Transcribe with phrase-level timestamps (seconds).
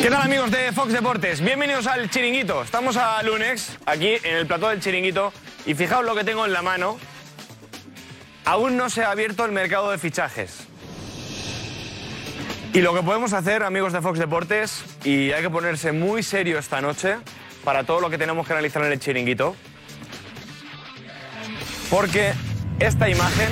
[0.00, 1.42] ¿Qué tal amigos de Fox Deportes?
[1.42, 2.62] Bienvenidos al Chiringuito.
[2.62, 5.30] Estamos a lunes, aquí en el plató del Chiringuito,
[5.66, 6.98] y fijaos lo que tengo en la mano.
[8.46, 10.66] Aún no se ha abierto el mercado de fichajes.
[12.72, 16.58] Y lo que podemos hacer, amigos de Fox Deportes, y hay que ponerse muy serio
[16.58, 17.18] esta noche
[17.62, 19.54] para todo lo que tenemos que analizar en el Chiringuito,
[21.90, 22.32] porque
[22.78, 23.50] esta imagen,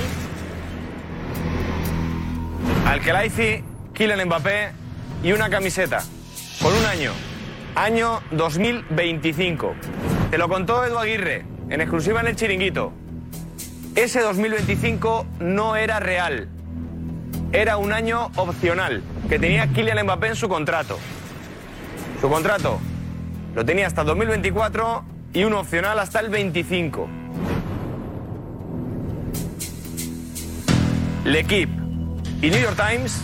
[2.87, 3.63] al hice
[3.93, 4.71] Kylian Mbappé
[5.21, 6.01] y una camiseta
[6.61, 7.13] con un año,
[7.75, 9.75] año 2025.
[10.31, 12.91] Te lo contó Edu Aguirre en exclusiva en el Chiringuito.
[13.95, 16.49] Ese 2025 no era real.
[17.51, 20.99] Era un año opcional que tenía Kylian Mbappé en su contrato.
[22.21, 22.79] Su contrato
[23.55, 27.09] lo tenía hasta 2024 y un opcional hasta el 25.
[31.25, 31.71] L'Equipe
[32.41, 33.21] y New York Times,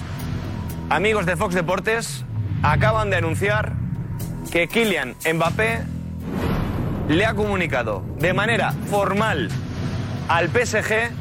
[0.89, 2.24] amigos de Fox Deportes,
[2.63, 3.73] acaban de anunciar
[4.51, 5.81] que Kylian Mbappé
[7.09, 9.49] le ha comunicado de manera formal
[10.27, 11.11] al PSG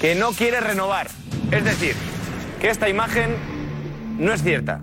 [0.00, 1.08] que no quiere renovar.
[1.50, 1.94] Es decir,
[2.60, 3.36] que esta imagen
[4.18, 4.80] no es cierta.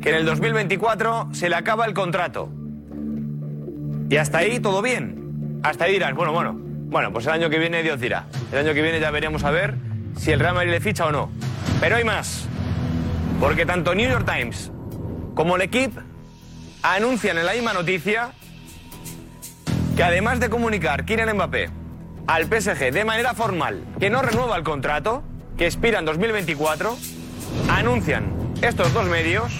[0.00, 2.50] Que en el 2024 se le acaba el contrato.
[4.08, 5.60] Y hasta ahí todo bien.
[5.62, 8.26] Hasta ahí dirás, bueno, bueno, bueno, pues el año que viene Dios dirá.
[8.52, 9.74] El año que viene ya veremos a ver
[10.16, 11.30] si el Real Madrid le ficha o no.
[11.80, 12.48] Pero hay más.
[13.40, 14.70] Porque tanto New York Times
[15.34, 16.00] como el equipo
[16.82, 18.30] anuncian en la misma noticia
[19.96, 21.70] que además de comunicar Kylian Mbappé
[22.26, 25.22] al PSG de manera formal que no renueva el contrato,
[25.56, 26.96] que expira en 2024,
[27.68, 29.52] anuncian estos dos medios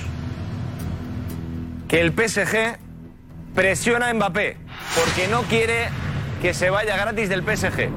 [1.88, 2.78] que el PSG
[3.54, 4.56] presiona a Mbappé
[4.94, 5.88] porque no quiere
[6.40, 7.88] que se vaya gratis del PSG.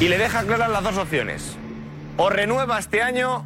[0.00, 1.56] Y le deja claras las dos opciones.
[2.16, 3.44] O renueva este año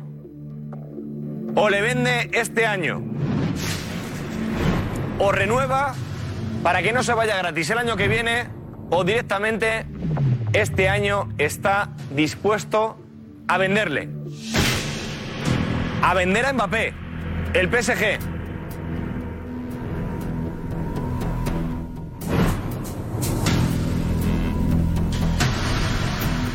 [1.54, 3.02] o le vende este año.
[5.18, 5.94] O renueva
[6.62, 8.48] para que no se vaya gratis el año que viene
[8.90, 9.86] o directamente
[10.52, 12.98] este año está dispuesto
[13.48, 14.08] a venderle.
[16.02, 16.94] A vender a Mbappé,
[17.54, 18.18] el PSG.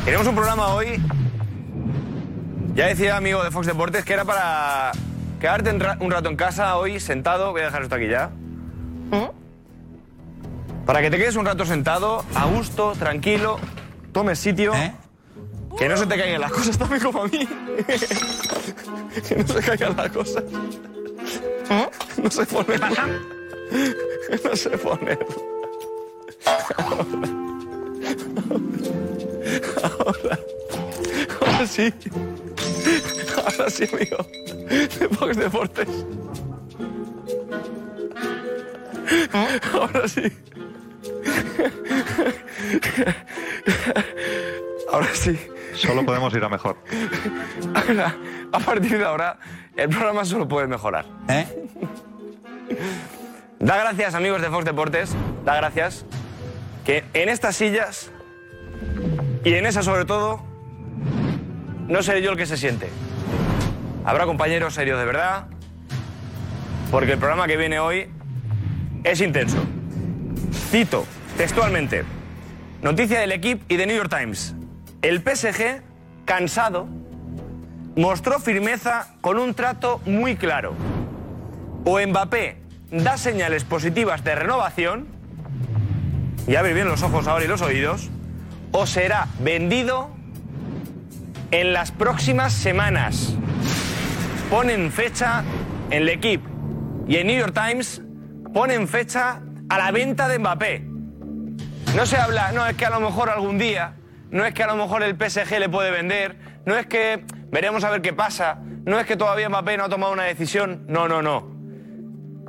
[0.04, 1.02] Tenemos un programa hoy
[2.76, 4.92] ya decía amigo de Fox Deportes que era para
[5.40, 7.52] quedarte un rato en casa hoy sentado.
[7.52, 8.30] Voy a dejar esto aquí ya.
[10.84, 13.58] Para que te quedes un rato sentado, a gusto, tranquilo,
[14.12, 14.74] tomes sitio.
[14.74, 14.92] ¿Eh?
[15.78, 17.38] Que no se te caigan las cosas también como a mí.
[19.28, 20.44] que no se caigan las cosas.
[22.22, 22.80] No sé poner.
[24.44, 25.18] no sé poner.
[29.82, 30.38] Ahora.
[31.40, 31.92] Ahora sí.
[33.46, 34.16] Ahora sí, amigo.
[34.68, 35.88] De Fox Deportes.
[39.72, 40.32] Ahora sí.
[44.90, 45.38] Ahora sí.
[45.74, 46.76] Solo podemos ir a mejor.
[47.74, 48.16] Ahora,
[48.52, 49.38] a partir de ahora,
[49.76, 51.04] el programa solo puede mejorar.
[51.28, 51.46] ¿Eh?
[53.60, 55.14] Da gracias, amigos de Fox Deportes.
[55.44, 56.04] Da gracias
[56.84, 58.10] que en estas sillas
[59.44, 60.42] y en esa sobre todo,
[61.88, 62.88] no seré yo el que se siente.
[64.06, 65.48] Habrá compañeros serios de verdad,
[66.92, 68.06] porque el programa que viene hoy
[69.02, 69.58] es intenso.
[70.70, 71.04] Cito
[71.36, 72.04] textualmente,
[72.82, 74.54] noticia del equipo y de New York Times.
[75.02, 75.82] El PSG,
[76.24, 76.86] cansado,
[77.96, 80.74] mostró firmeza con un trato muy claro.
[81.84, 82.58] O Mbappé
[82.92, 85.08] da señales positivas de renovación,
[86.46, 88.08] y abre bien los ojos ahora y los oídos,
[88.70, 90.10] o será vendido
[91.50, 93.36] en las próximas semanas.
[94.50, 95.42] Ponen fecha
[95.90, 96.48] en el equipo
[97.08, 98.00] y en New York Times
[98.54, 100.84] ponen fecha a la venta de Mbappé.
[101.96, 103.94] No se habla, no es que a lo mejor algún día,
[104.30, 107.82] no es que a lo mejor el PSG le puede vender, no es que veremos
[107.84, 111.08] a ver qué pasa, no es que todavía Mbappé no ha tomado una decisión, no,
[111.08, 111.54] no, no.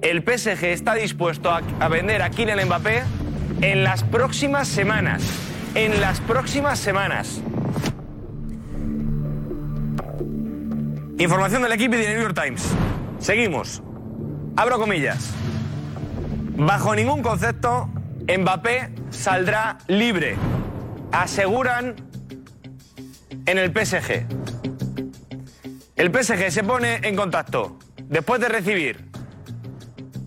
[0.01, 3.03] El PSG está dispuesto a, a vender a Kylian Mbappé
[3.61, 5.23] en las próximas semanas.
[5.73, 7.41] En las próximas semanas.
[11.19, 12.63] Información del equipo y de New York Times.
[13.17, 13.81] Seguimos.
[14.55, 15.31] Abro comillas.
[16.55, 17.89] Bajo ningún concepto,
[18.27, 20.35] Mbappé saldrá libre.
[21.11, 21.95] Aseguran
[23.47, 24.27] en el PSG.
[25.95, 29.09] El PSG se pone en contacto después de recibir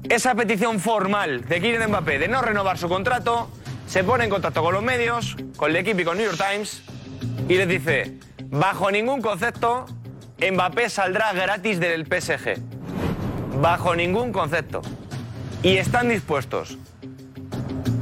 [0.08, 3.48] esa petición formal de Kylian Mbappé de no renovar su contrato,
[3.86, 6.82] se pone en contacto con los medios, con el equipo y con New York Times
[7.48, 9.86] y les dice, bajo ningún concepto,
[10.48, 12.56] Mbappé saldrá gratis del PSG.
[13.60, 14.80] Bajo ningún concepto.
[15.62, 16.78] Y están dispuestos.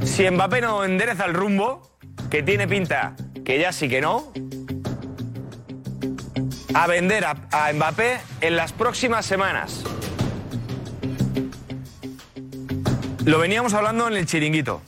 [0.03, 1.91] Si Mbappé no endereza el rumbo,
[2.29, 4.31] que tiene pinta que ya sí que no,
[6.73, 9.83] a vender a, a Mbappé en las próximas semanas.
[13.25, 14.81] Lo veníamos hablando en el chiringuito.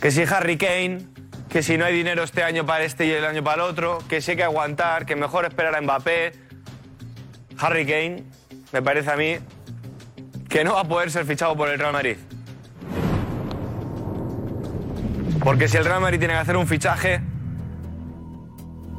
[0.00, 1.11] Que si Harry Kane,
[1.52, 3.98] que si no hay dinero este año para este y el año para el otro,
[4.08, 6.32] que si hay que aguantar, que mejor esperar a Mbappé.
[7.58, 8.24] Harry Kane,
[8.72, 9.36] me parece a mí,
[10.48, 12.16] que no va a poder ser fichado por el Real Madrid.
[15.44, 17.20] Porque si el Real Madrid tiene que hacer un fichaje,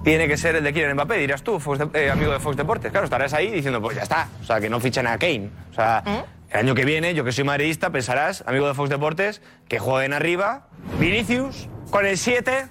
[0.03, 2.55] tiene que ser el de Kylian Mbappé, dirás tú, Fox de- eh, amigo de Fox
[2.57, 2.91] Deportes.
[2.91, 4.27] Claro, estarás ahí diciendo, pues ya está.
[4.41, 5.49] O sea, que no fichen a Kane.
[5.71, 6.03] O sea,
[6.51, 10.13] el año que viene, yo que soy madridista, pensarás, amigo de Fox Deportes, que jueguen
[10.13, 10.67] arriba.
[10.99, 12.69] Vinicius con el 7.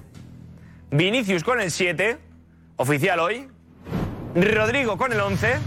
[0.91, 2.19] Vinicius con el 7,
[2.75, 3.49] oficial hoy.
[4.35, 5.59] Rodrigo con el 11,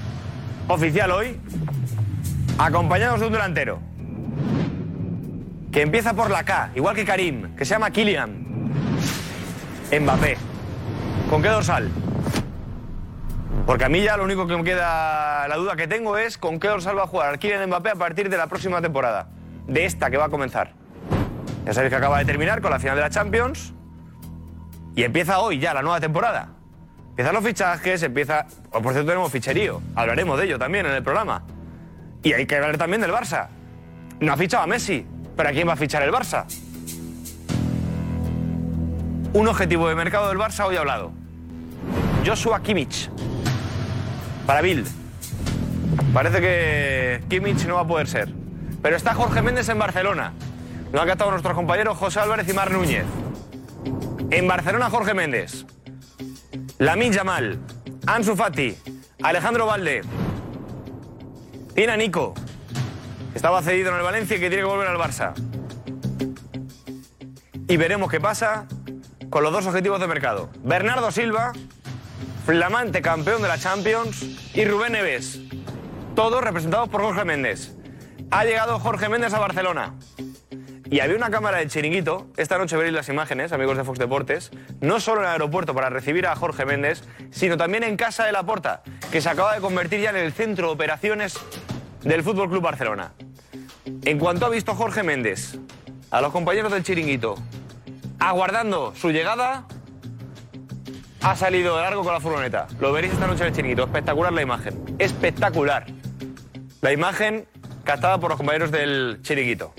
[0.68, 1.40] oficial hoy.
[2.58, 3.80] Acompañados de un delantero.
[5.72, 8.46] Que empieza por la K, igual que Karim, que se llama Kylian.
[10.02, 10.36] Mbappé.
[11.30, 11.90] ¿Con qué dorsal?
[13.66, 16.60] Porque a mí ya lo único que me queda, la duda que tengo es con
[16.60, 19.30] qué dorsal va a jugar Kylian Mbappé a partir de la próxima temporada.
[19.66, 20.85] De esta que va a comenzar.
[21.66, 23.74] Ya sabéis que acaba de terminar con la final de la Champions.
[24.96, 26.50] Y empieza hoy ya la nueva temporada.
[27.10, 28.46] Empiezan los fichajes, empieza...
[28.72, 29.82] oh, por cierto, tenemos ficherío.
[29.96, 31.44] Hablaremos de ello también en el programa.
[32.22, 33.48] Y hay que hablar también del Barça.
[34.20, 36.46] No ha fichado a Messi, pero ¿a quién va a fichar el Barça?
[39.34, 41.12] Un objetivo de mercado del Barça hoy ha hablado.
[42.26, 43.10] Joshua Kimmich.
[44.46, 44.86] Para Bill.
[46.14, 48.30] Parece que Kimmich no va a poder ser.
[48.82, 50.32] Pero está Jorge Méndez en Barcelona.
[50.92, 53.06] Lo han captado nuestros compañeros José Álvarez y Mar Núñez.
[54.32, 55.66] En Barcelona, Jorge Méndez.
[56.78, 57.60] Lamin Yamal.
[58.08, 58.76] Ansu Fati.
[59.24, 60.02] Alejandro Valde.
[61.74, 62.34] Tiene Nico.
[63.34, 65.34] Estaba cedido en el Valencia y que tiene que volver al Barça.
[67.68, 68.68] Y veremos qué pasa
[69.30, 70.50] con los dos objetivos de mercado.
[70.64, 71.52] Bernardo Silva,
[72.46, 74.24] flamante campeón de la Champions,
[74.54, 75.42] y Rubén Neves.
[76.16, 77.74] Todos representados por Jorge Méndez.
[78.32, 79.96] Ha llegado Jorge Méndez a Barcelona.
[80.90, 84.52] Y había una cámara de chiringuito, esta noche veréis las imágenes, amigos de Fox Deportes,
[84.82, 88.32] no solo en el aeropuerto para recibir a Jorge Méndez, sino también en Casa de
[88.32, 91.40] la Porta, que se acaba de convertir ya en el centro de operaciones
[92.04, 93.14] del Fútbol Club Barcelona.
[94.04, 95.58] En cuanto ha visto Jorge Méndez
[96.12, 97.36] a los compañeros del chiringuito
[98.20, 99.66] aguardando su llegada,
[101.22, 102.68] ha salido de largo con la furgoneta.
[102.80, 103.84] Lo veréis esta noche en el chiringuito.
[103.84, 104.96] Espectacular la imagen.
[105.00, 105.86] Espectacular.
[106.82, 107.48] La imagen
[107.84, 109.74] captada por los compañeros del chiringuito.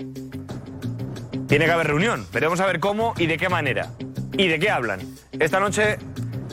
[1.47, 2.27] Tiene que haber reunión.
[2.33, 3.91] Veremos a ver cómo y de qué manera.
[4.33, 4.99] Y de qué hablan.
[5.31, 5.97] Esta noche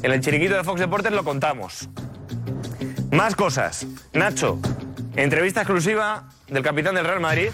[0.02, 1.88] en el chiringuito de Fox Deportes lo contamos.
[3.10, 3.86] Más cosas.
[4.12, 4.60] Nacho,
[5.16, 7.48] entrevista exclusiva del capitán del Real Madrid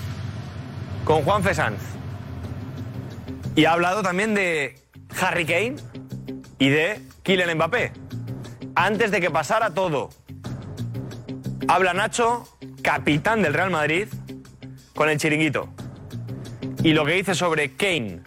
[1.04, 1.80] con Juan Fesanz.
[3.56, 4.78] Y ha hablado también de
[5.20, 5.76] Harry Kane
[6.58, 7.92] y de Kylian Mbappé.
[8.74, 10.10] Antes de que pasara todo.
[11.68, 12.46] Habla Nacho,
[12.82, 14.08] capitán del Real Madrid,
[14.94, 15.68] con el chiringuito.
[16.82, 18.20] Y lo que dice sobre Kane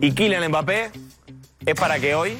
[0.00, 0.90] y Kylian Mbappé
[1.64, 2.36] es para que hoy,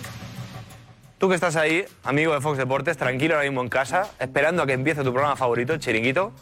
[1.17, 4.67] tú que estás ahí, amigo de Fox Deportes, tranquilo ahora mismo en casa, esperando a
[4.67, 6.33] que empiece tu programa favorito, el chiringuito,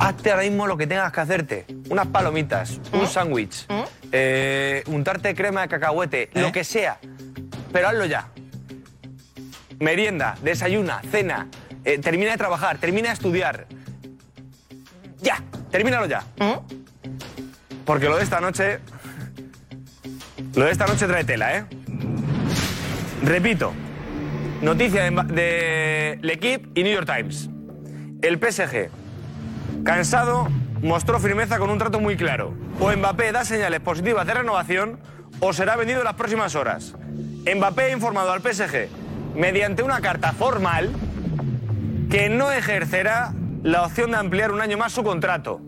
[0.00, 1.66] hazte ahora mismo lo que tengas que hacerte.
[1.90, 3.66] Unas palomitas, un sándwich,
[4.10, 6.98] eh, untarte crema de cacahuete, lo que sea.
[7.72, 8.28] Pero hazlo ya.
[9.78, 11.46] Merienda, desayuna, cena,
[11.84, 13.66] eh, termina de trabajar, termina de estudiar.
[15.20, 16.24] Ya, termínalo ya.
[17.84, 18.80] Porque lo de esta noche.
[20.54, 21.64] Lo de esta noche trae tela, ¿eh?
[23.22, 23.72] Repito.
[24.60, 27.48] Noticia de, de L'Equipe y New York Times.
[28.22, 28.90] El PSG,
[29.84, 30.48] cansado,
[30.82, 32.54] mostró firmeza con un trato muy claro.
[32.78, 35.00] O Mbappé da señales positivas de renovación
[35.40, 36.94] o será vendido en las próximas horas.
[37.44, 38.88] Mbappé ha informado al PSG,
[39.34, 40.90] mediante una carta formal,
[42.10, 45.60] que no ejercerá la opción de ampliar un año más su contrato.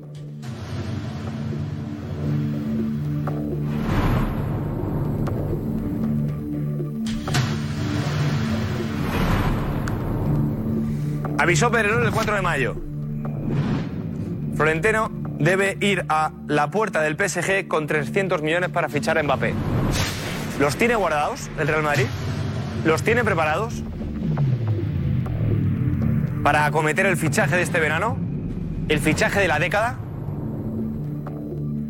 [11.44, 12.74] Avisó Pedrerol el 4 de mayo.
[14.56, 19.52] Florentino debe ir a la puerta del PSG con 300 millones para fichar a Mbappé.
[20.58, 22.06] ¿Los tiene guardados el Real Madrid?
[22.86, 23.82] ¿Los tiene preparados
[26.42, 28.16] para acometer el fichaje de este verano?
[28.88, 29.98] ¿El fichaje de la década?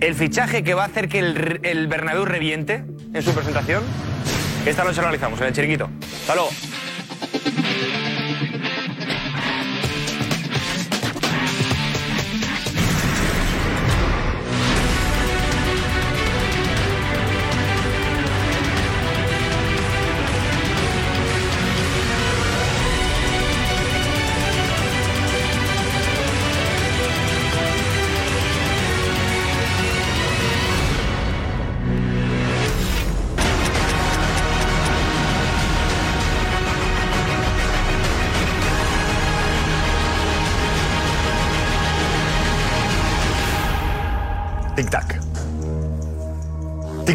[0.01, 3.85] ¿El fichaje que va a hacer que el, el Bernabéu reviente en su presentación?
[4.67, 5.89] Esta noche lo analizamos en el chiringuito.
[6.23, 6.51] Hasta luego.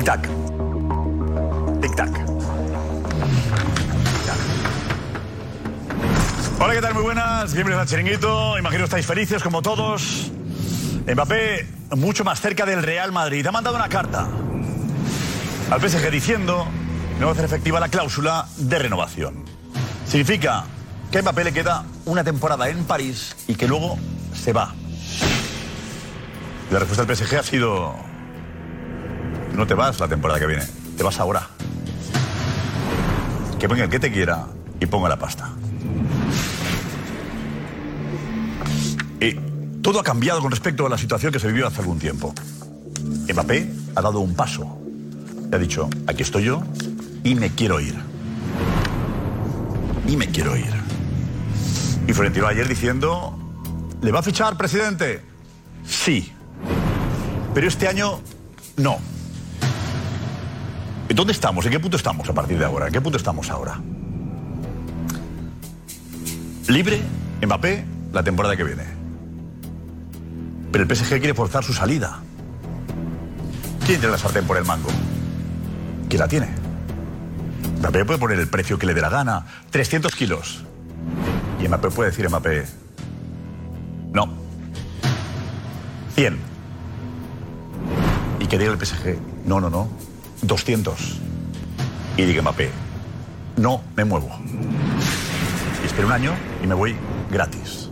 [0.10, 0.28] Tic-tac.
[1.82, 2.10] Tic-tac.
[6.60, 6.94] Hola, ¿qué tal?
[6.96, 7.54] Muy buenas.
[7.54, 8.58] Bienvenidos al Chiringuito.
[8.58, 10.32] Imagino estáis felices como todos.
[11.06, 13.46] Mbappé mucho más cerca del Real Madrid.
[13.46, 14.28] Ha mandado una carta
[15.70, 16.66] al PSG diciendo
[17.20, 19.46] no va a hacer efectiva la cláusula de renovación.
[20.08, 20.64] Significa
[21.12, 24.00] que a Mbappé le queda una temporada en París y que luego
[24.34, 24.74] se va.
[26.72, 28.09] La respuesta del PSG ha sido...
[29.56, 30.64] No te vas la temporada que viene,
[30.98, 31.48] te vas ahora.
[33.60, 34.48] Que ponga el que te quiera
[34.80, 35.50] y ponga la pasta.
[39.20, 39.34] Y
[39.82, 42.34] todo ha cambiado con respecto a la situación que se vivió hace algún tiempo.
[43.34, 44.78] Mbappé ha dado un paso.
[45.52, 46.64] Ha dicho, aquí estoy yo
[47.24, 47.96] y me quiero ir.
[50.08, 50.74] Y me quiero ir.
[52.08, 53.38] Y Florentino ayer diciendo,
[54.02, 55.22] ¿le va a fichar, presidente?
[55.86, 56.32] Sí.
[57.54, 58.20] Pero este año,
[58.78, 59.00] no.
[61.10, 61.66] ¿En ¿Dónde estamos?
[61.66, 62.86] ¿En qué punto estamos a partir de ahora?
[62.86, 63.80] ¿En qué punto estamos ahora?
[66.68, 67.02] Libre,
[67.44, 68.84] Mbappé, la temporada que viene.
[70.72, 72.20] Pero el PSG quiere forzar su salida.
[73.88, 74.90] ¿Quién tiene la sartén por el mango?
[76.08, 76.48] ¿Quién la tiene?
[77.80, 79.48] Mbappé puede poner el precio que le dé la gana.
[79.72, 80.64] 300 kilos.
[81.60, 82.66] Y Mbappé puede decir Mbappé,
[84.14, 84.30] no.
[86.14, 86.38] 100.
[88.40, 89.90] Y que diga el PSG, no, no, no.
[90.42, 91.20] 200.
[92.18, 92.72] Y diga Mbappé,
[93.58, 94.30] no me muevo.
[95.82, 96.96] Y espero un año y me voy
[97.32, 97.90] gratis.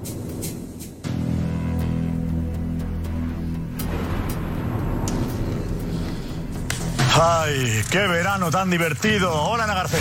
[7.19, 9.33] ¡Ay, qué verano tan divertido!
[9.33, 9.85] Hola, Ana.
[9.89, 9.97] ¡Qué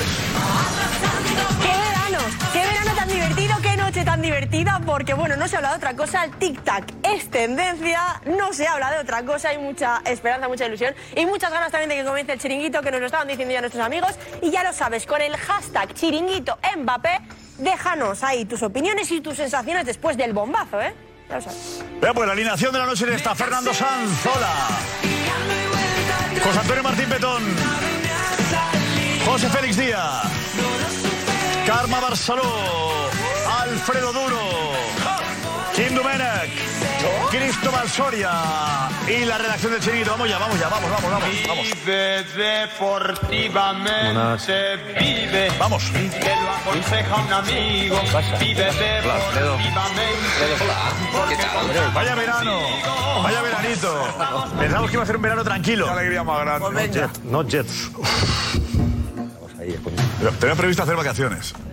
[1.67, 2.19] verano!
[2.53, 2.76] ¡Qué verano
[4.05, 4.81] tan divertida!
[4.85, 6.25] Porque, bueno, no se habla de otra cosa.
[6.25, 8.21] El tic-tac es tendencia.
[8.27, 9.51] No se habla de otra cosa.
[9.51, 12.91] Hay mucha esperanza, mucha ilusión y muchas ganas también de que comience el chiringuito, que
[12.91, 14.13] nos lo estaban diciendo ya nuestros amigos.
[14.43, 17.21] Y ya lo sabes, con el hashtag chiringuito Mbappé,
[17.59, 20.95] déjanos ahí tus opiniones y tus sensaciones después del bombazo, ¿eh?
[21.29, 21.85] Ya lo sabes.
[22.01, 24.27] Vea, pues la alineación de la noche está Fernando Sanz.
[24.27, 24.53] Hola.
[26.43, 27.43] José Antonio Martín Petón.
[29.25, 30.25] José Félix Díaz.
[31.67, 33.26] Karma Barceló.
[33.71, 34.39] Alfredo Duro.
[35.75, 36.51] Kim Dumenech.
[37.31, 38.31] Cristóbal Soria.
[39.09, 40.11] Y la redacción del Chiringuito.
[40.13, 41.29] Vamos ya, vamos ya, vamos, vamos, vamos.
[41.49, 41.67] Vamos.
[41.85, 45.51] Vive deportivamente, vive.
[45.59, 45.91] Vamos.
[45.93, 48.01] Te lo aconseja un amigo.
[48.41, 50.11] Vive deportivamente.
[51.73, 51.81] ¿Qué?
[51.95, 52.59] Vaya verano.
[53.23, 54.07] Vaya veranito.
[54.59, 55.91] Pensamos que iba a ser un verano tranquilo.
[55.91, 57.09] alegría más grande.
[57.25, 57.91] No jets.
[60.19, 61.53] Pero Tenía previsto hacer vacaciones.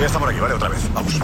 [0.00, 0.88] Ya está por aquí, vale, otra vez.
[0.94, 1.20] Vamos.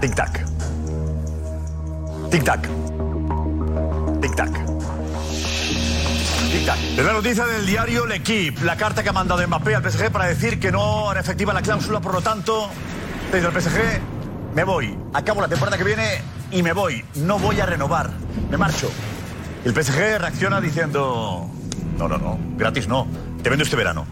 [0.00, 0.46] Tic-tac.
[2.30, 2.68] Tic-tac.
[4.22, 4.69] Tic-tac.
[6.52, 10.26] Es la noticia del diario L'Equipe, la carta que ha mandado Mbappé al PSG para
[10.26, 12.68] decir que no hará efectiva la cláusula, por lo tanto,
[13.30, 13.78] desde el PSG
[14.56, 18.10] me voy, acabo la temporada que viene y me voy, no voy a renovar,
[18.50, 18.90] me marcho.
[19.64, 21.48] El PSG reacciona diciendo,
[21.96, 23.06] no, no, no, gratis no,
[23.44, 24.08] te vendo este verano.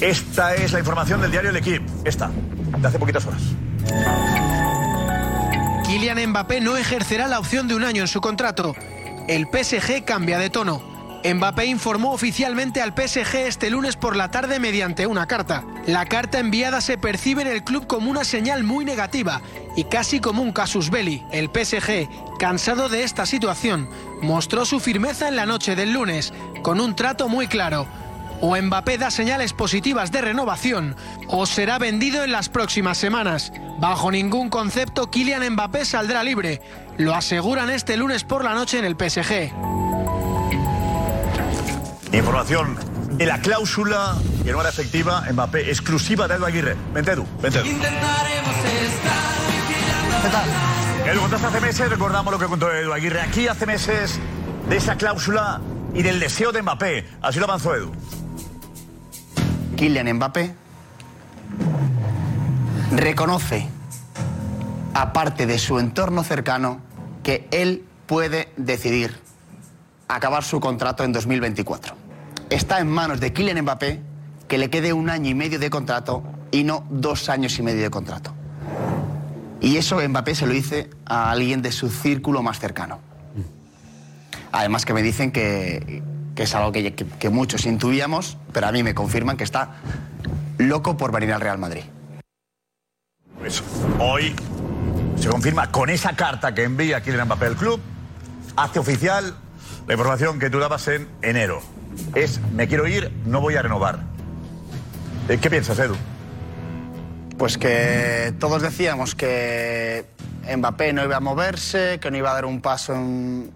[0.00, 2.30] Esta es la información del diario L'Equipe, esta,
[2.78, 3.42] de hace poquitas horas.
[5.84, 8.74] Kylian Mbappé no ejercerá la opción de un año en su contrato.
[9.28, 10.97] El PSG cambia de tono.
[11.24, 15.64] Mbappé informó oficialmente al PSG este lunes por la tarde mediante una carta.
[15.86, 19.42] La carta enviada se percibe en el club como una señal muy negativa
[19.76, 21.24] y casi como un casus belli.
[21.32, 22.08] El PSG,
[22.38, 23.88] cansado de esta situación,
[24.22, 26.32] mostró su firmeza en la noche del lunes,
[26.62, 27.86] con un trato muy claro.
[28.40, 30.94] O Mbappé da señales positivas de renovación,
[31.26, 33.52] o será vendido en las próximas semanas.
[33.80, 36.62] Bajo ningún concepto, Kylian Mbappé saldrá libre.
[36.96, 39.87] Lo aseguran este lunes por la noche en el PSG.
[42.12, 42.76] Información
[43.18, 46.76] de la cláusula que no era efectiva, Mbappé, exclusiva de Edu Aguirre.
[46.94, 47.68] Vente, Edu, vente, Edu.
[51.06, 54.18] Edu, contaste hace meses, recordamos lo que contó Edu Aguirre aquí hace meses,
[54.68, 55.60] de esa cláusula
[55.94, 57.06] y del deseo de Mbappé.
[57.20, 57.92] Así lo avanzó Edu.
[59.76, 60.54] Kylian Mbappé
[62.92, 63.68] reconoce,
[64.94, 66.80] aparte de su entorno cercano,
[67.22, 69.27] que él puede decidir
[70.08, 71.94] acabar su contrato en 2024.
[72.50, 74.00] Está en manos de Kylian Mbappé
[74.48, 77.82] que le quede un año y medio de contrato y no dos años y medio
[77.82, 78.32] de contrato.
[79.60, 83.00] Y eso Mbappé se lo dice a alguien de su círculo más cercano.
[84.50, 86.02] Además que me dicen que,
[86.34, 89.74] que es algo que, muchos intuíamos, pero a mí me confirman que está
[90.56, 91.82] loco por venir al Real Madrid.
[93.38, 93.62] Pues
[93.98, 94.34] hoy
[95.16, 97.80] se confirma con esa carta que envía Kylian Mbappé al club,
[98.56, 99.34] hace oficial
[99.88, 101.60] la información que tú dabas en enero.
[102.14, 104.00] Es, me quiero ir, no voy a renovar.
[105.28, 105.96] Eh, ¿Qué piensas, Edu?
[107.36, 110.04] Pues que todos decíamos que
[110.56, 113.50] Mbappé no iba a moverse, que no iba a dar un paso, en-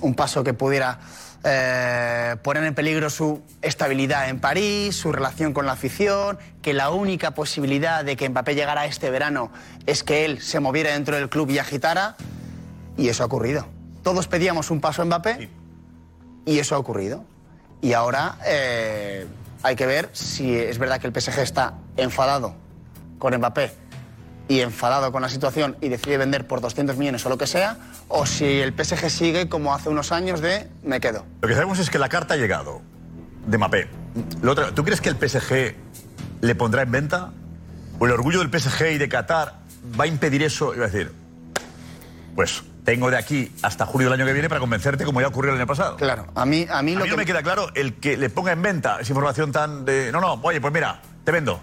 [0.00, 0.98] un paso que pudiera
[1.44, 6.90] eh, poner en peligro su estabilidad en París, su relación con la afición, que la
[6.90, 9.52] única posibilidad de que Mbappé llegara este verano
[9.86, 12.16] es que él se moviera dentro del club y agitara,
[12.96, 13.66] y eso ha ocurrido.
[14.02, 15.48] Todos pedíamos un paso a Mbappé
[16.48, 17.24] y eso ha ocurrido.
[17.82, 19.26] Y ahora eh,
[19.62, 22.54] hay que ver si es verdad que el PSG está enfadado
[23.18, 23.70] con Mbappé
[24.48, 27.76] y enfadado con la situación y decide vender por 200 millones o lo que sea,
[28.08, 31.26] o si el PSG sigue como hace unos años de me quedo.
[31.42, 32.80] Lo que sabemos es que la carta ha llegado
[33.46, 33.88] de Mbappé.
[34.74, 35.76] ¿Tú crees que el PSG
[36.40, 37.30] le pondrá en venta?
[37.98, 39.58] ¿O el orgullo del PSG y de Qatar
[40.00, 40.74] va a impedir eso?
[40.74, 41.12] Iba a decir,
[42.34, 45.50] pues tengo de aquí hasta julio del año que viene para convencerte como ya ocurrió
[45.52, 45.96] el año pasado.
[45.96, 48.16] Claro, a mí, a mí A lo mí que no me queda claro el que
[48.16, 50.10] le ponga en venta esa información tan de...
[50.10, 51.60] No, no, oye, pues mira, te vendo.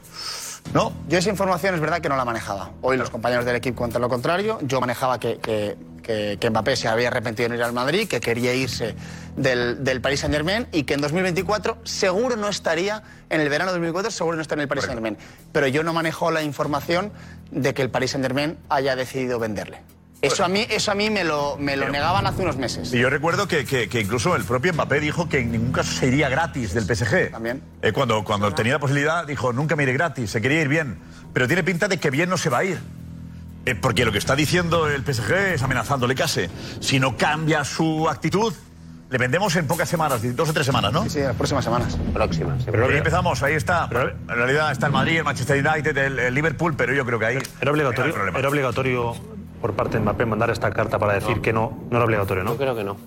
[0.71, 0.93] ¿No?
[1.07, 2.69] Yo esa información es verdad que no la manejaba.
[2.83, 4.59] Hoy los compañeros del equipo cuentan lo contrario.
[4.61, 8.19] Yo manejaba que, que, que- que Mbappé se había arrepentido de ir al Madrid, que
[8.19, 8.95] quería irse
[9.35, 13.71] del, del Paris Saint Germain y que en 2024 seguro no estaría, en el verano
[13.71, 15.17] de 2024 seguro no está en el Paris Saint Germain.
[15.51, 17.11] Pero yo no manejo la información
[17.49, 19.81] de que el Paris Saint Germain haya decidido venderle.
[20.21, 22.91] Eso a mí, eso a mí me lo, me lo negaban hace unos meses.
[22.93, 25.91] Y yo recuerdo que, que- que incluso el propio Mbappé dijo que en ningún caso
[25.91, 27.31] se iría gratis del PSG.
[27.31, 27.61] También.
[27.81, 30.97] Eh, cuando cuando tenía la posibilidad, dijo, nunca me iré gratis, se quería ir bien.
[31.33, 32.79] Pero tiene pinta de que bien no se va a ir.
[33.65, 36.47] Eh, porque lo que está diciendo el PSG es amenazándole casi.
[36.79, 38.53] Si no cambia su actitud,
[39.09, 41.03] le vendemos en pocas semanas, dos o tres semanas, ¿no?
[41.03, 41.97] Sí, sí, las próximas semanas.
[42.13, 42.59] Próximas.
[42.63, 42.69] sí.
[42.71, 43.87] Pero empezamos, ahí está.
[43.91, 47.25] en realidad está el Madrid, el Manchester United, el, el Liverpool, pero yo creo que
[47.25, 47.37] ahí...
[47.61, 49.15] Era obligatorio, era obligatorio
[49.65, 52.51] por parte de Mbappé mandar esta carta para decir que no, no era obligatorio, ¿no?
[52.51, 52.97] Yo creo que no.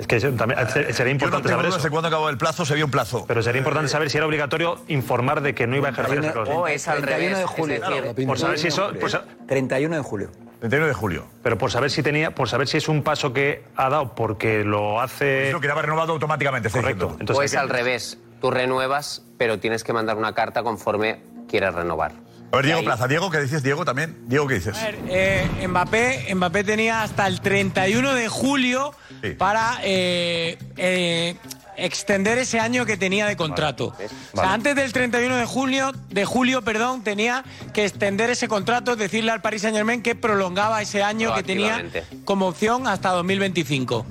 [0.00, 1.78] Es que también eh, sería Yo no importante saber eso.
[1.78, 3.24] de cuándo acabó el plazo, se vio un plazo.
[3.28, 6.40] Pero sería importante saber si era obligatorio informar de que no iba a ejercer esa.
[6.40, 7.38] O es al 31 revés.
[7.38, 7.74] de julio.
[7.76, 10.30] es decir, Por saber si eso, por sa- 31 de julio.
[10.58, 11.24] 31 de julio.
[11.44, 14.64] pero por saber si tenía, por saber si es un paso que ha dado porque
[14.64, 15.50] lo hace.
[15.50, 17.16] Eso quedaba renovado automáticamente, Correcto.
[17.20, 18.18] Entonces, o es al revés.
[18.40, 22.12] Tú renuevas, pero tienes que mandar una carta conforme quieras renovar.
[22.50, 22.82] A ver, Diego.
[22.82, 23.06] Plaza.
[23.08, 24.16] Diego, ¿qué dices, Diego, también?
[24.26, 24.76] Diego, ¿qué dices?
[24.76, 29.30] A ver, eh, Mbappé, Mbappé tenía hasta el 31 de julio Sí.
[29.32, 31.34] para eh, eh,
[31.76, 33.94] extender ese año que tenía de contrato.
[34.32, 38.96] O sea, antes del 31 de julio, de julio, perdón, tenía que extender ese contrato,
[38.96, 41.84] decirle al Paris Saint Germain que prolongaba ese año que tenía
[42.24, 44.06] como opción hasta 2025.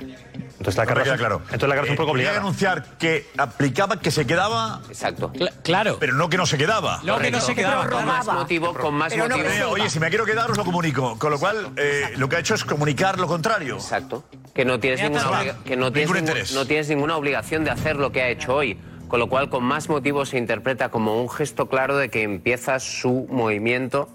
[0.59, 1.41] Entonces la No claro.
[1.45, 2.37] entonces la carta es un Eh, poco quería obligada.
[2.39, 5.31] anunciar que aplicaba que se quedaba, Exacto.
[5.33, 5.97] Cla- claro.
[5.99, 6.99] pero no que no se quedaba.
[7.03, 7.87] No, que no se quedaba.
[7.89, 9.47] Con más motivo, con más Pero motivo.
[9.47, 11.17] Eh, oye, si me quiero quedar, os lo comunico.
[11.19, 13.75] Con lo cual, eh, lo que ha hecho es comunicar lo contrario.
[13.75, 14.23] Exacto.
[14.53, 16.53] Que no tienes, ninguna, que no, tienes Ningún ningún- interés.
[16.53, 18.79] no tienes ninguna obligación de hacer lo que ha hecho hoy.
[19.07, 22.79] Con lo cual, con más motivo se interpreta como un gesto claro de que empieza
[22.79, 24.09] su movimiento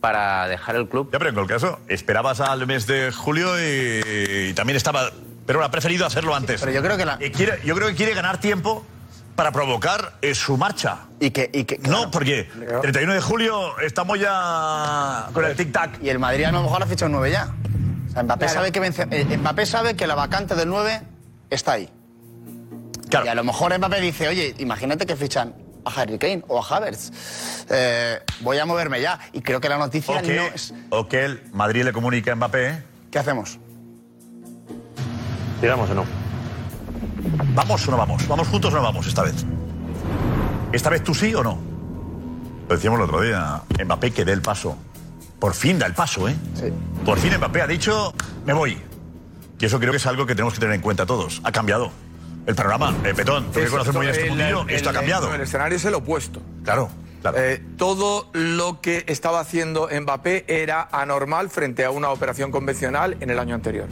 [0.00, 1.10] para dejar el club.
[1.12, 5.10] Ya, pero en cualquier caso, esperabas al mes de julio y, y también estaba.
[5.48, 6.60] Pero ha preferido hacerlo antes.
[6.60, 8.84] Pero yo creo que la- Y quiere- yo creo que quiere ganar tiempo
[9.34, 10.98] para provocar eh, su marcha.
[11.20, 12.10] Y que, y que, No, claro.
[12.10, 12.50] porque
[12.82, 16.02] 31 de julio estamos ya con el tic-tac.
[16.02, 17.48] Y el Madrid a lo mejor ha fichado un 9 ya.
[18.08, 21.00] O sea, Mbappé, sabe que vence- eh, Mbappé sabe que la vacante del 9
[21.48, 21.88] está ahí.
[23.10, 25.54] Y a lo mejor Mbappé dice, oye, imagínate que fichan
[25.86, 27.10] a Harry Kane o a Havertz.
[27.70, 29.18] Eh, voy a moverme ya.
[29.32, 30.74] Y creo que la noticia O que, no es...
[30.90, 32.82] o que el Madrid le comunica a Mbappé.
[33.10, 33.58] ¿Qué hacemos?
[35.60, 36.04] ¿Tiramos o no?
[37.54, 38.28] ¿Vamos o no vamos?
[38.28, 39.44] ¿Vamos juntos o no vamos esta vez?
[40.72, 41.58] ¿Esta vez tú sí o no?
[42.68, 43.62] Lo decíamos el otro día.
[43.84, 44.76] Mbappé que dé el paso.
[45.40, 46.36] Por fin da el paso, ¿eh?
[46.54, 46.72] Sí.
[47.04, 48.12] Por fin Mbappé ha dicho,
[48.44, 48.78] me voy.
[49.58, 51.40] Y eso creo que es algo que tenemos que tener en cuenta todos.
[51.44, 51.90] Ha cambiado.
[52.46, 54.92] El panorama, eh, Petón, tú que conoces muy bien este el- mundillo, el- esto ha
[54.92, 55.34] cambiado.
[55.34, 56.40] El escenario es el opuesto.
[56.64, 56.88] Claro,
[57.20, 57.36] claro.
[57.38, 63.28] Eh, todo lo que estaba haciendo Mbappé era anormal frente a una operación convencional en
[63.30, 63.88] el año anterior.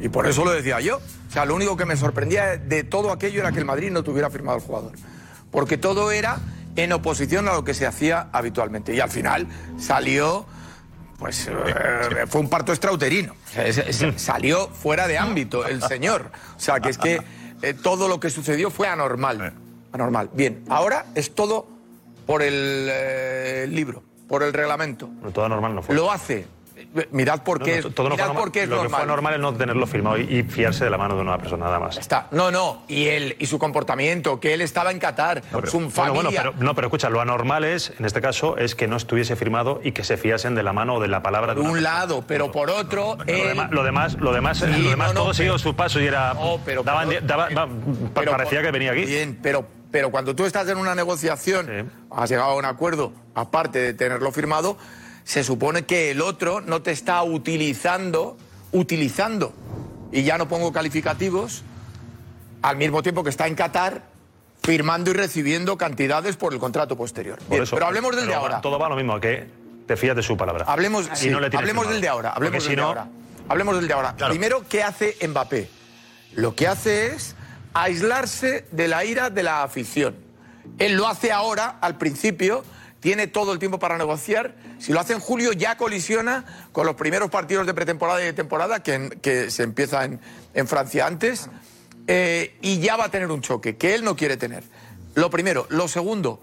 [0.00, 0.96] Y por eso lo decía yo.
[0.96, 4.02] O sea, lo único que me sorprendía de todo aquello era que el Madrid no
[4.02, 4.92] tuviera firmado al jugador.
[5.50, 6.38] Porque todo era
[6.76, 8.94] en oposición a lo que se hacía habitualmente.
[8.94, 9.46] Y al final
[9.78, 10.46] salió,
[11.18, 13.34] pues eh, fue un parto extrauterino.
[14.16, 16.30] Salió fuera de ámbito el señor.
[16.56, 17.20] O sea, que es que
[17.62, 19.52] eh, todo lo que sucedió fue anormal.
[19.92, 20.30] Anormal.
[20.32, 21.68] Bien, ahora es todo
[22.26, 25.08] por el eh, libro, por el reglamento.
[25.20, 25.94] No, todo normal no fue.
[25.94, 26.46] Lo hace.
[27.12, 29.00] Mirad por qué, no, todo mirad por qué es Lo que normal.
[29.00, 31.66] fue normal es no tenerlo firmado y, y fiarse de la mano de una persona,
[31.66, 31.96] nada más.
[31.96, 32.26] Está.
[32.30, 32.82] No, no.
[32.88, 36.12] Y él y su comportamiento, que él estaba en Qatar, No, pero, su familia.
[36.22, 39.36] bueno, pero, no, pero escucha, lo anormal es, en este caso, es que no estuviese
[39.36, 41.70] firmado y que se fiasen de la mano o de la palabra de por una
[41.72, 41.98] un persona.
[41.98, 45.34] lado, pero por otro, Lo él- demás, lo demás, lo demás, Sí, lo demás todo
[45.34, 46.34] siguió su paso y era.
[46.64, 47.08] pero daban-
[48.14, 49.04] pero parecía por- que venía aquí.
[49.04, 53.78] Bien, pero, pero cuando tú estás en una negociación, has llegado a un acuerdo, aparte
[53.78, 54.76] de tenerlo firmado,
[55.24, 58.36] se supone que el otro no te está utilizando,
[58.72, 59.52] utilizando,
[60.12, 61.62] y ya no pongo calificativos,
[62.62, 64.02] al mismo tiempo que está en Qatar
[64.62, 67.38] firmando y recibiendo cantidades por el contrato posterior.
[67.38, 67.76] Por Bien, eso.
[67.76, 68.60] pero hablemos del de Pero ahora.
[68.60, 69.48] Todo va lo mismo, que
[69.86, 70.64] te fías de su palabra.
[70.68, 71.90] Hablemos, sí, no le hablemos firmado.
[71.90, 72.30] del de ahora.
[72.30, 73.08] Hablemos del si de ahora.
[73.48, 74.16] Hablemos del de ahora.
[74.28, 75.68] Primero, ¿qué hace Mbappé?
[76.34, 77.34] Lo que hace es
[77.74, 80.14] aislarse de la ira de la afición.
[80.78, 82.62] Él lo hace ahora, al principio,
[83.00, 84.54] tiene todo el tiempo para negociar.
[84.78, 88.32] Si lo hace en julio, ya colisiona con los primeros partidos de pretemporada y de
[88.32, 90.20] temporada que, se empieza en,
[90.54, 91.48] en Francia antes.
[92.06, 94.64] eh, y ya va a tener un choque que él no quiere tener.
[95.14, 95.66] Lo primero.
[95.70, 96.40] Lo segundo,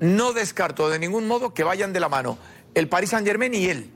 [0.00, 2.38] no descarto de ningún modo que vayan de la mano
[2.74, 3.90] el Paris Saint Germain y él.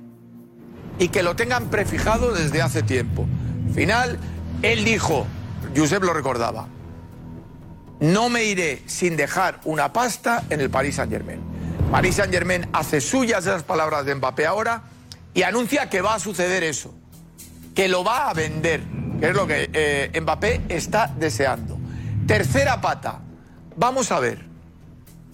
[0.99, 3.27] Y que lo tengan prefijado desde hace tiempo.
[3.75, 4.19] Final,
[4.63, 5.27] él dijo,
[5.77, 6.69] Josep lo recordaba,
[8.01, 11.41] no me iré sin dejar una pasta en el Paris Saint Germain.
[11.91, 14.83] Paris Saint Germain hace suyas esas palabras de Mbappé ahora
[15.35, 16.95] y anuncia que va a suceder eso,
[17.75, 18.83] que lo va a vender,
[19.21, 21.79] que es lo que eh, Mbappé está deseando.
[22.27, 23.21] Tercera pata,
[23.77, 24.45] vamos a ver,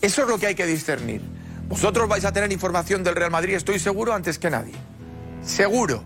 [0.00, 1.22] eso es lo que hay que discernir.
[1.68, 4.74] Vosotros vais a tener información del Real Madrid, estoy seguro, antes que nadie.
[5.42, 6.04] Seguro.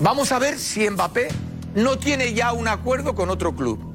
[0.00, 1.28] Vamos a ver si Mbappé
[1.74, 3.94] no tiene ya un acuerdo con otro club.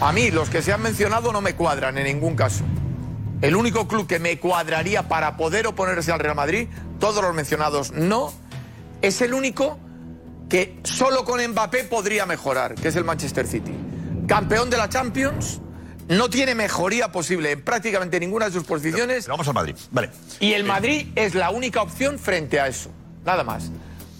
[0.00, 2.64] A mí, los que se han mencionado no me cuadran en ningún caso.
[3.42, 7.92] El único club que me cuadraría para poder oponerse al Real Madrid, todos los mencionados
[7.92, 8.32] no,
[9.02, 9.78] es el único
[10.48, 13.72] que solo con Mbappé podría mejorar, que es el Manchester City.
[14.26, 15.60] Campeón de la Champions,
[16.08, 19.26] no tiene mejoría posible en prácticamente ninguna de sus posiciones.
[19.26, 20.10] Vamos al Madrid, vale.
[20.40, 22.90] Y el Madrid es la única opción frente a eso,
[23.24, 23.70] nada más.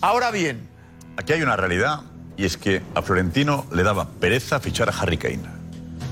[0.00, 0.72] Ahora bien,
[1.16, 2.00] Aquí hay una realidad
[2.36, 5.42] y es que a Florentino le daba pereza fichar a Harry Kane.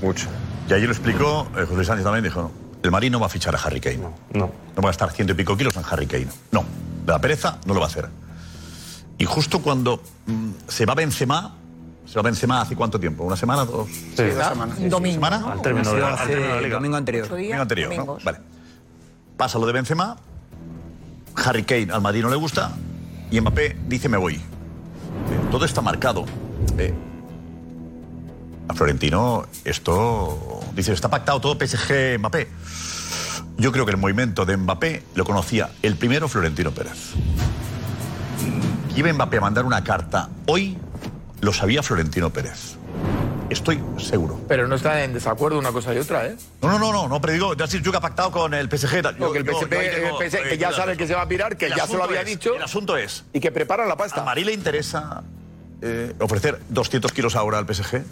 [0.01, 0.27] Mucho.
[0.69, 2.51] Y allí lo explicó eh, José Sánchez también, dijo, no,
[2.83, 3.97] el Madrid no va a fichar a Harry Kane.
[3.99, 4.13] No.
[4.33, 4.47] No.
[4.77, 6.27] va a gastar ciento y pico kilos en Harry Kane.
[6.51, 6.61] No.
[7.05, 8.09] Le da pereza, no lo va a hacer.
[9.17, 11.55] Y justo cuando mm, se va Benzema,
[12.05, 14.77] se va Benzema hace cuánto tiempo, una semana, dos, Sí, dos semanas.
[14.79, 15.15] Un domingo.
[15.15, 15.37] ¿Semana?
[15.39, 15.51] ¿no?
[15.51, 16.75] Al término de la- al Hace término de la liga.
[16.75, 17.27] domingo anterior.
[17.29, 18.17] Domingo anterior, ¿no?
[18.23, 18.39] Vale.
[19.37, 20.17] Pasa lo de Benzema,
[21.35, 22.71] Harry Kane al Madrid no le gusta
[23.29, 24.35] y Mbappé dice me voy.
[24.35, 24.39] Eh,
[25.51, 26.25] Todo está marcado.
[26.77, 26.93] Eh,
[28.71, 32.47] a Florentino esto dice está pactado todo PSG Mbappé.
[33.57, 37.11] Yo creo que el movimiento de Mbappé lo conocía el primero Florentino Pérez.
[38.93, 40.77] Que iba Mbappé a mandar una carta hoy
[41.41, 42.75] lo sabía Florentino Pérez.
[43.49, 44.39] Estoy seguro.
[44.47, 46.37] pero no está en desacuerdo una cosa y otra, ¿eh?
[46.61, 49.01] No, no, no, no, no, pero digo, yo que ha pactado con el PSG.
[49.01, 49.17] tal.
[49.17, 51.15] Porque el Yo- yo- PSG, yo tengo, el PSG, que eh, ya sabe que se
[51.15, 52.55] va a pirar, que ya se lo había es- dicho.
[52.55, 53.25] El asunto es.
[53.33, 54.21] Y que preparan la pasta.
[54.21, 55.23] ¿A Marí le interesa
[55.81, 58.03] eh, ofrecer 200 kilos ahora al PSG?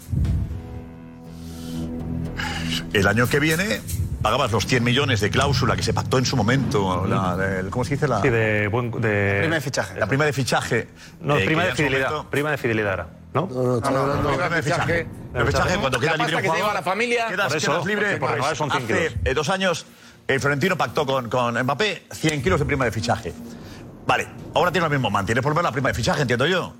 [2.92, 3.80] El año que viene
[4.22, 7.06] pagabas los 100 millones de cláusula que se pactó en su momento.
[7.06, 8.06] La, del- ¿Cómo se dice?
[8.08, 9.38] La, Sí, de, buen, de...
[9.40, 9.98] Prima de fichaje.
[9.98, 10.88] La prima de fichaje.
[11.20, 12.10] No, eh, prima de fidelidad.
[12.10, 13.48] momento- Prima de fidelidad era, ¿no?
[13.50, 15.06] No, no, no, prima de fichaje.
[15.34, 17.26] El fichaje, cuando La queda libre un jugador, la familia.
[17.28, 18.16] Quedas, Por eso, quedas libre.
[18.18, 19.14] por renovar son 100 Hace kilos.
[19.24, 19.86] eh, dos años
[20.28, 23.32] el Florentino pactó con, con Mbappé 100 kilos de prima de fichaje.
[24.06, 26.74] Vale, ahora tiene lo mismo, mantiene por lo menos la prima de fichaje, entiendo yo.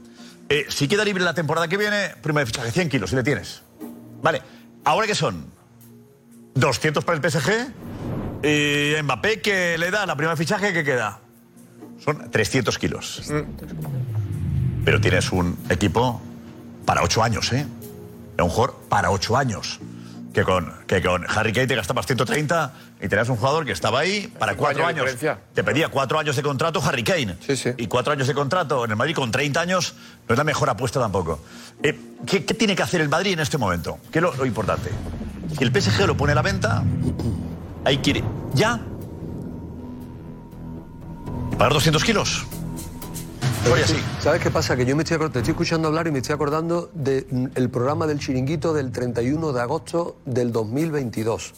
[0.48, 3.22] Eh, si queda libre la temporada que viene, prima de fichaje 100 kilos, si le
[3.22, 3.62] tienes.
[4.22, 4.42] Vale,
[4.84, 5.46] ¿ahora qué son?
[6.61, 7.73] 200 para el PSG
[8.42, 11.18] y Mbappé que le da la primera fichaje que queda.
[12.05, 13.23] Son 300 kilos.
[14.85, 16.20] Pero tienes un equipo
[16.87, 17.66] para 8 años, ¿eh?
[18.38, 19.81] Un jugador para 8 años.
[20.33, 23.99] Que con, que con Harry Kane te gastabas 130 y tenías un jugador que estaba
[23.99, 25.37] ahí para Cinco 4 años años.
[25.53, 27.37] Te pedía 4 años de contrato Harry Kane.
[27.77, 29.94] Y 4 años de contrato en el Madrid con 30 años
[30.29, 31.42] no es la mejor apuesta tampoco.
[31.83, 33.99] Eh, ¿qué, qué tiene que hacer el Madrid en este momento?
[34.12, 34.90] ¿Qué es lo, lo importante?
[35.56, 36.82] Si el PSG lo pone a la venta,
[37.84, 38.22] ahí quiere.
[38.54, 38.80] ¿Ya?
[41.58, 42.46] ¿Pagar 200 kilos?
[43.84, 43.96] Así.
[44.20, 44.74] ¿Sabes qué pasa?
[44.76, 48.18] Que yo me estoy, te estoy escuchando hablar y me estoy acordando del programa del
[48.18, 51.52] chiringuito del 31 de agosto del 2022.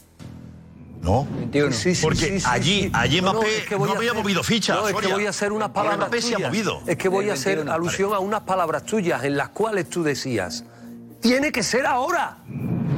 [1.00, 1.26] ¿No?
[1.72, 2.90] Sí, sí, Porque sí, sí, allí- sí.
[2.94, 5.12] allí No, no, Mbappé es que voy no había hacer- movido fichas, No, es que
[5.12, 6.80] voy a hacer unas palabras Mbappé se ha movido.
[6.86, 7.72] Es que voy a hacer 21.
[7.74, 10.64] alusión a unas palabras tuyas en las cuales tú decías,
[11.20, 12.38] tiene que ser ahora.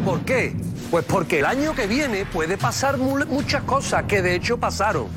[0.04, 0.54] ¿Por qué?
[0.94, 5.08] Pues porque el año que viene puede pasar mu- muchas cosas que de hecho pasaron.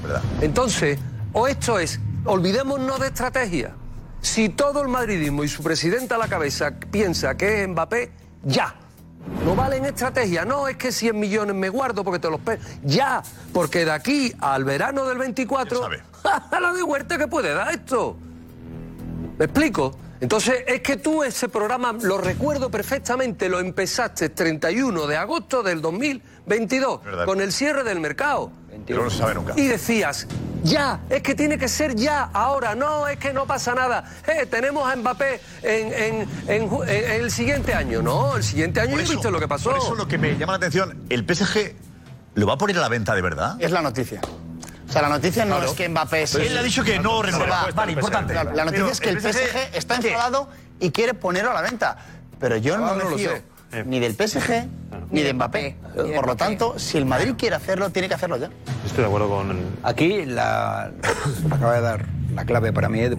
[0.41, 0.97] Entonces,
[1.33, 3.75] o esto es, olvidémonos de estrategia.
[4.19, 8.11] Si todo el madridismo y su presidente a la cabeza piensa que es Mbappé,
[8.43, 8.73] ya.
[9.45, 12.57] No valen estrategia, no es que 100 millones me guardo porque te los pe...
[12.83, 13.21] Ya,
[13.53, 15.79] porque de aquí al verano del 24,
[16.23, 18.17] a la de huerta que puede dar esto.
[19.37, 19.95] ¿Me explico?
[20.19, 25.81] Entonces, es que tú ese programa, lo recuerdo perfectamente, lo empezaste 31 de agosto del
[25.81, 28.51] 2022, con el cierre del mercado.
[28.85, 29.53] Pero no se sabe nunca.
[29.55, 30.27] Y decías,
[30.63, 34.03] ya, es que tiene que ser ya, ahora, no, es que no pasa nada.
[34.27, 38.01] Eh, tenemos a Mbappé en, en- en ju- en- en el siguiente año.
[38.01, 39.71] No, el siguiente año eso- viste lo que pasó.
[39.71, 41.75] Por eso lo que me llama la atención, ¿el PSG
[42.35, 43.55] lo va a poner a la venta de verdad?
[43.59, 44.21] Es la noticia.
[44.87, 45.71] O sea, la noticia no Claro.
[45.71, 47.65] es que Mbappé se- Él ha dicho que no renueva.
[47.65, 47.71] va.
[47.73, 48.33] Vale, importante.
[48.33, 50.47] Claro, la noticia Pero es que el el PSG está enfadado
[50.79, 51.97] y quiere ponerlo a la venta.
[52.39, 53.83] Pero yo Ah, no no me lo fío sé.
[53.85, 54.67] ni del PSG
[55.11, 55.75] ni de Mbappé.
[56.15, 58.49] Por lo tanto, si el Madrid quiere hacerlo, tiene que hacerlo ya.
[58.85, 59.57] Estoy de acuerdo con.
[59.83, 60.91] Aquí la,
[61.51, 63.17] acaba de dar la clave para mí, Edu.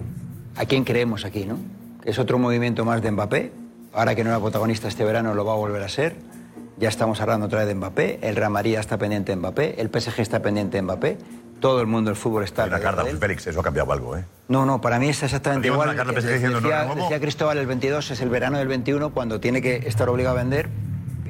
[0.55, 1.57] ¿A quién creemos aquí, no?
[2.03, 3.51] Que es otro movimiento más de Mbappé.
[3.93, 6.15] Ahora que no era protagonista este verano, lo va a volver a ser.
[6.77, 8.19] Ya estamos hablando otra vez de Mbappé.
[8.21, 9.81] El Real Madrid está pendiente de Mbappé.
[9.81, 11.17] El PSG está pendiente de Mbappé.
[11.59, 12.63] Todo el mundo del fútbol está.
[12.63, 13.17] Una alrededor carta, de él.
[13.17, 14.23] Félix, eso ha cambiado algo, ¿eh?
[14.47, 15.89] No, no, para mí es exactamente igual.
[15.89, 19.39] una carta diciendo, no decía, decía Cristóbal, el 22 es el verano del 21 cuando
[19.39, 20.69] tiene que estar obligado a vender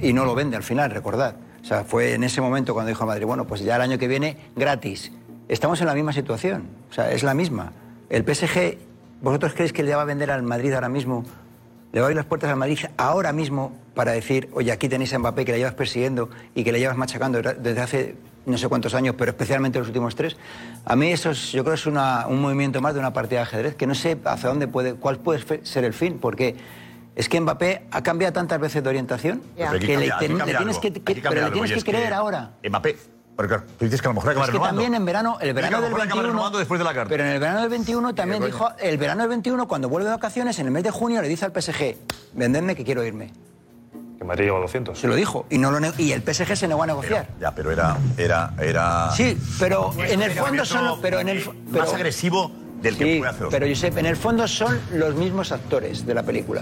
[0.01, 1.35] y no lo vende al final, recordad.
[1.61, 3.97] O sea, fue en ese momento cuando dijo a Madrid, bueno, pues ya el año
[3.97, 5.11] que viene, gratis.
[5.47, 7.73] Estamos en la misma situación, o sea, es la misma.
[8.09, 8.77] El PSG,
[9.21, 11.25] ¿vosotros creéis que le va a vender al Madrid ahora mismo?
[11.91, 15.13] Le va a abrir las puertas al Madrid ahora mismo para decir, oye, aquí tenéis
[15.13, 18.15] a Mbappé que le llevas persiguiendo y que le llevas machacando desde hace
[18.49, 20.35] no sé cuántos años, pero especialmente los últimos tres.
[20.85, 23.39] A mí eso es, yo creo que es una- un movimiento más de una partida
[23.39, 26.55] de ajedrez que no sé hacia dónde puede, cuál puede ser el fin, porque
[27.15, 29.41] es que Mbappé ha cambiado tantas veces de orientación
[29.79, 32.51] que le, ten- tienes que, pero le tienes creer ahora.
[32.67, 32.97] Mbappé,
[33.35, 34.81] porque tú dices que a lo mejor acaba Es que renovando.
[34.81, 36.83] también en verano, el que verano a lo del mejor acaba 21, renovando después de
[36.83, 37.09] la carta.
[37.09, 40.15] pero en el verano del 21 también dijo, el verano del 21 cuando vuelve de
[40.15, 41.95] vacaciones, en el mes de junio le dice al PSG,
[42.33, 43.31] vendedme que quiero irme.
[44.19, 44.99] Que Madrid lleva 200.
[44.99, 47.29] Se lo dijo y no lo y el PSG se negó a negociar.
[47.39, 47.97] Ya, pero era.
[48.17, 52.51] era, era Sí, pero en el fondo son los- pero en el pero- más agresivo
[52.82, 56.05] del que Sí, fue hace dos pero Josep, en el fondo son los mismos actores
[56.05, 56.62] de la película.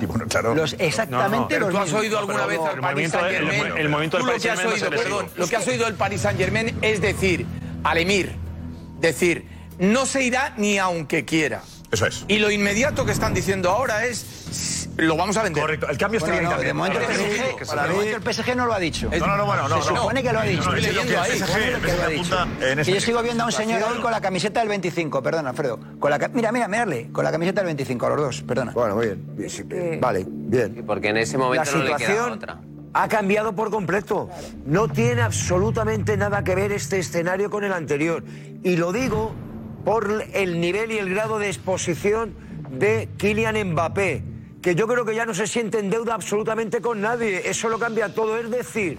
[0.55, 2.01] Los exactamente Pero los tú has mismos.
[2.01, 3.77] oído alguna vez al Paris Saint Germain.
[3.77, 5.29] el movimiento del lo que has Paris oído, perdón, agresivo.
[5.35, 7.45] lo que has oído del Paris Saint Germain es decir
[7.83, 8.35] al Emir,
[8.99, 9.47] decir,
[9.79, 11.61] no se irá ni aunque quiera.
[11.91, 12.25] Eso es.
[12.27, 15.61] Y lo inmediato que están diciendo ahora es, lo vamos a vender.
[15.61, 17.91] Correcto, el cambio está Bueno, bien no, de momento, el PSG, sabe.
[17.93, 19.09] momento el PSG no lo ha dicho.
[19.11, 19.97] No, no, no, bueno, no, Se no.
[20.01, 20.69] supone que lo ha No, dicho.
[20.69, 20.75] no,
[22.83, 25.79] que yo sigo viendo a un señor hoy con la camiseta del 25, perdona, Alfredo.
[25.99, 28.71] Con la, mira, mira, mirarle, con la camiseta del 25, a los dos, perdona.
[28.71, 29.23] Bueno, muy bien.
[29.35, 29.99] Bien, sí, bien.
[30.01, 30.83] Vale, bien.
[30.85, 32.59] Porque en ese La momento no le queda situación otra.
[32.93, 34.29] ha cambiado por completo.
[34.65, 38.23] No tiene absolutamente nada que ver este escenario con el anterior.
[38.63, 39.33] Y lo digo
[39.85, 42.33] por el nivel y el grado de exposición
[42.71, 44.23] de Kylian Mbappé,
[44.61, 47.49] que yo creo que ya no se siente en deuda absolutamente con nadie.
[47.49, 48.37] Eso lo cambia todo.
[48.37, 48.97] Es decir,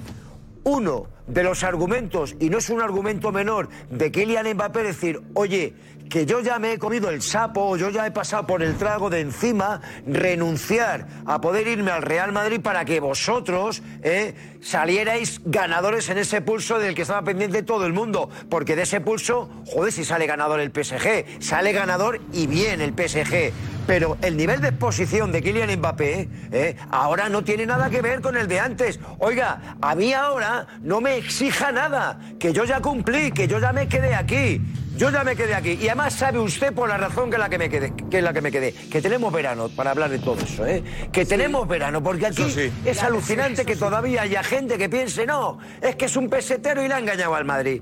[0.65, 5.75] uno de los argumentos, y no es un argumento menor, de Kylian Mbappé decir, oye,
[6.09, 9.11] que yo ya me he comido el sapo, yo ya he pasado por el trago
[9.11, 16.09] de encima, renunciar a poder irme al Real Madrid para que vosotros eh, salierais ganadores
[16.09, 18.31] en ese pulso del que estaba pendiente todo el mundo.
[18.49, 22.93] Porque de ese pulso, joder, si sale ganador el PSG, sale ganador y bien el
[22.93, 23.53] PSG.
[23.87, 28.21] Pero el nivel de exposición de Kylian Mbappé eh, ahora no tiene nada que ver
[28.21, 29.01] con el de antes.
[29.19, 33.73] Oiga, a mí ahora no me exija nada, que yo ya cumplí, que yo ya
[33.73, 34.61] me quedé aquí.
[34.97, 35.79] Yo ya me quedé aquí.
[35.81, 38.33] Y además sabe usted por la razón que la que me quedé, que es la
[38.33, 40.83] que me quedé, que tenemos verano para hablar de todo eso, ¿eh?
[41.13, 42.73] Que tenemos verano, porque aquí sí.
[42.85, 46.89] es alucinante que todavía haya gente que piense, no, es que es un pesetero y
[46.89, 47.81] le ha engañado al Madrid.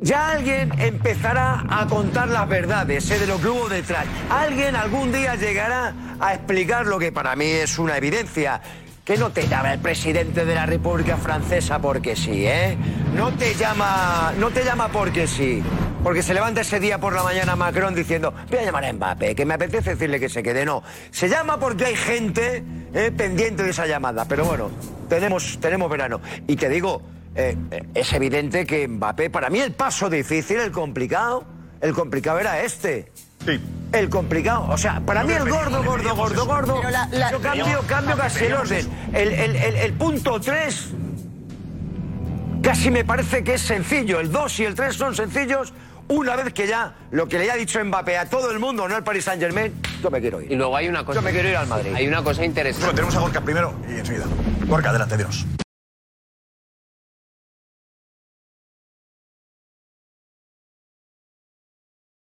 [0.00, 3.18] Ya alguien empezará a contar las verdades ¿eh?
[3.18, 4.06] de lo que hubo detrás.
[4.30, 8.62] Alguien algún día llegará a explicar lo que para mí es una evidencia.
[9.08, 12.76] Que no te llama el presidente de la República Francesa porque sí, ¿eh?
[13.16, 15.62] No te llama, no te llama porque sí.
[16.04, 19.34] Porque se levanta ese día por la mañana Macron diciendo, voy a llamar a Mbappé,
[19.34, 20.66] que me apetece decirle que se quede.
[20.66, 24.26] No, se llama porque hay gente eh, pendiente de esa llamada.
[24.26, 24.70] Pero bueno,
[25.08, 26.20] tenemos, tenemos verano.
[26.46, 27.00] Y te digo,
[27.34, 31.46] eh, eh, es evidente que Mbappé, para mí el paso difícil, el complicado,
[31.80, 33.10] el complicado era este.
[33.52, 33.60] Sí.
[33.92, 36.76] El complicado, o sea, para mí el gordo, gordo, gordo, gordo.
[36.76, 38.86] Pero la- la- Yo cambio, cambio casi el orden.
[39.14, 40.88] El, el- el- el punto 3
[42.62, 44.20] casi me parece que es sencillo.
[44.20, 45.72] El 2 y el 3 son sencillos.
[46.08, 48.96] Una vez que ya lo que le ha dicho Mbappé a todo el mundo, no
[48.96, 50.52] al Paris Saint Germain, yo me quiero ir.
[50.52, 51.20] Y luego hay una cosa.
[51.20, 51.92] Yo me quiero ir al Madrid.
[51.94, 52.84] Hay una cosa interesante.
[52.86, 54.24] Bueno, tenemos a Gorka primero y enseguida.
[54.66, 55.46] Gorka, adelante, dinos.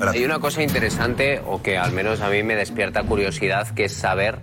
[0.00, 3.92] Hay una cosa interesante, o que al menos a mí me despierta curiosidad, que es
[3.92, 4.38] saber,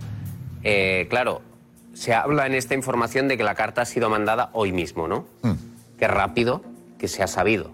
[0.64, 1.42] eh, claro,
[1.94, 5.26] se habla en esta información de que la carta ha sido mandada hoy mismo, ¿no?
[6.00, 6.64] Qué rápido
[6.98, 7.72] que se ha sabido.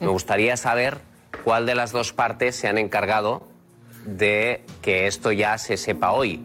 [0.00, 0.98] Me gustaría saber
[1.44, 3.46] cuál de las dos partes se han encargado
[4.04, 6.42] de que esto ya se sepa hoy.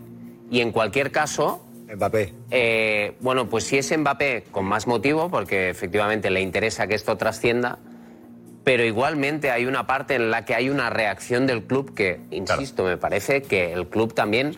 [0.52, 2.34] Y en cualquier caso, Mbappé.
[2.52, 7.18] eh, bueno, pues si es Mbappé, con más motivo, porque efectivamente le interesa que esto
[7.18, 7.80] trascienda,
[8.64, 12.84] pero igualmente hay una parte en la que hay una reacción del club que, insisto,
[12.84, 14.56] me parece que el club también,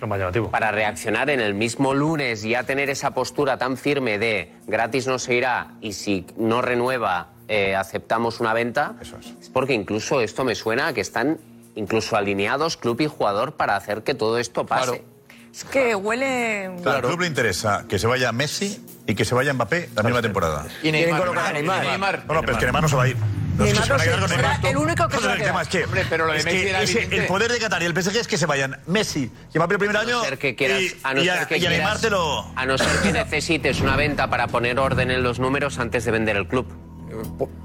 [0.52, 5.08] para reaccionar en el mismo lunes y a tener esa postura tan firme de gratis
[5.08, 10.44] no se irá y si no renueva eh, aceptamos una venta, es porque incluso esto
[10.44, 11.40] me suena a que están
[11.76, 15.04] incluso alineados club y jugador para hacer que todo esto pase.
[15.52, 16.70] Es que huele.
[16.84, 20.04] Claro, al club le interesa que se vaya Messi y que se vaya Mbappé la
[20.04, 20.66] misma temporada.
[20.84, 21.54] Y Neymar.
[21.54, 21.86] Neymar.
[21.86, 22.26] Neymar.
[22.28, 23.18] No, no, pero es que Neymar no se va a ir.
[23.58, 25.38] Los que Neymar se van a no quedar con el único que se va a
[25.38, 25.62] quedar.
[25.62, 27.86] es que, Hombre, pero lo de es Messi era ese- el poder de Qatar y
[27.86, 30.96] el PSG es que se vayan Messi Mbappé el primer año ser que quieras, y,
[31.04, 32.46] a no y ser que y a Neymar quieras- te lo...
[32.56, 36.12] a no ser que necesites una venta para poner orden en los números antes de
[36.12, 36.68] vender el club.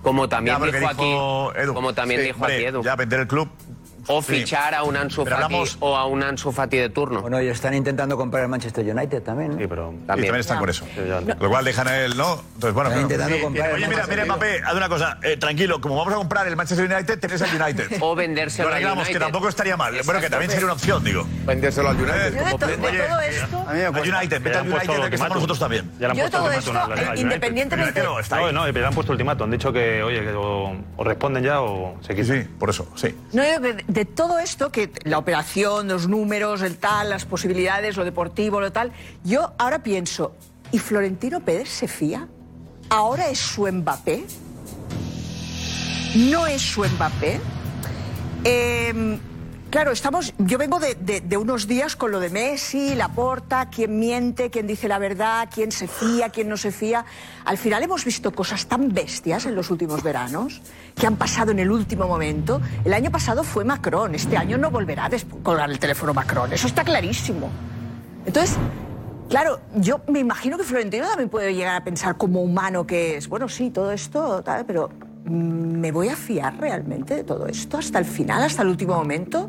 [0.02, 0.88] Como también Ya, dijo, dijo
[1.52, 1.74] aquí, Edu.
[1.74, 2.82] como también Sí, dijo hombre, aquí Edu.
[2.84, 3.50] Ya vender el club.
[4.10, 4.34] O sí.
[4.36, 7.20] fichar a un Ansu Pero Fati hablamos- o a un Ansu Fati de turno.
[7.22, 9.56] Bueno, ellos están intentando comprar el Manchester United también.
[9.58, 10.86] Sí, pero Y también están con eso.
[11.40, 12.42] Lo cual dejan a él, ¿no?
[12.54, 15.18] Entonces, bueno, Están pero- intentando Sí, comprar el Oye, mira, mira, Mbappé, haz una cosa.
[15.22, 17.86] eh, tranquilo, como vamos a comprar el Manchester United, tenés al United.
[18.00, 19.24] O vendérselo Lo al arreglamos, que United.
[19.26, 19.94] tampoco estaría mal.
[20.04, 21.26] Bueno, que también sería una opción, digo.
[21.46, 22.34] Vendérselo al United.
[22.36, 23.64] Yo de, to- de todo esto.
[23.68, 23.76] Al
[24.14, 25.90] United, vete al United, que estamos nosotros también.
[25.98, 27.16] Ya le han Yo puesto todo esto, eh, United.
[27.16, 28.10] independientemente- No.
[28.20, 29.44] No, no, pero le han puesto ultimátum.
[29.44, 32.42] Han dicho que, oye, que o, o responden ya o se quitan.
[32.42, 33.14] Sí, por eso, sí.
[33.32, 33.60] No, yo
[34.00, 38.72] de, todo esto, que la operación, los números, el tal, las posibilidades, lo deportivo, lo
[38.72, 38.92] tal,
[39.24, 40.34] yo ahora pienso,
[40.72, 42.26] ¿y Florentino Pérez se fía?
[42.88, 44.24] ¿Ahora es su Mbappé?
[46.14, 47.40] ¿No es su Mbappé?
[48.44, 49.18] Eh,
[49.70, 50.34] claro, estamos.
[50.38, 54.88] Yo vengo de, de- unos días con lo de Messi, Laporta, quién miente, quién dice
[54.88, 57.04] la verdad, quién se fía, quién no se fía.
[57.44, 60.60] Al final hemos visto cosas tan bestias en los últimos veranos
[60.96, 62.60] que han pasado en el último momento.
[62.84, 65.10] El año pasado fue Macron, este año no volverá a
[65.42, 67.48] colgar el teléfono Macron, eso está clarísimo.
[68.26, 68.56] Entonces,
[69.30, 73.28] claro, yo me imagino que Florentino también puede llegar a pensar como humano que es,
[73.28, 74.90] bueno, sí, todo esto, tal, pero
[75.24, 79.48] ¿me voy a fiar realmente de todo esto hasta el final, hasta el último momento?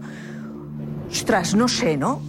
[1.09, 2.21] Ostras, no sé, ¿no?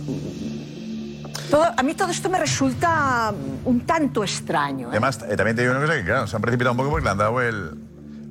[1.50, 3.32] Todo- a mí todo esto me resulta
[3.64, 4.86] un tanto extraño.
[4.88, 4.90] ¿eh?
[4.92, 7.04] Además, eh, también te digo una cosa que, claro, se han precipitado un poco porque
[7.04, 7.70] le han dado el.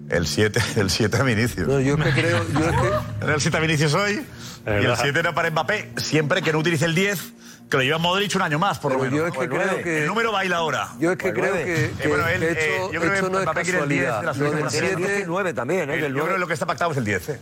[0.09, 1.67] El 7 el siete a Vinicius.
[1.69, 2.43] No, yo es que creo.
[2.51, 2.89] Yo es que,
[3.23, 4.97] Era el 7 a Vinicius hoy y el verdad.
[5.01, 5.93] 7 era para Mbappé.
[5.97, 7.33] Siempre que no utilice el 10,
[7.71, 9.25] que lo lleva Modric un año más, por lo Pero menos.
[9.25, 9.43] yo es que.
[9.45, 9.83] El creo nueve.
[9.83, 10.89] que- El número baila ahora.
[10.99, 13.25] Yo es que creo que, Eh, que- bueno, él, que eh, esto, yo creo esto
[13.27, 14.69] que no Mbappé quiere el 10 de la Lo selección.
[14.69, 15.93] 7 9 también, ¿eh?
[15.95, 17.29] El- Del yo creo que lo que está pactado es el 10.
[17.29, 17.39] ¿eh?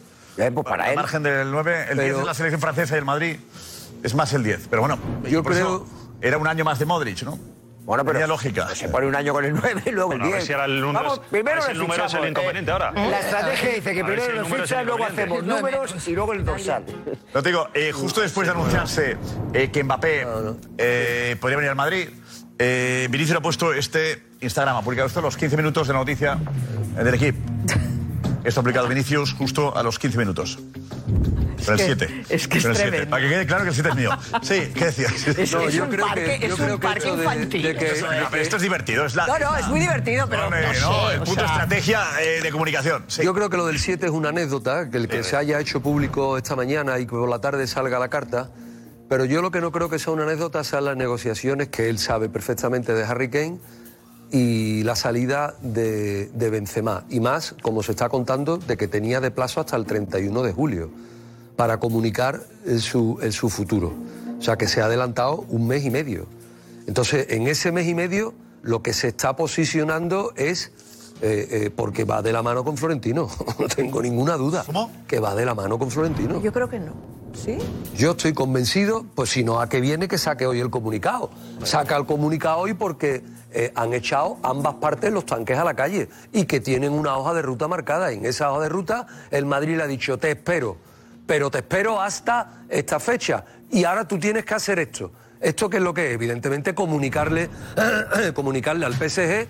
[0.54, 0.96] pues para Al él.
[0.96, 3.38] margen del 9, el 10 Pero- de la selección francesa y el Madrid
[4.04, 4.68] es más el 10.
[4.70, 5.86] Pero bueno, Yo creo-
[6.22, 7.38] era un año más de Modric, ¿no?
[7.90, 8.68] Bueno, pero Tenía lógica.
[8.76, 10.46] se pone un año con el 9 y luego Bueno, a el ver 10.
[10.48, 12.30] si ahora el número Vamos, es- primero a ver si el número es el fichamos,
[12.30, 12.92] inconveniente eh, ahora.
[12.92, 16.46] La estrategia dice que si primero lo el fichas, luego hacemos números y luego el
[16.46, 16.84] dorsal.
[17.34, 19.18] No te digo, eh, justo después de anunciarse
[19.54, 20.28] eh, que Mbappé
[20.78, 22.10] eh, podría venir al Madrid,
[22.60, 26.00] eh, Vinicius ha puesto este Instagram, ha publicado esto a los 15 minutos de la
[26.00, 26.38] noticia
[26.96, 27.40] eh, del equipo.
[28.44, 30.60] Esto ha publicado Vinicius justo a los 15 minutos.
[31.66, 32.24] Con el que- 7.
[32.30, 32.90] es que es Con el 7.
[32.92, 33.10] tremendo.
[33.10, 34.10] Para que quede claro que el 7 es mío.
[34.42, 35.28] Sí, ¿qué decías?
[35.28, 37.16] Es- No, es yo un creo parque- que- yo es un creo que parque esto
[37.18, 37.62] de- infantil.
[37.64, 39.06] de que- No, pero esto es divertido.
[39.06, 41.24] Es la, No, no, es muy divertido, pero No, no, no, sé, no, el o
[41.26, 43.04] punto de sea- estrategia eh, de comunicación.
[43.08, 43.24] Sí.
[43.24, 45.82] Yo creo que lo del 7 es una anécdota, que el que se haya hecho
[45.82, 48.50] público esta mañana y que por la tarde salga la carta.
[49.10, 51.98] Pero yo lo que no creo que sea una anécdota son las negociaciones que él
[51.98, 53.58] sabe perfectamente de Harry Kane
[54.32, 57.06] y la salida de, de Benzema.
[57.10, 60.54] Y más, como se está contando, de que tenía de plazo hasta el 31 de
[60.54, 60.92] julio
[61.60, 62.40] para comunicar
[62.80, 63.94] su, su futuro.
[64.40, 66.26] O sea que se ha adelantado un mes y medio.
[66.88, 70.72] Entonces, en ese mes y medio, lo que se está posicionando es
[71.22, 73.28] eh, eh, porque va de la mano con Florentino.
[73.60, 74.64] no tengo ninguna duda.
[75.06, 76.42] Que va de la mano con Florentino.
[76.42, 76.94] Yo creo que no.
[77.34, 77.58] ¿Sí?
[77.94, 81.30] Yo estoy convencido, pues si no, a qué viene que saque hoy el comunicado.
[81.66, 86.08] Saca el comunicado hoy porque eh, han echado ambas partes los tanques a la calle
[86.32, 88.14] y que tienen una hoja de ruta marcada.
[88.14, 90.78] Y en esa hoja de ruta el Madrid le ha dicho, te espero,
[91.30, 93.46] pero te espero hasta esta fecha.
[93.70, 95.12] Y ahora tú tienes que hacer esto.
[95.40, 96.14] ¿Esto qué es lo que es?
[96.16, 97.52] Evidentemente comunicarle,
[98.34, 99.48] comunicarle al PSG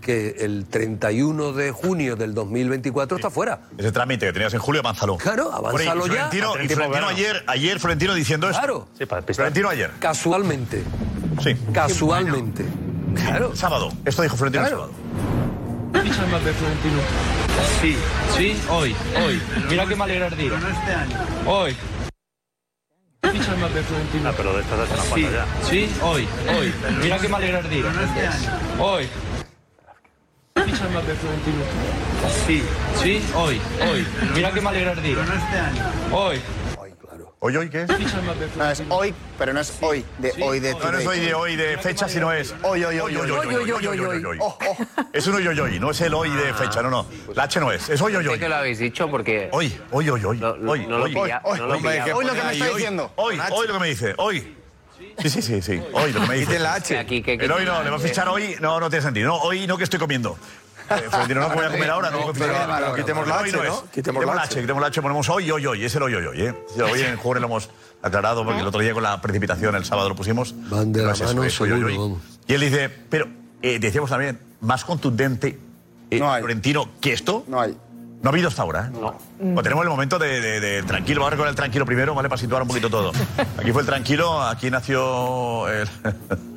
[0.00, 3.60] que el 31 de junio del 2024 está fuera.
[3.78, 5.16] Ese trámite que tenías en julio, avánzalo.
[5.18, 6.28] Claro, avánzalo y ya.
[6.30, 8.58] Florentino, y Florentino ayer, ayer Florentino diciendo esto.
[8.58, 8.88] Claro.
[9.32, 9.92] Florentino ayer.
[10.00, 10.82] Casualmente.
[11.44, 11.54] Sí.
[11.72, 12.64] Casualmente.
[13.14, 13.54] Claro.
[13.54, 13.92] Sábado.
[14.04, 14.90] Esto dijo Florentino el Claro.
[15.94, 16.02] Sábado.
[16.02, 17.00] Ficha Mbappé Florentino.
[17.80, 17.96] Sí,
[18.36, 19.40] sí, hoy, hoy.
[19.68, 20.52] Mira que me alegra el día.
[21.46, 21.76] Hoy.
[23.22, 24.28] Ficha Mbappé Florentino.
[24.28, 25.66] Ah, pero de estas hace una cuanta ya.
[25.68, 26.72] sí, hoy, hoy.
[27.02, 27.84] Mira que me alegra el día.
[28.78, 29.08] Hoy.
[30.54, 31.64] Ficha Mbappé Florentino.
[32.46, 32.62] Sí,
[33.02, 34.06] sí, hoy, hoy.
[34.34, 35.16] Mira que me alegra el día.
[36.12, 36.40] Hoy.
[37.46, 37.88] ¿Hoy hoy qué es?
[38.56, 41.34] No, es hoy, pero no es hoy, de hoy de No, no es hoy de
[41.34, 44.38] hoy de fecha, sino es hoy, hoy, hoy, hoy, hoy, hoy, hoy, hoy.
[45.12, 47.06] Es un hoy, hoy, hoy, no es el hoy de fecha, no, no.
[47.34, 48.38] La H no es, es hoy, hoy, hoy.
[48.38, 49.50] que lo habéis dicho porque...
[49.52, 50.86] Hoy, hoy, hoy, hoy, hoy, hoy.
[50.86, 51.04] lo
[51.74, 53.12] que me está diciendo.
[53.16, 54.56] Hoy, hoy lo que me dice, hoy.
[55.18, 55.82] Sí, sí, sí, sí.
[55.92, 56.58] Hoy lo que me dice.
[56.58, 56.98] la H.
[56.98, 59.28] el hoy no, le va a fichar hoy, no, no tiene sentido.
[59.28, 60.38] No, hoy no que estoy comiendo.
[60.90, 63.58] Eh, Florentino, no que voy a comer ahora, no, pero- quitemos la H.
[63.92, 64.60] Quitemos la H.
[64.60, 65.84] Quitemos la H, ponemos hoy, hoy, hoy.
[65.84, 66.40] Es el hoy, hoy, hoy.
[66.42, 66.54] ¿eh?
[66.82, 67.70] Hoy en el juego lo hemos
[68.02, 70.54] aclarado porque el otro día con la precipitación, el sábado lo pusimos.
[70.68, 72.18] Van de la mano seguro.
[72.46, 73.26] Y él dice, pero
[73.62, 75.58] eh, decíamos también, más contundente
[76.10, 76.40] eh, No hay.
[76.42, 77.44] Florentino que esto.
[77.48, 77.76] No hay.
[78.22, 78.90] No ha habido hasta ahora, ¿eh?
[78.92, 79.18] No.
[79.38, 81.20] Bueno, tenemos el momento de, de- de tranquilo.
[81.20, 82.28] Vamos a con el tranquilo primero, ¿vale?
[82.30, 83.12] Para situar un poquito todo.
[83.58, 85.88] Aquí fue el tranquilo, aquí nació el...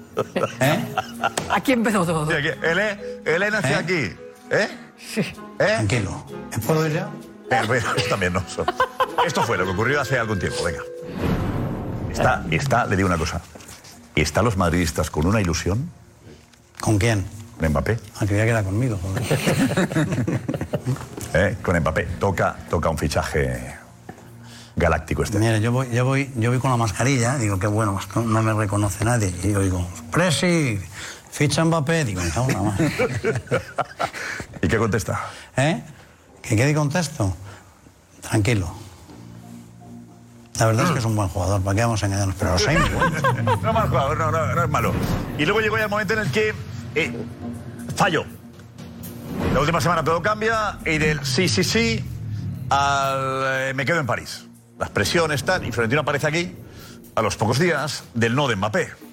[1.49, 2.27] Aquí empezó todo.
[2.29, 2.47] Sí, aquí.
[2.63, 4.11] Él, es- él es nació aquí.
[4.51, 4.67] ¿Eh?
[4.97, 5.21] Sí.
[5.21, 5.33] ¿Eh?
[5.57, 6.23] Tranquilo.
[6.65, 7.09] ¿Puedo ir ya?
[7.51, 8.43] Eh, bueno, esto también no.
[9.25, 10.81] Esto fue lo que ocurrió hace algún tiempo, venga.
[12.11, 13.41] Está, está, le digo una cosa.
[14.15, 15.89] ¿Están los madridistas con una ilusión?
[16.81, 17.25] ¿Con quién?
[17.59, 17.97] Con Mbappé.
[18.19, 18.99] Ah, que voy a quedar conmigo.
[21.33, 21.55] ¿Eh?
[21.61, 22.03] Con Mbappé.
[22.19, 23.76] Toca, toca un fichaje
[24.77, 25.39] galáctico este.
[25.39, 28.41] Mira, yo voy, yo voy, yo voy con la mascarilla, digo, qué bueno, esto no
[28.41, 29.33] me reconoce nadie.
[29.43, 30.79] Y yo digo, Presi,
[31.29, 32.05] ficha Mbappé.
[32.05, 32.91] Digo, me cago en la madre.
[34.61, 35.19] ¿Y qué contesta?
[35.57, 35.83] ¿Eh?
[36.41, 37.35] ¿Que qué contesto?
[38.21, 38.71] Tranquilo.
[40.59, 42.35] La verdad es que es un buen jugador, ¿para qué vamos a engañarnos?
[42.39, 43.61] Pero muy buenos.
[43.61, 44.93] no, mal jugador, no, no, no es malo.
[45.37, 46.53] Y luego llegó ya el momento en el que
[46.95, 47.13] eh,
[47.95, 48.25] falló.
[49.53, 52.03] La última semana todo cambia y del sí, sí, sí
[52.69, 54.46] al eh, me quedo en París.
[54.79, 56.51] Las presiones están y Florentino aparece aquí
[57.15, 59.07] a los pocos días del no de Mbappé.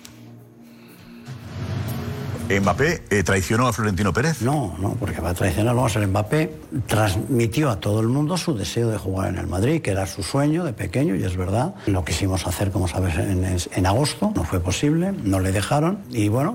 [2.48, 4.42] Mbappé eh, traicionó a Florentino Pérez.
[4.42, 5.74] No, no, porque va a traicionar.
[5.74, 6.54] Vamos a ver, Mbappé
[6.86, 10.22] transmitió a todo el mundo su deseo de jugar en el Madrid, que era su
[10.22, 11.74] sueño de pequeño, y es verdad.
[11.86, 16.00] Lo quisimos hacer, como sabes, en, agosto, no fue posible, no le dejaron.
[16.10, 16.54] Y bueno,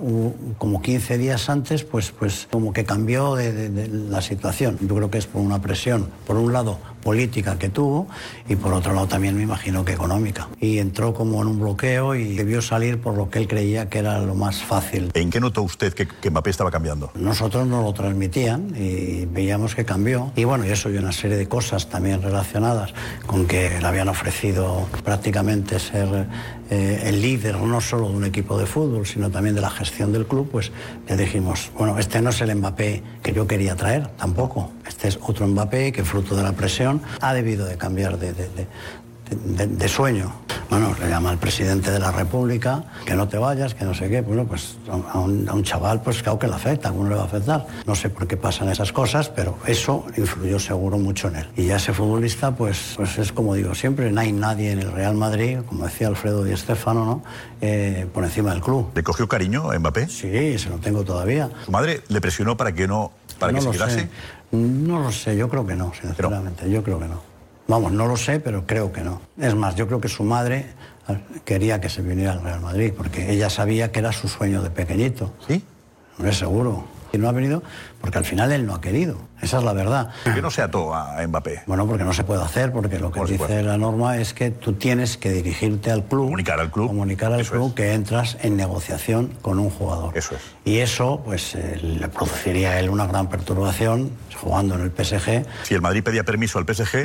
[0.59, 4.77] como 15 días antes, pues, pues como que cambió de la situación.
[4.81, 8.07] Yo creo que es por una presión, por un lado, política que tuvo,
[8.47, 10.47] y por otro lado también me imagino que económica.
[10.59, 13.99] Y entró como en un bloqueo y debió salir por lo que él creía que
[13.99, 15.11] era lo más fácil.
[15.13, 17.11] ¿En qué notó usted que, que Mbappé estaba cambiando?
[17.15, 20.31] Nosotros nos lo transmitían y veíamos que cambió.
[20.35, 22.93] Y bueno, y eso y una serie de cosas también relacionadas
[23.25, 26.27] con que le habían ofrecido prácticamente ser
[26.69, 30.13] eh, el líder no solo de un equipo de fútbol, sino también de la gestión
[30.13, 30.71] del club, pues
[31.07, 34.71] le dijimos, bueno, este no es el Mbappé que yo quería traer, tampoco.
[34.87, 38.33] Este es otro Mbappé que fruto de la presión ha debido de cambiar de,
[39.31, 40.31] de- de sueño.
[40.69, 44.07] Bueno, le llama al presidente de la República que no te vayas, que no sé
[44.07, 44.21] qué.
[44.21, 47.23] Bueno, pues a un, a un chaval, pues claro que le afecta, ¿cómo le va
[47.23, 47.65] a afectar?
[47.87, 51.47] No sé por qué pasan esas cosas, pero eso influyó seguro mucho en él.
[51.57, 54.91] Y ya ese futbolista, pues, pues es como digo siempre, no hay nadie en el
[54.91, 57.23] Real Madrid, como decía Alfredo Di Stéfano, ¿no?
[57.61, 58.91] Eh, por encima del club.
[58.93, 60.07] ¿Le cogió cariño a Mbappé?
[60.07, 61.49] Sí, se lo tengo todavía.
[61.65, 63.99] ¿Su madre le presionó para que no, para no que se quedase?
[64.01, 64.09] sé.
[64.51, 67.28] No lo sé, yo creo que no, sinceramente, yo creo que no.
[67.69, 69.21] Vamos, no lo sé, pero creo que no.
[69.37, 70.65] Es más, yo creo que su madre
[71.07, 74.63] eh, quería que se viniera al Real Madrid, porque ella sabía que era su sueño
[74.63, 75.31] de pequeñito.
[75.47, 75.63] ¿Sí?
[76.17, 76.85] No es seguro.
[77.13, 77.61] Y no ha venido
[78.01, 79.17] porque al final él no ha querido.
[79.41, 80.09] Esa es la verdad.
[80.25, 81.61] ¿Por qué no se ató a Mbappé?
[81.65, 84.73] Bueno, porque no se puede hacer, porque lo que dice la norma es que tú
[84.73, 86.25] tienes que dirigirte al club.
[86.25, 86.87] Comunicar al club.
[86.87, 90.17] Comunicar al club que entras en negociación con un jugador.
[90.17, 90.41] Eso es.
[90.65, 95.45] Y eso, pues, eh, le produciría a él una gran perturbación jugando en el PSG.
[95.63, 96.95] Si el Madrid pedía permiso al PSG,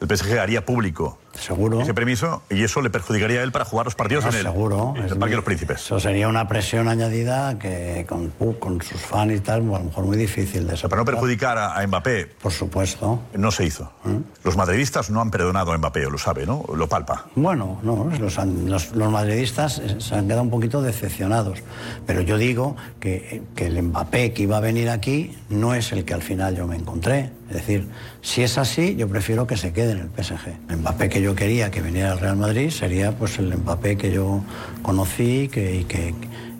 [0.00, 1.80] el PSG haría público Seguro.
[1.82, 4.42] ese permiso y eso le perjudicaría a él para jugar los partidos Ah, en el,
[4.42, 4.94] seguro.
[4.96, 5.76] en el Parque de los Príncipes.
[5.80, 10.04] Eso sería una presión añadida que con, con sus fans y tal, a lo mejor
[10.04, 12.26] muy difícil de Para no perjudicar a, a Mbappé.
[12.40, 13.20] Por supuesto.
[13.36, 13.92] No se hizo.
[14.04, 14.16] ¿Mm?
[14.44, 16.64] Los madridistas no han perdonado a Mbappé, lo sabe, ¿no?
[16.74, 17.26] Lo palpa.
[17.34, 21.58] Bueno, no, los- los madridistas eh, se han quedado un poquito decepcionados.
[22.06, 26.04] Pero yo digo que, que el Mbappé que iba a venir aquí no es el
[26.04, 27.30] que al final yo me encontré.
[27.48, 27.88] Es decir,
[28.22, 30.70] si es así, yo prefiero que se quede en el PSG.
[30.70, 34.10] El Mbappé que yo quería que viniera al Real Madrid sería pues el Mbappé que
[34.10, 34.42] yo
[34.82, 36.14] conocí que, y que,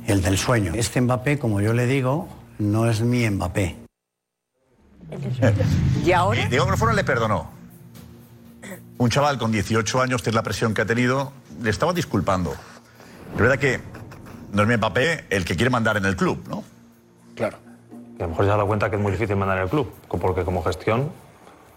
[0.06, 0.72] el del sueño.
[0.74, 2.28] Este Mbappé, como yo le digo,
[2.62, 3.76] no es mi Mbappé.
[6.04, 6.42] ¿Y ahora?
[6.42, 7.50] Eh, Diego Grafona le perdonó.
[8.98, 12.52] Un chaval con 18 años, es la presión que ha tenido, le estaba disculpando.
[13.34, 13.80] Es verdad que
[14.52, 16.64] no es mi Mbappé el que quiere mandar en el club, ¿no?
[17.34, 17.58] Claro.
[18.16, 19.70] Que a lo mejor se ha dado cuenta que es muy difícil mandar en el
[19.70, 21.10] club, porque como gestión,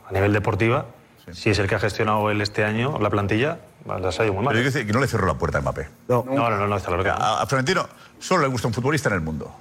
[0.07, 0.85] a nivel deportiva,
[1.31, 4.45] si es el que ha gestionado él este año la plantilla, las ha ido muy
[4.45, 4.53] mal.
[4.53, 5.89] Pero decir que no le cerró la puerta a Mbappé.
[6.07, 7.15] No, no, no, no, está claro que no.
[7.15, 7.87] A, a Florentino
[8.19, 9.55] solo le gusta un futbolista en el mundo.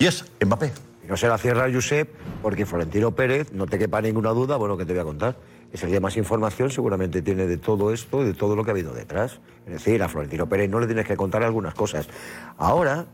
[0.00, 0.72] Y es Mbappé.
[1.06, 2.08] No se la cierra Josep
[2.40, 5.36] porque Florentino Pérez, no te quepa ninguna duda, bueno, que te voy a contar.
[5.74, 8.70] Es el que más información seguramente tiene de todo esto y de todo lo que
[8.70, 9.40] ha habido detrás.
[9.66, 12.08] Es decir, a Florentino Pérez no le tienes que contar algunas cosas.
[12.56, 13.04] Ahora,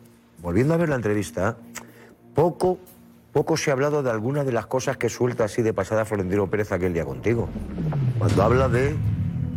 [0.41, 1.57] volviendo a ver la entrevista,
[2.37, 2.79] poco,
[3.33, 6.49] poco se ha hablado de algunas de las cosas que suelta así de pasada Florentino
[6.49, 7.49] Pérez aquel día contigo.
[8.17, 8.95] Cuando habla de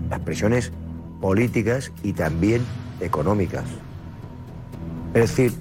[0.10, 0.72] las presiones
[1.22, 2.66] políticas y también
[3.00, 3.66] económicas.
[5.14, 5.54] Es decir,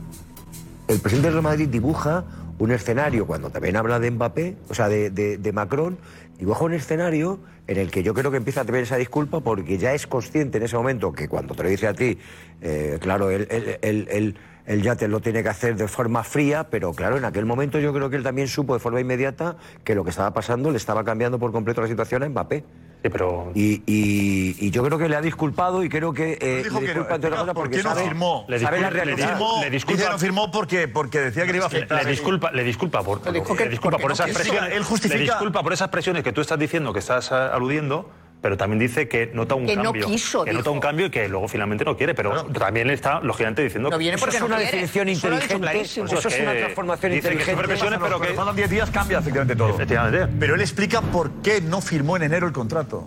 [0.89, 2.25] el presidente del Real Madrid dibuja
[2.59, 5.99] un escenario, cuando también habla de Mbappé, o sea, de, Macron,
[6.39, 9.77] dibuja un escenario en el que yo creo que empieza a tener esa disculpa porque
[9.79, 12.19] ya es consciente en ese momento que cuando te lo dice a ti,
[12.63, 14.37] eh, claro, él, él- él- él-
[14.67, 17.79] él ya te lo tiene que hacer de forma fría, pero claro, en aquel momento
[17.79, 20.77] yo creo que él también supo de forma inmediata que lo que estaba pasando le
[20.79, 22.65] estaba cambiando por completo la situación a Mbappé.
[23.03, 23.53] Pero...
[23.55, 26.87] Y, y- y yo creo que le ha disculpado y creo que eh, Dijo le
[26.87, 28.47] que disculpa entre otras cosas ¿Por porque qué no sabe, firmó?
[28.61, 29.29] sabe la realidad.
[29.31, 32.05] firmó, Dice que no firmó porque, porque decía que le iba a Le- afectar.
[32.05, 34.73] Le disculpa, le disculpa por, Le que- le disculpa por no esas presiones.
[34.73, 38.11] Él justifica- Le disculpa por esas presiones que tú estás diciendo, que estás ah, aludiendo,
[38.49, 40.07] pero también dice que nota un Que no cambio.
[40.07, 40.73] quiso, que nota dijo.
[40.73, 43.99] un cambio y que luego finalmente no quiere, pero también le está lógicamente diciendo No
[43.99, 44.87] viene que porque eso no es una quiere.
[44.87, 45.61] definición Eso inteligente.
[45.61, 46.07] clarísimo.
[46.07, 47.65] Pues Eso es una que transformación dice que inteligente.
[47.69, 49.69] presiones, pero que pasan 10 días cambia efectivamente todo.
[49.69, 50.29] Efectivamente.
[50.41, 53.07] Pero él explica por qué no firmó en enero el contrato.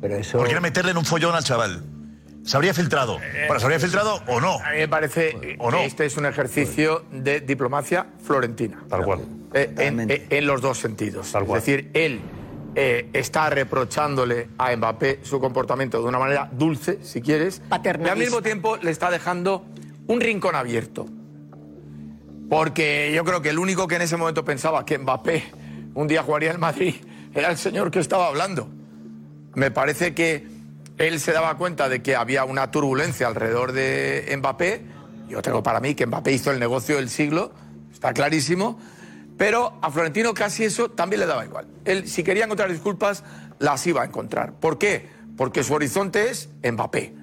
[0.00, 0.38] Pero eso...
[0.38, 1.84] Porque era meterle en un follón al chaval.
[2.44, 3.20] ¿Se habría filtrado?
[3.46, 4.54] Bueno, ¿se habría filtrado o no?
[4.58, 5.76] A mí me parece ¿O no?
[5.78, 8.82] que este es un ejercicio de diplomacia florentina.
[8.88, 9.20] Tal cual.
[9.54, 11.32] Eh, en, en- en los dos sentidos.
[11.32, 12.20] Es decir, él
[12.74, 18.18] eh, está reprochándole a Mbappé su comportamiento de una manera dulce, si quieres, y al
[18.18, 19.64] mismo tiempo le está dejando
[20.06, 21.06] un rincón abierto.
[22.48, 25.44] Porque yo creo que el único que en ese momento pensaba que Mbappé
[25.94, 26.94] un día jugaría en Madrid
[27.34, 28.68] era el señor que estaba hablando.
[29.54, 30.46] Me parece que
[30.98, 34.82] él se daba cuenta de que había una turbulencia alrededor de Mbappé.
[35.28, 37.52] Yo tengo para mí que Mbappé hizo el negocio del siglo,
[37.92, 38.78] está clarísimo.
[39.40, 41.66] Pero a Florentino casi eso también le daba igual.
[41.86, 43.24] Él, si quería encontrar disculpas,
[43.58, 44.52] las iba a encontrar.
[44.52, 45.08] ¿Por qué?
[45.34, 47.14] Porque su horizonte es Mbappé.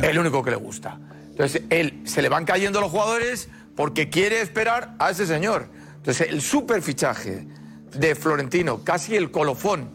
[0.00, 1.00] El único que le gusta.
[1.30, 5.66] Entonces, él se le van cayendo los jugadores porque quiere esperar a ese señor.
[5.96, 7.48] Entonces, el super fichaje
[7.96, 9.90] de Florentino, casi el colofón,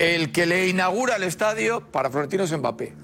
[0.00, 2.96] el que le inaugura el estadio, para Florentino es Mbappé.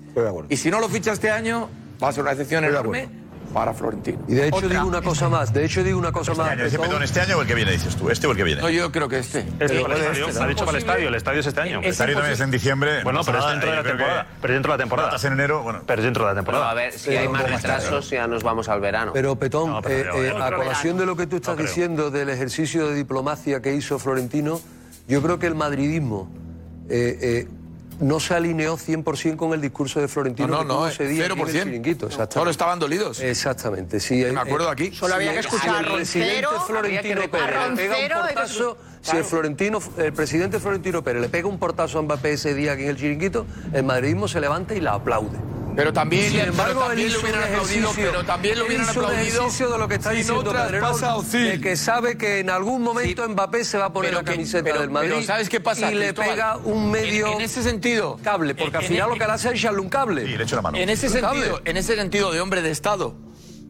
[0.49, 1.71] Y si no lo ficha este año,
[2.03, 3.22] va a ser una excepción enorme.
[3.53, 4.19] Para Florentino.
[4.29, 4.69] Y de hecho Otra.
[4.71, 6.53] digo una cosa más, de hecho digo una cosa Este más.
[6.53, 8.11] año, ese perdón, ¿este año o el que viene, dices tú?
[8.11, 8.61] ¿Este o el que viene?
[8.63, 9.41] No, yo creo que este.
[9.61, 11.79] Este para el estadio, este, ha dicho para el estadio, el estadio es este año.
[11.81, 13.03] El estadio también es en diciembre.
[13.05, 14.27] Bueno, no pero es dentro de nada, la temporada.
[14.41, 15.09] Pero dentro de la temporada.
[15.09, 15.81] Estás en enero, bueno.
[15.87, 16.71] Pero dentro de la Pero temporada.
[16.71, 19.13] a ver, si hay más retrasos, ya nos vamos al verano.
[19.13, 22.11] Pero Petón, No, pero eh, eh, a colación de lo que tú estás No diciendo
[22.11, 24.61] del ejercicio de diplomacia que hizo Florentino,
[25.09, 26.31] yo creo que el madridismo
[26.89, 27.49] eh, eh,
[28.03, 31.07] no se alineó 100% con el discurso de Florentino No, no, que tuvo no, ese
[31.09, 31.63] día aquí en el 0%.
[31.65, 32.07] chiringuito.
[32.07, 32.35] exactamente.
[32.35, 33.21] Solo estaban dolidos.
[33.21, 34.23] Exactamente, sí.
[34.23, 34.91] eh, Me acuerdo eh, aquí.
[34.93, 37.57] Solo había si que el- escuchar si el presidente Florentino Pérez
[39.03, 42.83] si Florentino, el presidente Florentino Pérez le pega un portazo a Mbappé ese día aquí
[42.85, 45.39] en el chiringuito, el madridismo se levanta y la aplaude.
[45.75, 48.67] Pero también, Sin embargo, él también hizo lo un hubieran aplaudido, ejercicio, pero también lo
[48.67, 49.21] hubieran aplaudido.
[49.23, 51.45] ejercicio de lo que está diciendo Pedrerol, Ozil.
[51.49, 54.33] de que sabe que en algún momento Mbappé se va a poner Pero la que-
[54.33, 57.41] camiseta pero- del Madrid pero ¿sabes qué pasa, y le pega un medio En- en
[57.41, 59.89] ese sentido, cable, porque al en- final en- lo que le hace es echarle un
[59.89, 60.27] cable.
[60.27, 60.77] Sí, le echo la mano.
[60.77, 61.41] En ese Un cable.
[61.41, 63.17] sentido, en ese sentido de hombre de Estado,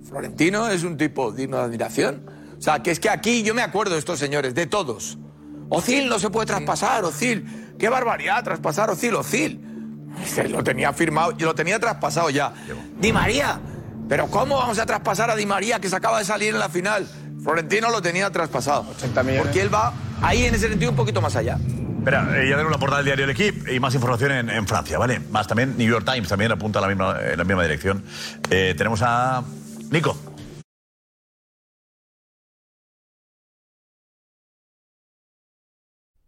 [0.09, 2.28] Florentino es un tipo digno de admiración.
[2.59, 5.18] O sea, que es que aquí yo me acuerdo de estos señores, de todos.
[5.68, 7.74] Ozil no se puede traspasar, Ozil.
[7.78, 9.68] Qué barbaridad traspasar Ozil, Ozil.
[10.48, 12.52] Lo tenía firmado, y lo tenía traspasado ya.
[12.98, 13.60] Di María.
[14.08, 16.68] Pero ¿cómo vamos a traspasar a Di María que se acaba de salir en la
[16.68, 17.08] final?
[17.42, 18.86] Florentino lo tenía traspasado.
[18.96, 19.42] 80 millones.
[19.42, 21.58] Porque él va ahí en ese sentido un poquito más allá.
[21.98, 24.66] Espera, eh, ya tenemos la portada del diario El Equipo y más información en, en
[24.66, 25.20] Francia, ¿vale?
[25.30, 28.02] Más también New York Times también apunta en la misma, en la misma dirección.
[28.50, 29.42] Eh, tenemos a
[29.90, 30.16] Nico.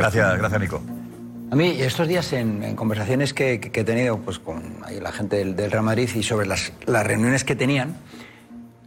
[0.00, 0.82] Gracias, gracias Nico.
[1.50, 5.36] A mí, estos días en, conversaciones que, que- he tenido pues, con ahí la gente
[5.36, 7.96] del, del Real Madrid y sobre las, las reuniones que tenían,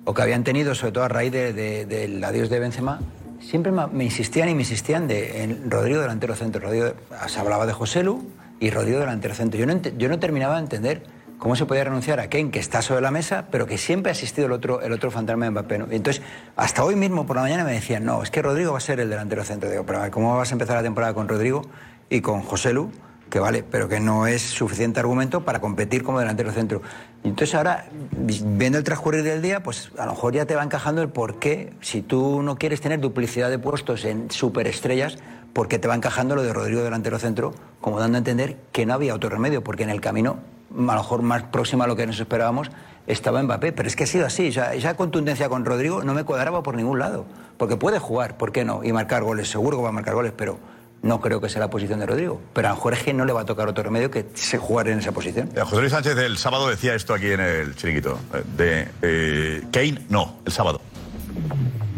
[0.06, 3.00] o que habían tenido, sobre todo a raíz de- de- del adiós de Benzema,
[3.42, 6.62] siempre me, insistían y me insistían de en Rodrigo delantero centro.
[6.62, 6.94] Rodrigo,
[7.28, 8.24] se hablaba de José Lu
[8.60, 9.60] y Rodrigo delantero centro.
[9.60, 11.04] Yo no, yo no terminaba de entender
[11.44, 14.14] cómo se podía renunciar a Ken, que está sobre la mesa, pero que siempre ha
[14.14, 15.76] existido el otro, el otro fantasma de Mbappé.
[15.92, 16.22] entonces,
[16.56, 19.02] hasta hoy mismo por la mañana me decían, no, es que Rodrigo va a ser
[19.02, 19.70] el delantero centro.
[19.70, 21.64] Digo, pero ¿cómo vas a empezar la temporada con Rodrigo
[22.10, 22.92] y con José Lu?
[23.30, 26.82] Que vale, pero que no es suficiente argumento para competir como delantero centro.
[27.26, 30.56] Y entonces ahora, vi- viendo el transcurrir del día, pues a lo mejor ya te
[30.56, 35.18] va encajando el por qué, si tú no quieres tener duplicidad de puestos en superestrellas,
[35.52, 38.86] por qué te va encajando lo de Rodrigo delantero centro, como dando a entender que
[38.86, 40.38] no había otro remedio, porque en el camino,
[40.78, 42.70] a lo mejor más próximo a lo que nos esperábamos,
[43.08, 43.72] estaba Mbappé.
[43.74, 46.64] Pero es que ha sido así, o sea, esa contundencia con Rodrigo no me cuadraba
[46.64, 47.26] por ningún lado,
[47.58, 48.84] porque puede jugar, ¿por qué no?
[48.84, 50.58] Y marcar goles, seguro que va a marcar goles, pero
[51.02, 52.40] no creo que sea la posición de Rodrigo.
[52.54, 55.12] Pero a Jorge no le va a tocar otro remedio que se jugar en esa
[55.12, 55.50] posición.
[55.54, 58.18] Eh, José Luis Sánchez el sábado decía esto aquí en el chiringuito.
[58.34, 60.80] eh, De eh, Kane, no, el sábado.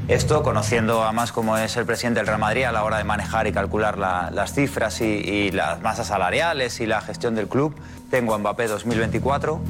[0.08, 3.48] Esto, conociendo además cómo es el presidente del Real Madrid a la hora de manejar
[3.48, 7.76] y calcular la- las cifras y, y las masas salariales y la gestión del club,
[8.10, 9.62] tengo a Mbappé 2024.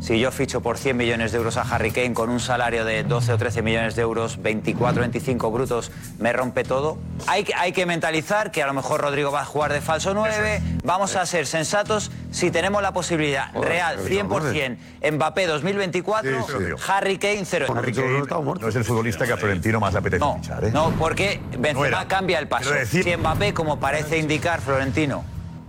[0.00, 3.02] Si yo ficho por 100 millones de euros a Harry Kane con un salario de
[3.02, 6.98] 12 o 13 millones de euros, 24, 25 brutos, me rompe todo.
[7.26, 10.14] Hay que, hay que mentalizar que a lo mejor Rodrigo va a jugar de falso
[10.14, 10.62] 9.
[10.84, 14.76] Vamos a ser sensatos si tenemos la posibilidad real, 100%,
[15.14, 16.82] Mbappé 2024, Sí, sí.
[16.86, 17.66] Harry Kane 0.
[17.76, 18.22] Harry Kane
[18.60, 20.70] no es el futbolista que a Florentino más le apetece fichar, ¿eh?
[20.70, 22.70] No, porque Benzema No cambia el paso.
[22.70, 25.24] Decir- Si Mbappé, como parece indicar Florentino,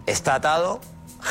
[0.06, 0.82] está atado,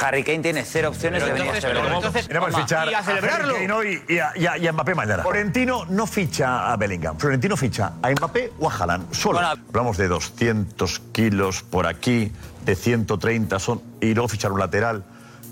[0.03, 2.01] Harry Kane tiene cero opciones de venir a este verano.
[2.13, 5.23] Queremos fichar a Harry Kane hoy y a, y a- y a Mbappé mañana.
[5.23, 7.17] Florentino no ficha a Bellingham.
[7.19, 9.13] Florentino ficha a Mbappé o a Haaland.
[9.15, 9.39] Solo.
[9.41, 12.33] Hablamos de 200 kilos por aquí,
[12.65, 15.05] de 130 son, y luego fichar un lateral.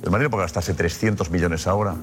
[0.03, 1.95] El Madrid no puede gastarse 300 millones ahora.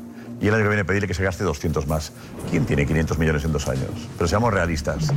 [0.41, 2.11] Y el año que viene pedirle que se gaste 200 más.
[2.49, 3.89] ¿Quién tiene 500 millones en dos años?
[4.17, 5.13] Pero seamos realistas.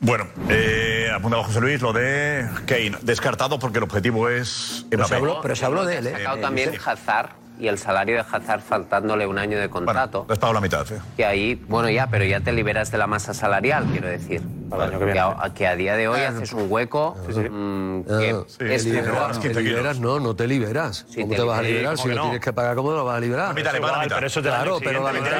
[0.00, 2.92] Bueno, eh, apuntaba José Luis lo de Kane.
[3.02, 5.16] Descartado porque el objetivo es Mbappé.
[5.50, 10.26] Ha sacado también Hazard y el salario de Hazard faltándole un año de contrato.
[10.28, 11.00] Le has pagado la mitad, ¿eh?
[11.16, 14.42] Y ahí, bueno, ya, pero ya te liberas de la masa salarial, quiero decir.
[14.68, 15.20] Para el año que viene.
[15.20, 19.40] a, que a día de hoy haces un hueco mm, que Ah, es te liberas,
[19.40, 21.06] te liberas, no, no te liberas.
[21.14, 21.94] ¿Cómo te, vas a liberar?
[21.96, 22.22] ¿cómo Si que lo no?
[22.22, 23.48] tienes que pagar, ¿cómo lo vas a liberar?
[23.48, 23.80] La mitad, le.
[24.08, 25.30] Pero eso es del claro, pero la mitad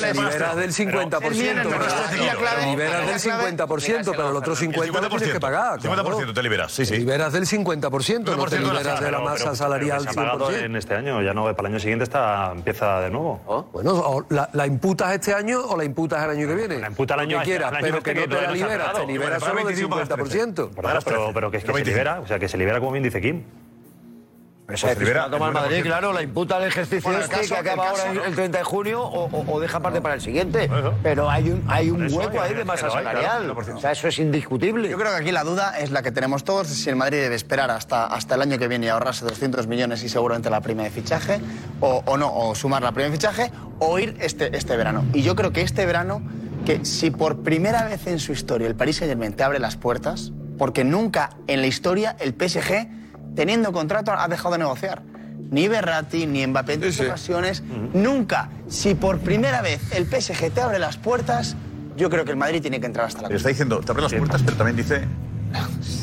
[0.00, 1.20] te liberas del 50%.
[1.20, 1.32] Pero-
[2.60, 5.80] Te liberas del 50%, pero el otro 50% lo tienes que pagar.
[5.80, 6.96] 50% te liberas, sí, Te sí.
[6.98, 10.64] liberas del 50%, no te liberas de la masa salarial pero se ha pagado 100%.
[10.64, 13.68] en este año, ya no, para el año siguiente está, empieza de nuevo.
[13.72, 16.78] Bueno, o la, la imputas este año o la imputas el año que viene.
[16.78, 18.71] La imputa el año- que quieras, pero que no te la no liberas,
[19.06, 20.70] liberas Vale, solo del 25 pagas 50%.
[20.74, 23.04] Claro, pero, pero que es que se libera, o sea, que se libera como bien
[23.04, 23.42] dice Kim.
[24.68, 27.54] Esa decisión la toma el Madrid, claro, la imputa el ejercicio Bueno, el este caso-
[27.54, 30.14] que acaba el caso- ahora el 30 de junio o, o- o deja parte para
[30.14, 30.70] el siguiente.
[31.02, 33.54] Pero hay un, hay un Eso, hueco ahí de masa pero hay, claro, salarial.
[33.54, 33.76] 100%.
[33.76, 34.88] O sea, eso es indiscutible.
[34.88, 37.34] Yo creo que aquí la duda es la que tenemos todos, si el Madrid debe
[37.34, 40.84] esperar hasta, hasta el año que viene y ahorrarse 200 millones y seguramente la prima
[40.84, 41.40] de fichaje,
[41.80, 45.04] o, o no, o sumar la prima de fichaje, o ir este, este verano.
[45.12, 46.22] Y yo creo que este verano,
[46.64, 50.32] que si por primera vez en su historia el Paris Saint-Germain te abre las puertas,
[50.58, 52.88] porque nunca en la historia el PSG,
[53.34, 55.02] teniendo contrato, ha dejado de negociar.
[55.50, 58.48] Ni Berratti, ni Mbappé en tres ocasiones, nunca.
[58.68, 61.56] Si por primera vez el PSG te abre las puertas,
[61.96, 64.02] yo creo que el Madrid tiene que entrar hasta la Le está diciendo, te abre
[64.04, 65.06] las puertas, pero también dice,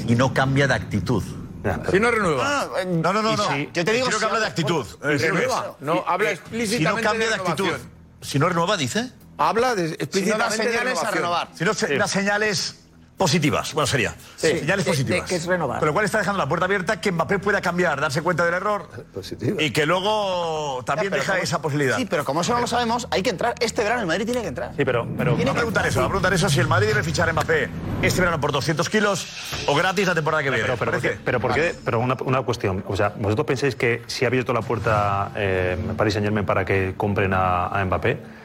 [0.08, 1.24] y no cambia de actitud.
[1.92, 2.68] Si no renueva.
[2.88, 3.44] No, no, no, Y no.
[3.50, 4.86] si- Yo te digo, si no habla de actitud.
[5.02, 5.76] Renueva.
[5.82, 7.70] No, habla Si explícitamente no cambia de de actitud.
[8.22, 9.12] Si no renueva, dice.
[9.40, 11.48] Habla de, explícitamente de renovación.
[11.58, 12.76] Si no se- das señales
[13.18, 14.16] positivas, bueno, sería.
[14.38, 14.48] Sí.
[14.60, 15.30] Señales De- de positivas.
[15.30, 15.80] que es renovar.
[15.80, 18.54] Con lo cual está dejando la puerta abierta que Mbappé pueda cambiar, darse cuenta del
[18.54, 18.88] error.
[19.60, 21.98] Y que luego también Ya, deja como- esa posibilidad.
[21.98, 23.56] Sí, pero como eso no lo sabemos, hay que entrar.
[23.60, 24.72] Este verano el Madrid tiene que entrar.
[24.78, 27.04] Sí, pero, pero Va a preguntar eso, va a preguntar eso si el Madrid debe
[27.04, 27.70] fichar a Mbappé
[28.02, 29.28] este verano por 200 kilos
[29.68, 30.64] o gratis la temporada que viene.
[30.64, 31.20] Pero, pero, ¿por qué?
[31.26, 31.76] pero, ¿por qué?
[31.84, 32.86] pero una, una cuestión.
[32.88, 36.64] O sea, ¿vosotros pensáis que si ha abierto la puerta eh, Paris Saint Germain para
[36.64, 38.39] que compren a, a Mbappé,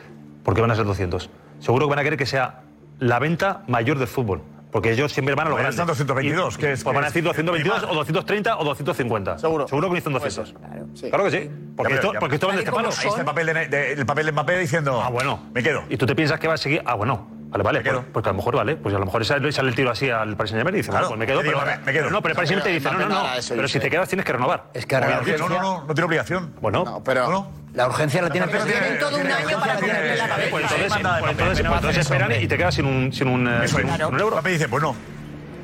[0.44, 1.28] ¿por qué van a ser 200?
[1.58, 2.60] Seguro que van a querer que sea
[3.00, 4.42] la venta mayor del fútbol.
[4.70, 5.74] Porque ellos siempre van a lo Bueno, grande.
[5.74, 9.38] están 222, Y- que es- pues van a decir es- 222 o 230 o 250.
[9.38, 9.68] Seguro.
[9.68, 10.52] Seguro que dicen 200.
[11.10, 11.50] Claro que sí.
[11.76, 12.18] Porque, Ya, esto, ya.
[12.18, 12.88] porque esto vende este Ahí palo.
[12.88, 15.00] está el papel de, de- el papel de Mbappé diciendo.
[15.00, 15.38] Ah, bueno.
[15.54, 15.84] Me quedo.
[15.88, 16.82] Y tú te piensas que va a seguir.
[16.86, 17.28] Ah, bueno.
[17.54, 17.80] Vale, vale.
[17.82, 18.76] Pues, pues a lo mejor vale.
[18.76, 20.90] Pues a lo mejor sale, sale el tiro así al Paris Saint Germain y dice,
[20.90, 21.06] Claro.
[21.06, 21.40] pues me quedo.
[21.42, 22.10] Digo, pero, me- me quedo.
[22.10, 23.28] no, pero el Paris Saint Germain te dice, no, no, no.
[23.48, 24.64] Pero si te quedas tienes que renovar.
[24.74, 26.52] Es que No, ahora no, no, no, no tiene obligación.
[26.60, 27.02] Bueno.
[27.04, 27.46] pero.
[27.74, 30.50] La urgencia la tiene el Pero tienen todo un año para ponerle la cabeza.
[30.50, 33.12] Pues entonces, pues no esperan y te quedas sin un,
[34.20, 34.30] euro.
[34.30, 34.94] Mbappé dice, pues no.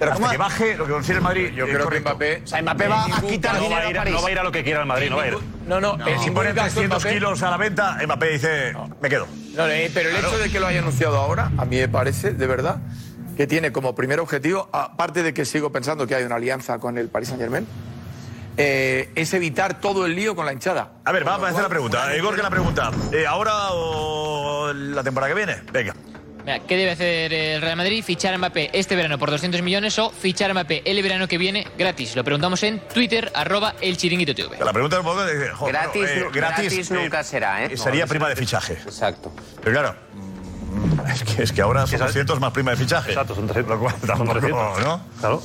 [0.01, 1.53] Pero Hasta que baje lo que consigue el Madrid.
[1.55, 2.41] Yo creo que Mbappé.
[2.43, 4.15] O sea, Mbappé va a quitar No va dinero a a ir, París.
[4.15, 5.37] no va a ir a lo que quiera el Madrid, no va a ir.
[5.69, 9.27] No, no, Eh, si pone 300 kilos a la venta, Mbappé dice, me quedo.
[9.55, 12.33] No, eh, pero el hecho de que lo haya anunciado ahora, a mí me parece,
[12.33, 12.79] de verdad,
[13.37, 16.97] que tiene como primer objetivo, aparte de que sigo pensando que hay una alianza con
[16.99, 17.67] el Paris Saint Germain,
[18.57, 20.93] es evitar todo el lío con la hinchada.
[21.05, 22.15] A ver, vamos a hacer la pregunta.
[22.17, 22.91] Igor, que la pregunta.
[23.13, 25.57] Eh, ¿Ahora o la temporada que viene?
[25.73, 25.95] Venga.
[26.51, 28.03] Mira, ¿Qué debe hacer el Real Madrid?
[28.03, 31.39] ¿Fichar a Mbappé este verano por 200 millones o fichar a Mbappé el verano que
[31.39, 32.17] viene gratis?
[32.17, 34.59] Lo preguntamos en Twitter, arroba el chiringuito TV.
[34.59, 35.49] La pregunta es un poco de.
[35.51, 37.77] joder, Gratis eh, nu- gratis nunca será, ¿eh?
[37.77, 38.73] Sería No, prima de fichaje.
[38.85, 39.33] Exacto.
[39.63, 39.95] Pero claro.
[40.13, 43.11] mm, Es que, es que ahora son 200 más prima de fichaje.
[43.13, 43.77] Exacto, son 300.
[43.77, 44.81] Lo cual tampoco, 300.
[44.81, 45.01] ¿no?
[45.21, 45.43] Claro.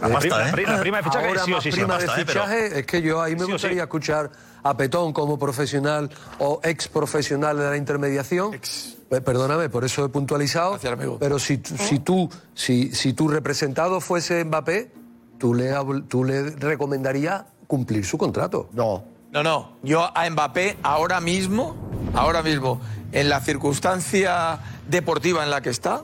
[0.00, 0.52] La pasta, La ¿eh?
[0.52, 2.24] prima- la prima de fichaje Ahora sí o sí, sí, prima basta, de ¿eh?
[2.26, 4.30] Pero- fichaje, es que yo ahí me Sí gustaría escuchar
[4.62, 8.54] a Petón como profesional o ex profesional de la intermediación.
[8.54, 8.60] Eh,
[9.08, 10.78] Perdóname, por eso he puntualizado.
[11.18, 14.90] Pero si, tú- si tú, si, si tu representado fuese Mbappé,
[15.38, 15.72] tú le,
[16.08, 18.68] tú le recomendarías cumplir su contrato.
[18.72, 19.04] No.
[19.32, 19.72] No, no.
[19.82, 21.76] Yo a Mbappé ahora mismo,
[22.14, 22.80] ahora mismo,
[23.12, 26.02] en la circunstancia deportiva en la que está,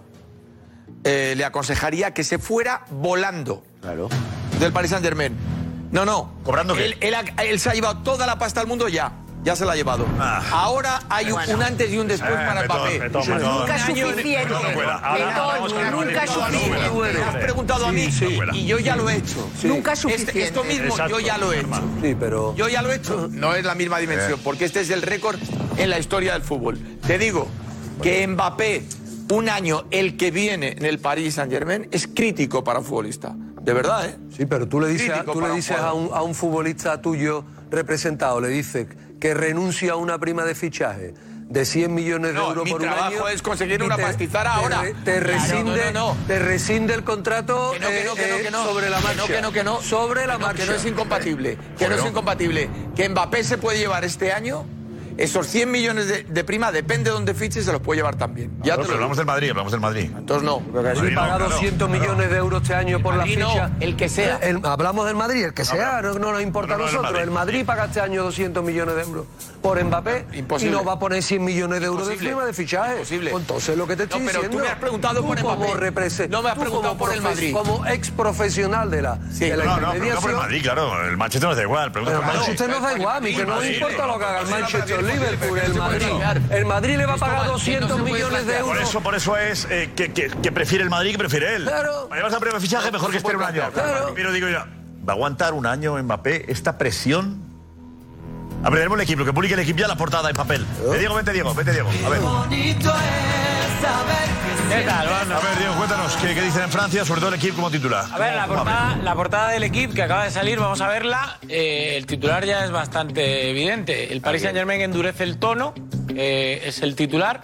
[1.04, 3.64] eh, le aconsejaría que se fuera volando
[4.60, 5.36] del Paris Saint Germain.
[5.90, 6.32] No, no.
[6.44, 6.84] ¿Cobrando qué?
[6.84, 9.12] Él, él él se ha llevado toda la pasta al mundo ya.
[9.44, 10.06] Ya se la ha llevado.
[10.20, 10.40] Ah.
[10.52, 13.10] Ahora hay un- un antes y un después Eh, para Mbappé.
[13.12, 13.44] Suficiente.
[13.44, 14.04] Nunca Madrid.
[14.04, 14.54] suficiente.
[14.74, 15.02] Cuela.
[17.12, 18.38] Me has preguntado a mí Sí, sí.
[18.52, 19.48] y yo ya lo he hecho.
[19.64, 20.42] Nunca Este- suficiente.
[20.44, 21.18] esto mismo Exacto.
[21.18, 21.82] yo ya lo he hecho.
[22.02, 22.54] Sí, pero.
[22.56, 23.28] Yo ya lo he hecho.
[23.30, 25.38] No es la misma dimensión, porque este es el récord
[25.76, 26.78] en la historia del fútbol.
[27.06, 27.48] Te digo
[28.02, 28.84] que Mbappé,
[29.30, 33.34] un año el que viene en el Paris Saint Germain, es crítico para un futbolista.
[33.62, 34.16] De verdad, ¿eh?
[34.36, 37.44] Sí, pero tú le dices, tú le un dices a, un, a un futbolista tuyo
[37.70, 38.88] representado, le dices
[39.22, 41.14] que renuncia a una prima de fichaje
[41.48, 43.28] de 100 millones de No, euros mi por un trabajo año.
[43.28, 44.80] es conseguir una pastizara ahora.
[44.82, 46.26] Te, te Claro, rescinde, no, no, no.
[46.26, 48.04] te rescinde el contrato eh,
[48.50, 48.64] no.
[48.64, 49.16] sobre la marcha.
[49.20, 49.80] no, que no, que no.
[49.80, 50.64] Sobre la marcha.
[50.64, 51.56] Que no es incompatible.
[51.78, 52.68] Que no es incompatible.
[52.96, 54.66] Que Mbappé se puede llevar este año
[55.18, 58.50] esos 100 millones de, de prima, depende de dónde fiches, se los puede llevar también.
[58.62, 60.10] Ya No, te pero lo hablamos del Madrid, hablamos del Madrid.
[60.16, 60.60] Entonces no.
[60.60, 62.00] Porque Madrid si no, paga claro, 200 claro.
[62.02, 63.70] millones de euros este año por la no, ficha.
[63.80, 64.36] el que sea.
[64.38, 67.12] El- hablamos del Madrid, el que sea, no, no nos importa No, no, a nosotros.
[67.12, 67.22] Madrid.
[67.24, 69.26] El Madrid paga este año 200 millones de euros
[69.62, 70.72] por Mbappé Imposible.
[70.72, 72.24] y nos va a poner 100 millones de euros Imposible.
[72.24, 72.92] de firma de fichaje.
[72.94, 73.30] Imposible.
[73.30, 74.64] Entonces lo que te estoy No, pero tú diciendo.
[74.64, 75.64] me has preguntado por tú Mbappé.
[75.66, 77.52] como represe- No me has tú preguntado por el Madrid.
[77.54, 80.36] Como ex profesional de la, Sí, de la No, no, pero no por el.
[80.36, 81.04] Madrid, claro.
[81.08, 81.92] El Manchester nos da igual.
[81.92, 82.22] Pero por.
[82.24, 85.01] Manchester nos da igual, a mí que no me importa lo que haga el Manchester,
[85.02, 86.06] no, Liverpool, el Madrid.
[86.50, 88.64] El Madrid le va a pagar va- 200 no se puede millones de plantear.
[88.64, 88.88] Por euros.
[88.88, 91.64] eso, por eso es eh, que, que- que prefiere el Madrid que prefiere él.
[91.64, 92.08] Claro.
[92.10, 93.70] Además, a primer fichaje mejor que esté un año.
[93.72, 94.12] Claro.
[94.14, 94.58] Pero digo yo,
[95.06, 97.42] ¿va a aguantar un año Mbappé esta presión?
[98.64, 100.64] A ver, tenemos el equipo, que publique el equipo ya la portada en papel.
[100.94, 101.88] Eh, Diego, vete Diego, vete Diego.
[102.06, 102.20] A ver.
[102.50, 102.74] ¿Qué
[104.86, 105.36] tal, Osno?
[105.36, 108.04] A ver, Diego, cuéntanos qué, qué dicen en Francia, sobre todo el equipo como titular.
[108.12, 110.80] A ver, la ¿Cómo- cómo portada, la portada del equipo que acaba de salir, vamos
[110.80, 111.38] a verla.
[111.48, 114.12] Eh, el titular ya es bastante evidente.
[114.12, 115.74] El Paris Saint Germain endurece el tono,
[116.14, 117.40] eh, es el titular.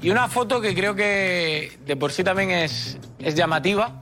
[0.00, 4.00] Y una foto que creo que de por sí también es, es llamativa.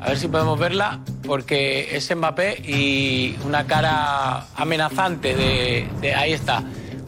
[0.00, 5.88] A ver si podemos verla, porque es Mbappé y una cara amenazante de.
[6.00, 6.62] de- ahí está.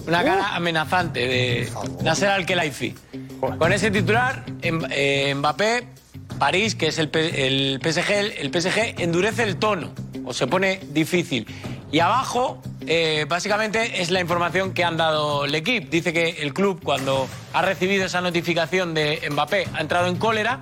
[0.06, 1.68] Una cara amenazante de
[2.02, 2.94] Nasser Al-Khelaifi.
[3.40, 5.86] Con ese titular, em- eh, Mbappé,
[6.38, 8.10] París, que es el, PSG,
[8.40, 9.92] el, PSG endurece el tono
[10.24, 11.46] o se pone difícil.
[11.90, 15.86] Y abajo, eh, básicamente, es la información que han dado el equipo.
[15.90, 20.60] Dice que el club, cuando ha recibido esa notificación de Mbappé, ha entrado en cólera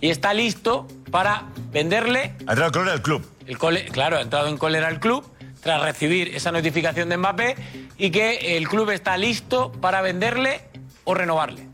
[0.00, 3.26] y está listo para venderle Ha entrado el color del club.
[3.46, 5.24] el cole- claro, ha entrado en cólera el club
[5.62, 7.56] tras recibir esa notificación de Mbappé
[7.98, 10.60] y que el club está listo para venderle
[11.04, 11.67] o renovarle.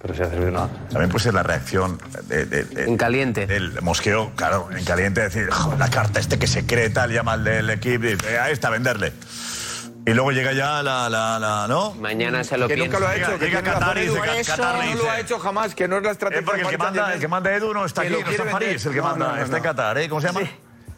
[0.00, 0.68] Pero si ha servido nada.
[0.90, 3.46] También puede ser la reacción de, de- de- En caliente.
[3.46, 7.32] del mosqueo, claro, en caliente, decir, "Jo, la carta este que se cree tal, llama
[7.32, 9.12] al del equipo y dice, a esta, venderle.
[10.06, 11.92] Y luego llega ya la, la, la ¿no?
[11.94, 13.38] Mañana se lo Que nunca lo ha Llega- hecho.
[13.40, 16.02] que llega Qatar y dice, eso Qatar no lo ha hecho jamás, que no es
[16.04, 18.22] la estrategia Es porque el que, manda, el que manda Edu no está Que aquí,
[18.24, 19.62] no está en París, el que No, manda, no, no, está en.
[19.62, 20.08] Qatar, ¿eh?
[20.08, 20.40] ¿Cómo se llama?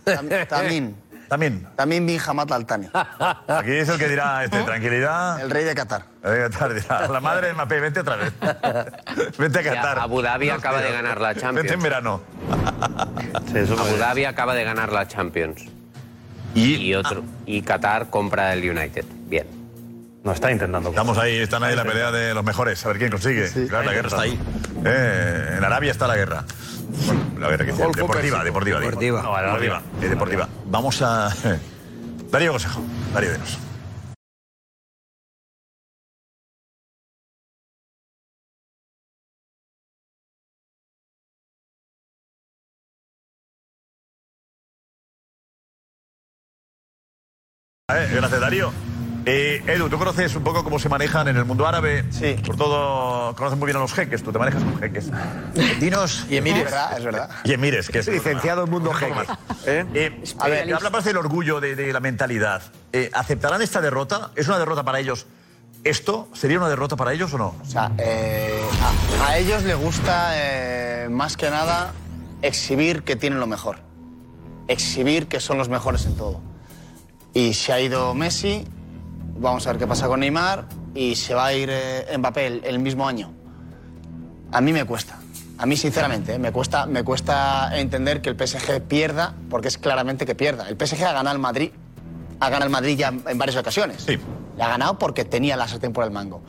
[0.04, 0.94] Tam- Tamín.
[1.30, 1.64] También.
[1.76, 2.88] Tamín bin Hamad Al Thani.
[3.48, 5.40] Aquí es el que dirá, este, tranquilidad.
[5.40, 6.02] El rey de Qatar.
[6.24, 8.32] El rey de Qatar dirá, la madre de Mbappé, vente otra vez.
[9.38, 10.00] vente a Ya, Qatar.
[10.00, 11.54] Abu Dhabi acaba de ganar la Champions.
[11.54, 12.20] Vente en verano.
[12.58, 15.66] Abu Dhabi acaba de ganar la Champions.
[16.52, 17.22] Y, otro.
[17.46, 19.04] Y Qatar compra el United.
[19.28, 19.59] Bien.
[20.22, 20.90] No, está intentando.
[20.90, 23.48] Estamos ahí, están ahí en la pelea de los mejores, a ver quién consigue.
[23.68, 24.38] claro, la guerra está ahí.
[24.84, 26.44] Eh, en Arabia está la guerra.
[27.06, 28.90] Bueno, la guerra que deportiva, deportiva, digo.
[28.90, 29.22] Deportiva.
[29.22, 30.48] No, deportiva, eh, deportiva.
[30.66, 31.30] Vamos a.
[32.30, 32.82] Darío Consejo.
[33.14, 33.58] Darío Denos.
[47.88, 48.89] Eh, Gracias, Darío.
[49.26, 52.04] Eh, Edu, tú conoces un poco cómo se manejan en el mundo árabe.
[52.10, 52.36] Sí.
[52.44, 55.10] Por todo, conoces muy bien a los jeques, tú te manejas con jeques.
[55.80, 56.26] Dinos.
[56.30, 56.64] Y emires.
[56.64, 57.30] Es verdad, es verdad.
[57.44, 58.08] Y emires, que es.
[58.08, 59.14] Licenciado en mundo jeque.
[59.64, 59.84] jeque.
[59.94, 62.62] Eh, a ver, habla más del orgullo, de, de la mentalidad.
[62.92, 64.30] Eh, ¿Aceptarán esta derrota?
[64.36, 65.26] ¿Es una derrota para ellos?
[65.84, 67.54] ¿Esto sería una derrota para ellos o no?
[67.62, 68.60] O sea, eh,
[69.22, 71.92] a, a ellos les gusta eh, más que nada
[72.42, 73.76] exhibir que tienen lo mejor.
[74.68, 76.40] Exhibir que son los mejores en todo.
[77.32, 78.66] Y se ha ido Messi,
[79.40, 82.64] vamos a ver qué pasa con Neymar, y se va a ir eh, Mbappé el,
[82.64, 83.32] el mismo año.
[84.52, 85.18] A mí me cuesta.
[85.58, 89.78] A mí, sinceramente, eh, me, cuesta, me cuesta entender que el PSG pierda, porque es
[89.78, 90.68] claramente que pierda.
[90.68, 91.70] El PSG ha ganado el Madrid,
[92.40, 94.02] ha ganado el Madrid ya en en varias ocasiones.
[94.06, 94.18] Sí.
[94.56, 96.42] Le ha ganado porque tenía la sartén por el mango.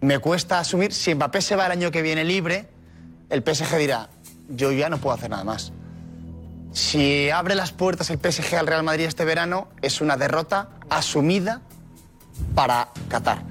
[0.00, 2.68] Me cuesta asumir, si Mbappé se va el año que viene libre,
[3.30, 4.08] el PSG dirá,
[4.48, 5.72] yo ya no puedo hacer nada más.
[6.72, 11.62] Si abre las puertas el PSG al Real Madrid este verano, es una derrota asumida
[12.54, 13.42] para Qatar.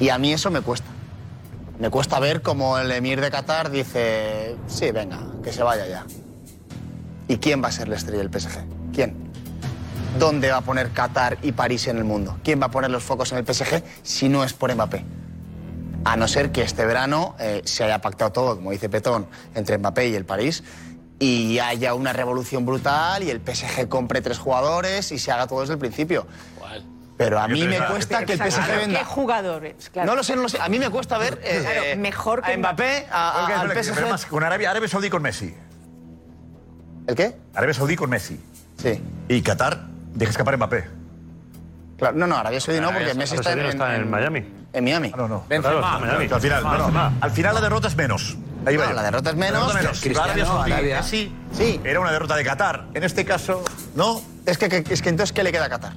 [0.00, 0.86] Y a mí eso me cuesta.
[1.78, 6.06] Me cuesta ver cómo el emir de Qatar dice, sí, venga, que se vaya ya.
[7.28, 8.64] ¿Y quién va a ser la estrella del PSG?
[8.94, 9.14] ¿Quién?
[10.18, 12.38] ¿Dónde va a poner Qatar y París en el mundo?
[12.42, 15.04] ¿Quién va a poner los focos en el PSG si no es por Mbappé?
[16.04, 19.76] A no ser que este verano eh, se haya pactado todo, como dice Petón, entre
[19.76, 20.62] Mbappé y el París
[21.18, 25.60] y haya una revolución brutal y el PSG compre tres jugadores y se haga todo
[25.60, 26.26] desde el principio.
[27.16, 28.38] Pero a mí me cuesta que el.
[28.38, 28.98] PSG venda.
[28.98, 29.88] ¿Qué jugadores?
[29.90, 30.10] Claro.
[30.10, 30.58] No lo sé, no lo sé.
[30.60, 33.72] A mí me cuesta ver eh, Claro, eh, mejor que a Mbappé, a- a- al
[33.72, 34.08] PSG.
[34.10, 35.54] más, con Arabia, Arabia Saudí con Messi.
[37.06, 37.36] ¿El qué?
[37.54, 38.38] Arabia Saudí con Messi.
[38.82, 39.00] Sí.
[39.28, 40.84] Y Qatar deja escapar a Mbappé.
[41.98, 44.52] Claro, no, no, Arabia Saudí no, porque Messi está en, no está en Miami.
[44.74, 45.10] En Miami.
[45.16, 45.44] No, no.
[45.48, 46.28] Claro, está en Miami.
[46.30, 47.12] Al final, no, no.
[47.20, 48.36] Al final la derrota es menos.
[48.66, 49.72] Ahí va No, la derrota es menos.
[49.74, 50.18] La derrota menos.
[50.22, 50.96] Arabia Saudí, Arabia.
[50.98, 51.80] Messi, Sí.
[51.84, 52.86] era una derrota de Qatar.
[52.92, 53.64] En este caso,
[53.94, 54.20] no.
[54.44, 55.94] Es que, que- es que entonces, ¿qué le queda a Qatar?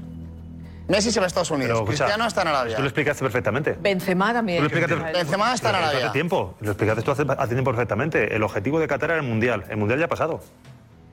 [0.90, 1.68] Messi se va a Estados Unidos.
[1.70, 2.76] Pero, escucha, Cristiano está en Arabia.
[2.76, 3.78] Tú lo explicaste perfectamente.
[3.80, 4.64] Benzema también.
[4.64, 6.00] Explicaste, Benzema está en Arabia.
[6.06, 6.56] Hace tiempo.
[6.60, 8.36] Lo explicaste tú hace, hace tiempo perfectamente.
[8.36, 9.64] El objetivo de Qatar era el Mundial.
[9.70, 10.42] El Mundial ya ha pasado.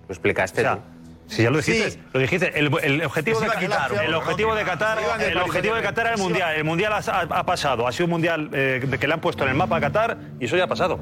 [0.09, 0.79] Lo explicaste o sea,
[1.29, 2.01] Si ya lo dijiste, Sí.
[2.13, 2.59] lo dijiste.
[2.59, 4.19] El, el objetivo, de, quitar, el ¿no?
[4.19, 5.83] objetivo de Qatar, el objetivo de.
[5.83, 6.55] Qatar era el mundial.
[6.57, 7.87] El mundial ha, ha- pasado.
[7.87, 10.17] Ha sido un mundial eh, de que le han puesto en el mapa a Qatar
[10.41, 10.99] y eso ya ha pasado.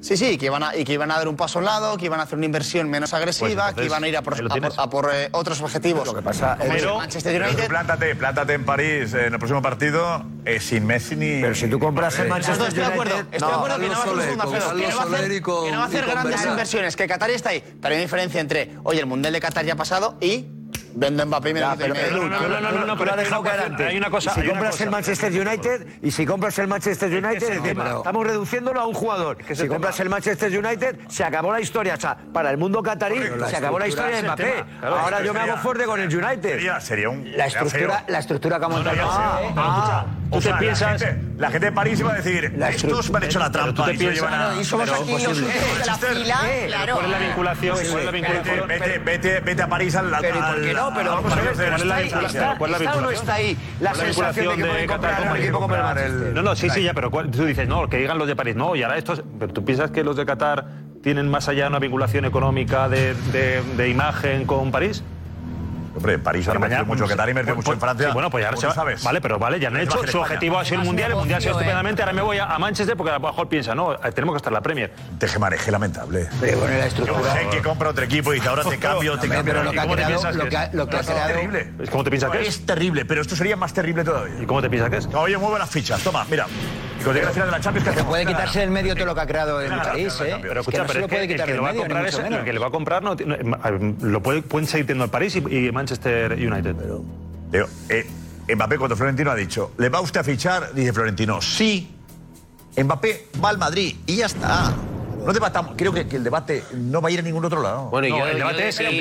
[0.00, 1.96] Sí, sí, que iban a, y que iban a dar un paso a un lado,
[1.96, 4.22] que iban a hacer una inversión menos agresiva, Pues entonces, que iban a ir a
[4.22, 6.06] por, a por- a por, eh, otros objetivos.
[6.06, 7.68] Lo que pasa Pero, Manchester pero United.
[7.68, 11.40] plántate, plántate en París eh, en el próximo partido eh, sin Messi ni.
[11.42, 13.98] Pero si tú compras el Manchester Estoy de acuerdo, estoy de acuerdo que no va
[13.98, 16.06] a hacer un segundo Alfredo, que no va a hacer, que no va a hacer
[16.06, 17.60] grandes inversiones, que Qatar está ahí.
[17.60, 20.46] Pero hay una diferencia entre, oye, el Mundial de Qatar ya ha pasado y
[20.94, 21.94] vendo Mbappé y me pero lo-
[22.38, 23.92] tú lo- tú lo has dejado caer antes.
[23.94, 28.26] Y si compras el Manchester United y si compras el Manchester United, es decir, estamos
[28.26, 29.38] reduciéndolo a un jugador.
[29.54, 31.94] Si compras el Manchester United, se acabó la historia.
[31.94, 34.64] O sea, para el mundo catarí, se acabó la historia de Mbappé.
[34.82, 36.50] Ahora yo me hago fuerte con el United.
[36.50, 37.36] Sería, sería un.
[37.36, 38.96] La estructura, la estructura que ha montado.
[39.00, 42.16] Ah, ah, tú o sea, te piensas- La gente, la gente de París iba a
[42.16, 44.40] decir, La estos me han hecho la Pero tú trampa te y se piensas- llevan
[44.56, 44.60] a.
[44.60, 45.46] y somos Pero aquí los posible.
[45.46, 46.94] últimos de la Manchester, fila, claro.
[46.94, 47.76] ¿Cuál es la vinculación?
[47.76, 48.68] ¿Cuál es la vinculación?
[48.68, 50.16] Vete, vete, vete, vete a París al.
[50.20, 50.94] Pero ¿y por qué no?
[50.94, 53.12] Pero vamos a ver, ¿cuál es la está o no vinculación?
[53.14, 55.82] está ahí la ¿Cuál es sensación de que pueden comprar Qatar un equipo como el
[55.82, 56.32] Manchester?
[56.34, 58.56] No, no, sí, sí, ya, pero ¿cuál- tú dices, no, que digan los de París,
[58.56, 59.22] no, y ahora estos.
[59.38, 60.64] Pero tú piensas que los de Qatar
[61.02, 65.02] tienen más allá una vinculación económica de, de, de imagen con París?
[65.98, 68.06] Hombre, París ha Pero invertido mañana- mucho, Qatar ha invertido pues- mucho en Francia.
[68.08, 69.02] sí, bueno, pues ya ahora ¿Cómo se tú va- sabes?
[69.04, 70.06] Vale, pero vale, ya han hecho.
[70.06, 71.56] Su objetivo ha sido el mundial, el mundial ha sido ¿eh?
[71.58, 72.02] estupendamente.
[72.02, 74.50] Ahora me voy a, Manchester porque a lo mejor piensa, no, eh, tenemos que estar
[74.50, 74.92] en la Premier.
[75.18, 76.28] Tejemaneje lamentable.
[76.40, 79.28] Pero bueno, la estructura- Un que compra otro equipo y dice, ahora te cambio, te
[79.28, 79.44] cambio.
[79.52, 80.74] pero lo que ¿Y ha creado- lo que ha- es?
[80.74, 81.72] lo que ha Es creado- terrible.
[81.90, 82.48] ¿Cómo te piensas que es?
[82.48, 84.34] Es terrible, pero esto sería más terrible todavía.
[84.42, 85.06] ¿Y cómo te piensas que es?
[85.14, 86.46] Oye, mueve las fichas, toma, mira.
[87.08, 89.14] Cuando llegue la final de la Champions, ¿qué Que puede quitarse del medio todo lo
[89.14, 90.36] que ha creado en París, ¿eh?
[90.42, 92.58] Pero escucha, que pero que el que lo va a comprar es el que le
[92.58, 95.38] va a comprar no, tiene- eh, lo puede, pueden seguir teniendo el París y,
[95.68, 96.74] y Manchester United.
[97.50, 98.06] Digo, eh,
[98.54, 100.72] Mbappé, cuando Florentino ha dicho, ¿le va usted a fichar?
[100.74, 101.94] Dice Florentino, sí.
[102.76, 104.72] Mbappé va al Madrid y ya está.
[105.24, 105.74] No debatamos.
[105.76, 107.84] Creo que, que el debate no va a ir a ningún otro lado.
[107.90, 108.96] Bueno, No, yo- el yo debate de- es pero el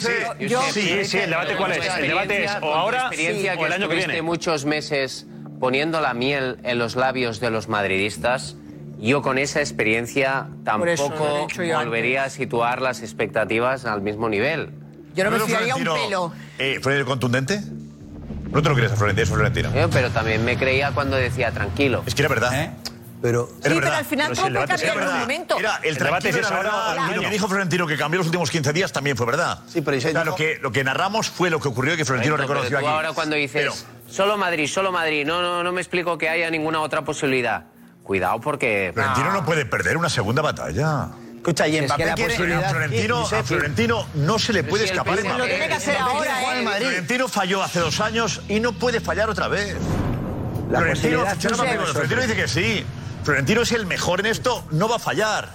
[0.00, 1.96] sí, yo- sí, sí, sí, el debate cuál es.
[1.96, 4.22] El debate es o ahora o que el año que viene.
[4.22, 5.26] muchos meses
[5.60, 8.56] poniendo la miel en los labios de los madridistas.
[8.98, 14.70] Yo con esa experiencia eso tampoco yo volvería a situar las expectativas al mismo nivel.
[15.14, 16.32] Yo no me ¿Pero fiaría un pelo.
[16.58, 17.60] Eh, ¿Florentino contundente?
[18.50, 19.74] No te lo crees a Florentino, eso es Florentino.
[19.74, 22.02] Yo, pero también me creía cuando decía tranquilo.
[22.06, 22.72] Es que era verdad.
[23.22, 25.56] Pero, Sí, pero al final todo puede cambiar en un momento.
[25.56, 28.72] Mira, el, El debate es ahora lo que dijo Florentino que cambió los últimos 15
[28.72, 29.60] días también fue verdad.
[29.66, 31.68] Sí, pero ¿y se O sea, dijo- lo, que, lo que narramos fue lo que
[31.68, 32.96] ocurrió y que Florentino Correcto, reconoció pero tú aquí.
[32.96, 36.80] ahora cuando dices solo Madrid, solo Madrid, no, no, no me explico que haya ninguna
[36.80, 37.64] otra posibilidad.
[38.02, 38.90] Cuidado porque...
[38.94, 41.08] Florentino no puede perder una segunda batalla.
[41.36, 42.34] Escucha, y Es que Mbappé la quiere...
[42.34, 45.16] posibilidad- A Florentino, a Florentino no se le puede si escapar.
[45.16, 46.62] Lo tiene que hacer ahora, ¿eh?
[46.62, 46.86] Madrid.
[46.86, 49.76] Florentino falló hace dos años y no puede fallar otra vez.
[50.70, 51.24] La Florentino.
[51.92, 52.84] Florentino dice que sí.
[53.24, 55.48] Florentino es el mejor en esto, no va a fallar.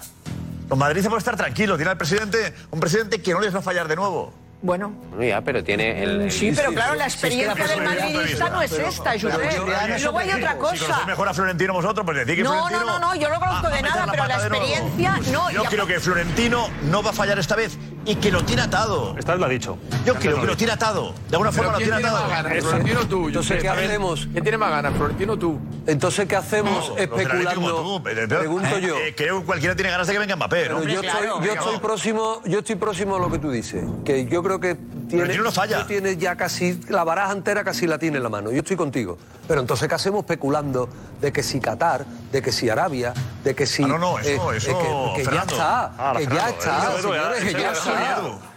[0.69, 1.77] Los madridistas pueden estar tranquilos.
[1.77, 4.33] Tiene al presidente, un presidente que no les va a fallar de nuevo.
[4.63, 6.21] Bueno, Bueno, ya, pero tiene el...
[6.21, 8.87] el- sí, pero claro, la Si es que la experiencia del madridista no es pero-
[8.87, 9.41] esta, pero- Josep.
[9.49, 10.77] pero- Y luego hay otra Si cosa.
[10.85, 12.79] conocéis mejor a Florentino vosotros, pues decir que No, Florentino...
[12.85, 15.87] no, no, no, yo no conozco va- de nada, pero la experiencia, no, Yo creo
[15.87, 19.15] que Florentino no va a fallar esta vez y que lo tiene atado.
[19.17, 19.77] Esta vez lo ha dicho.
[20.05, 21.13] Yo creo que lo tiene atado.
[21.29, 22.23] De alguna forma lo tiene atado.
[22.61, 23.27] Florentino tú.
[23.27, 24.27] Entonces, ¿qué hacemos?
[24.31, 25.59] ¿Quién tiene más ganas, Florentino tú?
[25.87, 28.01] Entonces, ¿qué hacemos especulando?
[28.03, 28.97] Pregunto yo.
[28.97, 30.83] eh, creo que cualquiera tiene ganas de que venga Mbappé, ¿no?
[30.83, 33.83] Yo, estoy, yo estoy próximo, yo estoy próximo a lo que tú dices.
[34.05, 34.75] Que yo creo que
[35.09, 35.81] tiene, no falla.
[35.81, 38.51] tú tienes ya casi la baraja entera casi la tiene en la mano.
[38.51, 39.17] Yo estoy contigo.
[39.47, 40.87] Pero entonces qué hacemos especulando
[41.19, 44.53] de que si Qatar, de que si Arabia, de que si Ah, no, no, eso-
[44.53, 44.79] eh, eso,
[45.15, 47.90] que, que ya está, Ah, que ya está, señores, que ya está,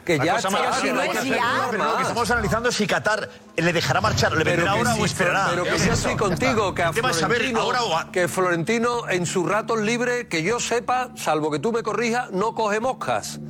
[0.05, 1.01] Que La ya cosa más- que no
[1.71, 5.01] Pero lo que estamos analizando es si Qatar le dejará marchar, le que ahora sí,
[5.01, 5.47] o esperará.
[5.51, 9.49] Pero que yo estoy contigo, que a Florentino, ahora o a- que Florentino en sus
[9.49, 13.41] ratos libres, que yo sepa, salvo que tú me corrijas, no coge moscas.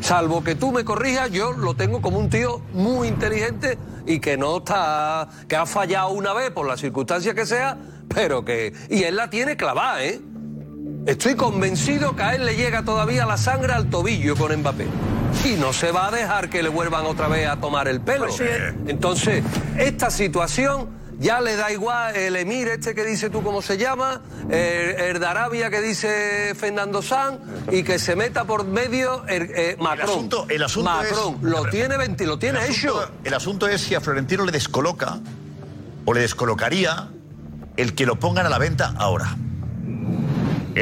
[0.00, 4.36] Salvo que tú me corrijas, yo lo tengo como un tío muy inteligente y que
[4.36, 7.76] no está, que ha fallado una vez por las circunstancias que sea,
[8.14, 10.20] pero que y él la tiene clavada, ¿eh?
[11.06, 14.86] Estoy convencido que a él le llega todavía la sangre al tobillo con Mbappé.
[15.44, 18.26] Y no se va a dejar que le vuelvan otra vez a tomar el pelo.
[18.86, 19.42] Entonces,
[19.78, 20.88] esta situación
[21.18, 24.20] ya le da igual el emir este que dice tú cómo se llama,
[24.50, 27.38] el, de Arabia que dice Fernando Sanz
[27.72, 30.10] y que se meta por medio el, eh, Macron.
[30.10, 32.98] asunto- el asunto Macron es- lo tiene 20, lo tiene hecho.
[33.00, 35.18] asunto- El asunto es si a Florentino le descoloca
[36.04, 37.08] o le descolocaría
[37.76, 39.36] el que lo pongan a la venta ahora.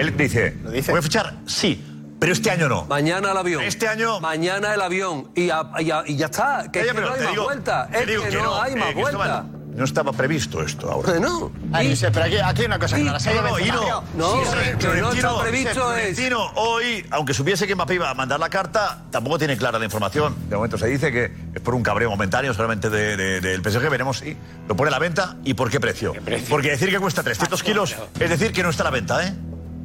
[0.01, 0.93] Él dice, ¿Lo dice?
[0.93, 1.83] voy a fichar, sí,
[2.19, 2.85] pero este año no.
[2.87, 3.63] Mañana el avión.
[3.63, 4.21] Este año.
[4.21, 5.31] Mañana el avión.
[5.35, 6.71] Y, a, y, a, y ya está.
[6.73, 7.89] Que, que no hay más digo, vuelta.
[7.93, 9.45] Es que, que, no, hay eh, más vuelta.
[9.77, 11.21] No estaba previsto esto ahora.
[11.21, 11.53] No.
[11.71, 13.19] Ay, y, pero aquí, aquí hay una cosa clara.
[13.19, 16.19] No, no, no, sí, no está previsto es...
[16.55, 20.35] hoy, aunque supiese que Mbappé iba a mandar la carta, tampoco tiene clara la información.
[20.49, 23.71] De momento se dice que es por un cabreo momentáneo solamente del de, de, de
[23.71, 23.91] PSG.
[23.91, 24.35] Veremos si
[24.67, 26.15] lo pone a la venta y por qué precio.
[26.15, 26.49] ¿Qué precio?
[26.49, 29.35] Porque decir que cuesta 300 kilos es decir que no está a la venta, ¿eh?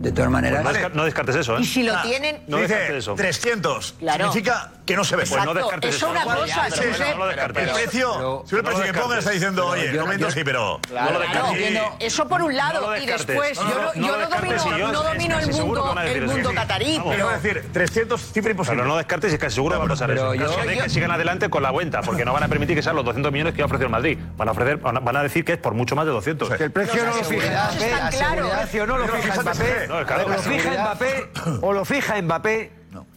[0.02, 0.62] de todas pues maneras.
[0.64, 1.62] Pues no, desca no, descartes eso, ¿eh?
[1.62, 2.43] Y si lo ah, tienen.
[2.47, 3.16] No dice descartes eso.
[3.16, 3.95] 300.
[3.99, 4.32] Claro.
[4.32, 5.24] Significa que no se ve.
[5.28, 6.06] Pues no descartes eso.
[6.08, 7.04] Es una cosa, sí, sí.
[7.12, 7.68] No lo descartes.
[7.68, 8.43] El precio.
[8.47, 10.80] Si el precio que ponga está diciendo, oye, yo, momento yo, sí, pero.
[10.88, 11.82] Claro, no lo descartes.
[11.99, 12.97] eso por un lado.
[12.97, 13.60] y después,
[13.95, 17.02] yo no domino el mundo, el mundo catarí.
[17.08, 18.78] Pero es decir, 300, cifra imposible.
[18.82, 20.32] Pero no descartes y casi seguro va a pasar eso.
[20.32, 23.32] que sigan adelante con la cuenta, porque no van a permitir que sean los 200
[23.32, 24.18] millones que va a ofrecer Madrid.
[24.38, 26.49] Van a, decir que es por mucho más de 200.
[26.49, 27.70] Que el precio no lo fija.
[27.70, 29.90] El precio no lo fija.
[29.91, 31.31] O lo fija Mbappé,
[31.61, 32.71] o lo fija Mbappé.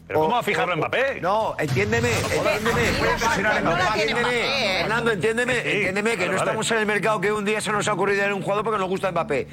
[0.07, 1.21] ¿Pero cómo va a fijarlo o, Mbappé?
[1.23, 2.83] No, entiéndeme, entiéndeme.
[4.81, 7.95] Fernando, entiéndeme, entiéndeme que no estamos en el mercado que un día se nos ha
[7.95, 9.49] ocurrido en un jugador porque nos gusta Mbappé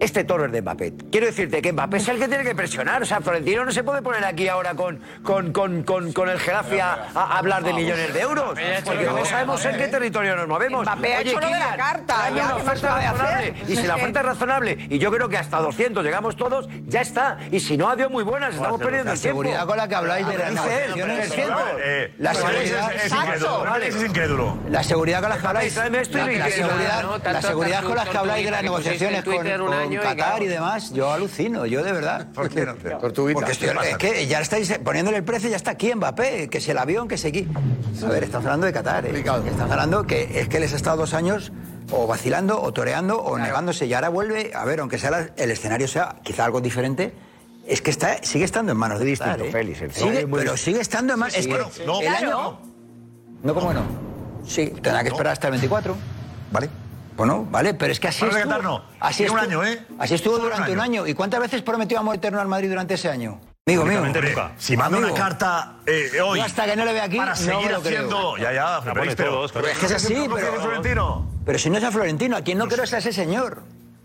[0.00, 0.92] este toro es de Mbappé.
[1.10, 3.02] Quiero decirte que Mbappé es el que tiene que presionar.
[3.02, 6.78] O sea, Florentino no se puede poner aquí ahora con, con, con, con, el Gerafi
[6.80, 8.58] a, hablar de millones de euros.
[8.84, 10.82] Porque no sabemos en qué territorio nos movemos.
[10.82, 12.30] Mbappé ha hecho de la carta.
[12.30, 13.54] Ya, una oferta razonable.
[13.68, 17.00] Y si la oferta es razonable, y yo creo que hasta 200 llegamos todos, ya
[17.00, 17.38] está.
[17.50, 18.50] Y si no, adiós muy buenas.
[18.50, 19.42] Pues estamos perdiendo tiempo.
[19.42, 21.36] La seguridad con la que habláis de las negociaciones
[22.18, 22.92] La seguridad...
[23.86, 24.58] Es incrédulo.
[24.68, 25.76] La seguridad con las que habláis...
[25.76, 29.24] La seguridad con las que habláis de las negociaciones
[29.88, 32.28] con Qatar y, demás, yo alucino, yo de verdad.
[32.34, 32.74] ¿Por qué no?
[32.74, 33.34] Tortuguita.
[33.34, 36.68] Porque estoy, es que ya estáis poniéndole el precio, ya está aquí Mbappé, que es
[36.68, 37.48] el avión, que es aquí.
[38.04, 39.18] A ver, estamos hablando de Qatar, ¿eh?
[39.18, 41.52] estamos hablando que es que les ha estado dos años
[41.90, 43.86] o vacilando, o toreando, o negándose.
[43.86, 47.12] Y ahora vuelve, a ver, aunque sea el escenario sea quizá algo diferente,
[47.66, 49.50] es que está, sigue estando en manos de distinto, ¿eh?
[49.50, 49.82] Félix.
[49.82, 51.34] El sigue, pero sigue estando en manos...
[51.34, 52.60] Sí, es no, el claro.
[53.42, 53.80] No, ¿cómo no?
[53.80, 53.86] no?
[54.46, 55.96] Sí, tendrá que esperar hasta el 24.
[56.52, 56.68] ¿Vale?
[57.16, 58.82] Bueno, vale, pero es que así estuvo.
[59.00, 59.86] Así un año, ¿eh?
[59.98, 61.06] Así estuvo durante un año.
[61.06, 63.40] ¿Y cuántas veces prometió amor eterno al Madrid durante ese año?
[63.66, 64.02] Amigo mío.
[64.58, 66.38] Si manda una carta eh, eh, hoy.
[66.38, 67.16] Yo hasta que no le vea aquí.
[67.16, 68.36] Para seguir haciendo.
[68.36, 68.42] ¿eh?
[68.42, 69.02] Ya, ya, pero.
[69.52, 70.28] Pero es que es así,
[70.82, 71.26] pero.
[71.44, 73.62] Pero si no es a Florentino, a quien no, creo es a ese señor.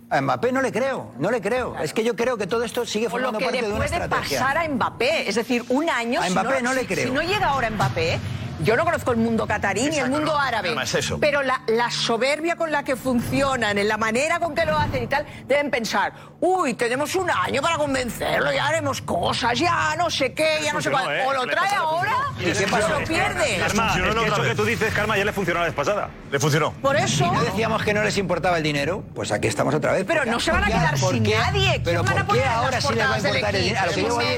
[0.09, 1.77] A Mbappé no le creo, no le creo.
[1.77, 4.09] Es que yo creo que todo esto sigue formando parte de una estrategia.
[4.09, 6.21] Lo que le puede pasar a Mbappé, es decir, un año...
[6.21, 7.07] A Mbappé si no, no le creo.
[7.07, 8.19] Si, no llega ahora Mbappé,
[8.63, 10.75] yo no conozco el mundo catarí ni el mundo árabe.
[10.75, 11.19] No es eso.
[11.19, 15.03] Pero la, la, soberbia con la que funcionan, en la manera con que lo hacen
[15.03, 20.09] y tal, deben pensar, uy, tenemos un año para convencerlo, ya haremos cosas, ya no
[20.09, 21.15] sé qué, ya no sé cuál.
[21.15, 21.47] Eh, o lo ¿eh?
[21.47, 23.57] trae ahora y, ¿Y lo pierde.
[23.59, 26.09] Karma, es que eso que tú dices, Karma, ya le funcionó la vez pasada.
[26.31, 26.73] Le funcionó.
[26.73, 27.25] Por eso.
[27.25, 30.05] ¿Y no decíamos que no les importaba el dinero, pues aquí estamos otra vez.
[30.07, 31.81] Pero no se van a quedar sin nadie.
[31.83, 33.91] Pero ¿por qué ahora sí les va a importar el dinero?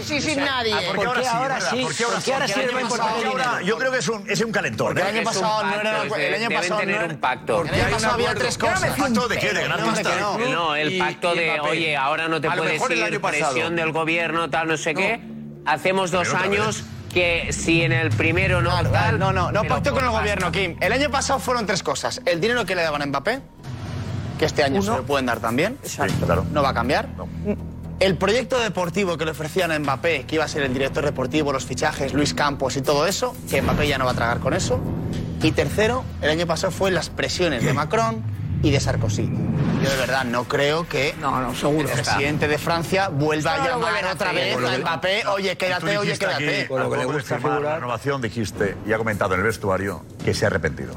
[0.04, 0.76] Sí, sin nadie.
[0.94, 1.84] ¿Por qué ahora sí?
[1.84, 3.62] ¿Por qué ahora sí les va a importar el dinero?
[3.62, 4.88] Yo creo que es un, es un calentón.
[4.88, 5.10] Porque ¿eh?
[5.10, 6.04] el año pasado no era.
[6.04, 7.64] El año pasado tener un pacto.
[7.64, 8.84] El año pasado había tres cosas.
[8.84, 9.54] ¿El pacto de qué?
[9.54, 10.38] ¿De ganar pasta?
[10.52, 14.78] No, el pacto de, oye, ahora no te puedes ir, presión del gobierno, tal, no
[14.78, 15.22] sé qué.
[15.66, 16.84] Hacemos dos años
[17.14, 19.20] que si en el primero no claro, tal...
[19.20, 20.76] No, no, no pacto con el gobierno, Kim.
[20.82, 22.22] El año pasado fueron tres cosas.
[22.26, 23.40] El dinero que le daban a Mbappé,
[24.40, 24.92] que este año Uno.
[24.92, 25.78] se lo pueden dar también.
[25.84, 26.26] Exacto.
[26.26, 26.46] Claro.
[26.52, 27.08] No va a cambiar.
[27.10, 27.28] No.
[27.28, 27.73] Mm.
[28.04, 31.54] El proyecto deportivo que le ofrecían a Mbappé, que iba a ser el director deportivo,
[31.54, 34.54] los fichajes, Luis Campos y todo eso, que Mbappé ya no va a tragar con
[34.54, 34.78] eso.
[35.42, 38.22] Y tercero, el año pasado fue las presiones de Macron
[38.62, 39.32] y de Sarkozy.
[39.82, 43.64] Yo de verdad no creo que no, no, seguro el presidente de Francia vuelva no
[43.64, 46.64] a llamar otra vez a Mbappé, oye, quédate, oye, quédate.
[46.64, 50.06] Aquí, lo que le gusta firmar, la renovación dijiste, y ha comentado en el vestuario,
[50.26, 50.94] que se ha arrepentido.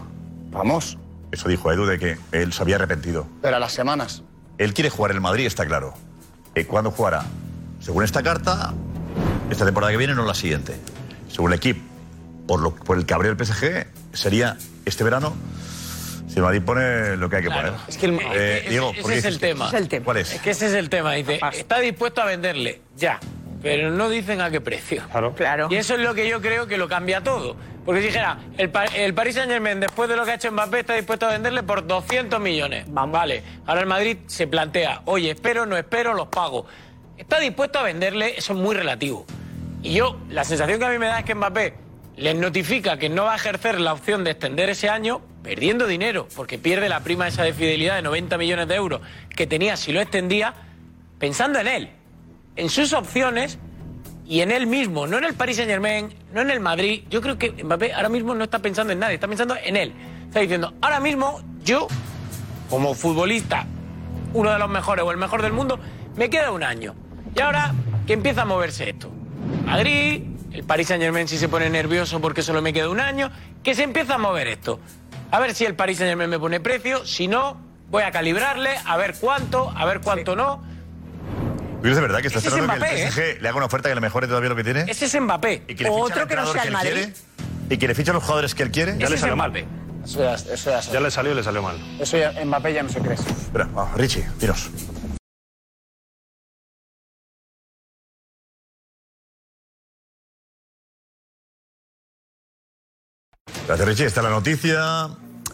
[0.51, 0.99] Vamos.
[1.31, 3.29] Eso dijo Edu de que él se había arrepentido.
[3.43, 4.25] Pero a las semanas.
[4.59, 5.95] Él quiere jugar en Madrid, está claro.
[6.57, 7.23] Eh, cuándo jugará.
[7.81, 8.73] Según esta carta,
[9.51, 10.75] esta temporada que viene, no la siguiente.
[11.29, 11.83] Según el equipo,
[12.49, 15.37] por, lo, por el cabreo del PSG, sería este verano.
[16.27, 17.75] Si Madrid pone lo que hay que poner.
[17.87, 19.71] Es que el, eh, Diego, ese es el tema.
[20.03, 20.33] ¿Cuál es?
[20.33, 21.13] Es que ese es el tema.
[21.13, 23.21] Dice, está dispuesto a venderle, ya.
[23.67, 25.03] Pero no dicen a qué precio.
[25.11, 25.35] Claro.
[25.35, 25.69] claro.
[25.71, 27.57] Y eso es lo que yo creo que lo cambia todo.
[27.85, 30.51] Porque si dijera, el, pa el Paris Saint Germain, después de lo que ha hecho
[30.51, 32.85] Mbappé, está dispuesto a venderle por 200 millones.
[32.89, 33.13] Vamos.
[33.13, 33.43] Vale.
[33.65, 36.67] Ahora el Madrid se plantea, oye, espero, no espero, los pago.
[37.17, 39.25] Está dispuesto a venderle, eso es muy relativo.
[39.83, 41.75] Y yo, la sensación que a mí me da es que Mbappé
[42.17, 46.27] les notifica que no va a ejercer la opción de extender ese año, perdiendo dinero,
[46.35, 49.01] porque pierde la prima esa de fidelidad de 90 millones de euros
[49.35, 50.55] que tenía si lo extendía,
[51.19, 51.91] pensando en él
[52.57, 53.59] en sus opciones
[54.27, 57.05] y en él mismo, no en el Paris Saint Germain, no en el Madrid.
[57.11, 59.93] Yo creo que Mbappé ahora mismo no está pensando en nadie, está pensando en él.
[60.27, 61.87] Está diciendo, ahora mismo yo,
[62.69, 63.67] como futbolista,
[64.33, 65.79] uno de los mejores o el mejor del mundo,
[66.17, 66.95] me queda un año.
[67.35, 67.73] Y ahora
[68.07, 69.11] que empieza a moverse esto.
[69.65, 70.23] Madrid,
[70.53, 73.31] el Paris Saint Germain si se pone nervioso porque solo me queda un año,
[73.63, 74.81] que se empieza a mover esto.
[75.31, 77.61] A ver si el Paris Saint Germain me pone precio, si no,
[77.91, 80.63] voy a calibrarle, a ver cuánto, a ver cuánto no.
[81.87, 83.57] ¿Tú crees de verdad que está Ese es esperando que Mbappé, el PSG le haga
[83.59, 84.87] una oferta que le mejore todavía lo que tiene?
[84.89, 85.63] Ese es Mbappé.
[85.69, 86.91] ¿Y que le Otro que no sea el Madrid.
[86.91, 87.13] quiere?
[87.71, 88.99] ¿Y que le fiche a los jugadores que él quiere?
[88.99, 89.55] Ya le salió mal.
[90.05, 91.77] Eso ya, eso ya, Ya le salió y le salió mal.
[92.01, 93.15] eso ya, Mbappé ya no se cree.
[93.15, 94.69] Espera, vamos, Richie, dinos.
[103.69, 104.07] Gracias, Richie.
[104.07, 105.09] Esta es la noticia.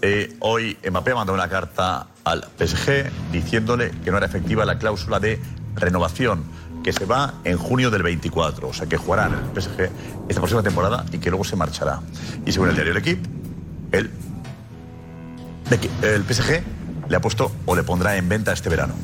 [0.05, 4.77] Eh, hoy Mbappé ha mandado una carta al PSG diciéndole que no era efectiva la
[4.77, 5.41] cláusula de
[5.77, 6.43] renovación
[6.83, 8.69] que se va en junio del 24.
[8.69, 9.91] O sea, que jugará en el PSG
[10.29, 12.01] esta próxima temporada y que luego se marchará.
[12.45, 13.31] Y según el diario El Equipo,
[16.03, 16.63] el PSG
[17.09, 18.95] le ha puesto o le pondrá en venta este verano.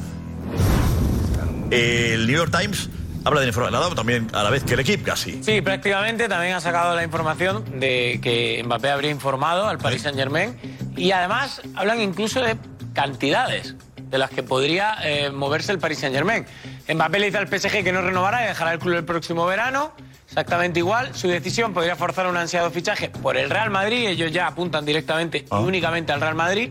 [1.70, 2.90] El New York Times
[3.24, 5.42] habla de la información, la ha dado también a la vez que el equipo casi.
[5.42, 10.16] Sí, prácticamente también ha sacado la información de que Mbappé habría informado al Paris Saint
[10.16, 10.56] Germain
[10.98, 12.56] y además hablan incluso de
[12.92, 16.44] cantidades de las que podría eh, moverse el Paris Saint Germain.
[16.92, 19.92] Mbappé le dice al PSG que no renovará y dejará el club el próximo verano.
[20.26, 24.46] Exactamente igual, su decisión podría forzar un ansiado fichaje por el Real Madrid, ellos ya
[24.46, 26.70] apuntan directamente y únicamente al Real Madrid.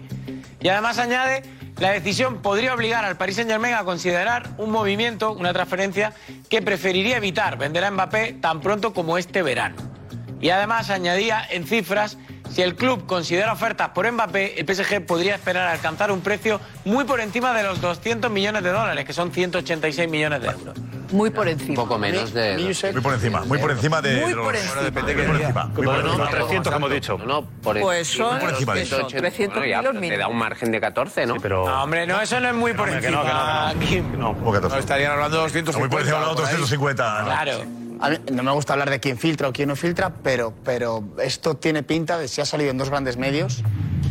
[0.59, 1.43] Y además añade,
[1.79, 6.13] la decisión podría obligar al Paris Saint Germain a considerar un movimiento, una transferencia
[6.49, 9.75] que preferiría evitar vender a Mbappé tan pronto como este verano.
[10.39, 12.17] Y además añadía en cifras,
[12.51, 16.59] si el club considera ofertas por Mbappé, el PSG podría esperar a alcanzar un precio
[16.85, 20.77] muy por encima de los 200 millones de dólares, que son 186 millones de euros.
[21.11, 21.75] Muy por encima.
[21.75, 22.57] Poco menos de...
[22.91, 24.81] Muy por encima, muy por encima de Muy por encima.
[24.81, 25.69] Muy por Muy por encima.
[25.69, 26.17] encima.
[26.17, 27.17] Los 300 que hemos dicho.
[27.25, 28.95] No, por Pues encima son- por encima de eso.
[28.97, 29.17] 180.
[29.21, 31.35] 300 Bueno, ya, kilos Te da un margen de 14, ¿no?
[31.41, 31.65] pero...
[31.65, 33.23] No, hombre, no, eso no es muy por encima.
[33.23, 33.29] no, que
[33.79, 33.79] no,
[34.11, 34.17] que.
[34.17, 34.33] No.
[34.33, 34.75] ¿Cómo que 14?
[34.75, 35.79] No, estarían hablando de 250.
[35.79, 36.51] Muy por encima de los por ahí.
[36.51, 37.19] 250.
[37.21, 37.25] ¿no?
[37.25, 37.86] Claro.
[37.99, 41.03] A mí no me gusta hablar de quién filtra o quién no filtra, pero, pero
[41.21, 43.63] esto tiene pinta de si ha salido en dos grandes medios.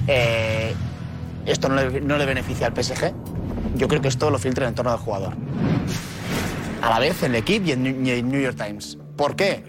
[0.06, 0.74] eh,
[1.46, 3.12] esto no le, no le beneficia al PSG.
[3.76, 5.34] Yo creo que esto lo filtra en torno del jugador.
[6.82, 8.98] A la vez en el equipo y en en New York Times.
[9.16, 9.62] ¿Por qué?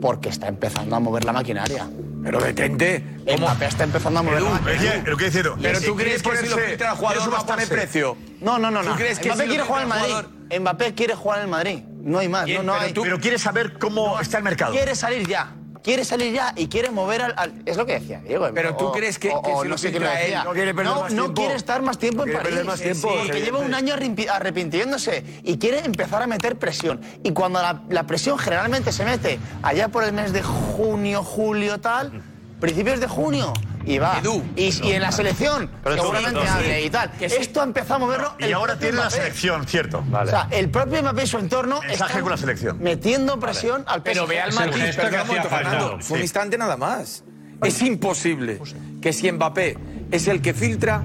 [0.00, 1.86] Porque está empezando a mover la maquinaria.
[2.22, 3.04] Pero detente.
[3.38, 5.04] Mbappé está empezando a mover la Pero maquinaria.
[5.04, 5.50] ¿qué quiere decir?
[5.60, 8.16] Pero tú crees que si lo filtra el jugador va a poner precio.
[8.40, 8.96] No, no, no, ¿Tú no.
[8.96, 10.58] crees que Mbappé si quiere jugar en el Madrid.
[10.60, 11.78] Mbappé quiere jugar en el Madrid.
[12.06, 12.46] No hay más.
[12.48, 12.92] No, no pero hay.
[12.92, 14.72] tú- pero quiere saber cómo está el mercado.
[14.72, 15.52] Quiere salir ya.
[15.82, 17.34] Quiere salir ya y quiere mover al.
[17.36, 18.48] al- es lo que decía Diego.
[18.54, 20.42] Pero tú crees que- o- que o si no sé lo decía.
[20.44, 22.64] no quiere perder no, quiere estar más tiempo en París.
[22.64, 27.00] más tiempo, Porque lleva un año arrepintiéndose y quiere empezar a meter presión.
[27.22, 31.78] Y cuando la, la presión generalmente se mete allá por el mes de junio, julio,
[31.80, 32.22] tal,
[32.60, 33.52] principios de junio.
[33.86, 34.20] Y va.
[34.56, 36.48] y, y en la selección, Pero seguramente no, sí.
[36.48, 37.10] hable y tal.
[37.20, 38.34] Esto ha empezado a moverlo.
[38.40, 39.16] Y ahora tiene la Mbappé.
[39.16, 40.04] selección, cierto.
[40.12, 42.78] O sea, el propio Mbappé y su entorno Mensaje están con la selección.
[42.82, 44.04] metiendo presión al PSG.
[44.04, 45.98] Pero ve al un momento, Fernando.
[46.00, 47.22] Fue un instante nada más.
[47.62, 48.60] Es imposible
[49.00, 49.78] que si Mbappé
[50.10, 51.02] es el que filtra,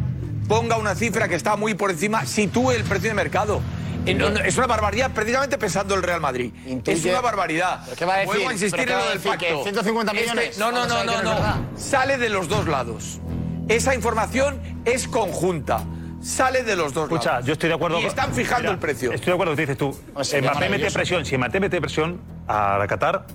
[0.47, 3.61] ponga una cifra que está muy por encima, sitúe el precio de mercado.
[4.05, 6.51] Eh, no, no, es una barbaridad, precisamente pensando el Real Madrid.
[6.85, 7.81] Es una barbaridad.
[7.85, 8.33] ¿Pero qué va a decir?
[8.33, 9.63] Vuelvo a insistir ¿Pero qué en lo del pacto.
[9.63, 10.57] 150 Este- millones?
[10.57, 11.65] no, no, no, no, no.
[11.77, 13.19] Sale de los dos lados.
[13.67, 15.83] Esa información es conjunta.
[16.21, 17.45] Sale de los dos Escucha, lados.
[17.47, 17.99] yo estoy de acuerdo.
[17.99, 19.11] Y están fijando Mira, el precio.
[19.11, 19.97] Estoy de acuerdo con lo que dices tú.
[20.13, 21.25] O sea, Mbappé mete presión.
[21.25, 23.25] Si Mbappé mete presión a la Qatar,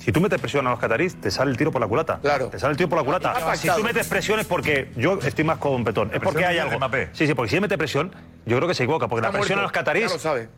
[0.00, 2.18] si tú metes presión a los catarís, te sale el tiro por la culata.
[2.22, 2.48] Claro.
[2.48, 3.54] Te sale el tiro por la culata.
[3.56, 6.10] Si tú metes presión es porque yo estoy más con Petón.
[6.12, 6.78] Es porque hay algo.
[7.12, 8.10] Sí, sí, porque si él mete presión,
[8.46, 9.08] yo creo que se equivoca.
[9.08, 10.06] Porque Está la presión muerto, a los catarís.
[10.08, 10.48] ya lo sabe.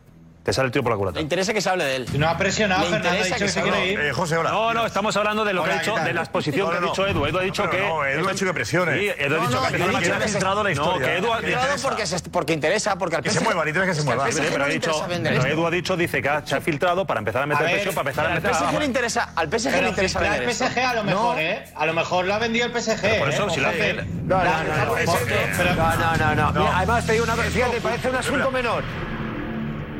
[0.43, 1.15] Te sale el tiro por la culata.
[1.15, 2.05] Le interesa que se hable de él.
[2.17, 3.97] No ha presionado, Fernando ha dicho que que se quiere ir.
[3.99, 4.51] Eh, José, hola.
[4.51, 6.71] No, no, estamos hablando de lo Hola, que ha ¿qué dicho, de la exposición No,
[6.71, 7.25] que ha no, dicho Edu.
[7.27, 7.79] Edu ha dicho no, que.
[7.79, 8.99] no, Edu ha dicho que presione.
[8.99, 11.07] Sí, Edu ha No, dicho no, que dicho que ha filtrado la No, historia.
[11.07, 12.29] que Edu ha Que Filtrado interesa.
[12.33, 14.25] porque, interesa, porque al Que se PSG mueva, interesa que se al mueva.
[14.33, 15.47] Pero no ha dicho.
[15.47, 18.09] Edu ha dicho, dice que ha- se ha filtrado para empezar a meter presión, para
[18.09, 20.65] empezar a Al meter PSG le interesa, al PSG le interesa vender esto.
[20.65, 21.63] PSG a lo mejor, ¿eh?
[21.73, 23.19] A lo mejor lo ha vendido el PSG.
[23.19, 23.49] Por eso, ¿eh?
[23.53, 23.93] si lo hace.
[23.93, 24.95] No, no, no, no.
[24.95, 26.59] No, no, no, no.
[26.59, 28.83] Mira, además te digo una cosa, fíjate, parece un asunto menor.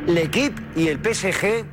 [0.07, 1.65] L'Equipe y el PSG,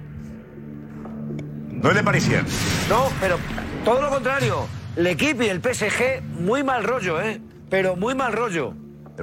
[1.71, 2.45] No es de Parisien.
[2.89, 3.37] no, pero
[3.85, 4.67] todo lo contrario.
[4.97, 7.41] L'Equipe y el PSG, muy mal rollo, ¿eh?
[7.71, 8.75] Pero muy mal rollo.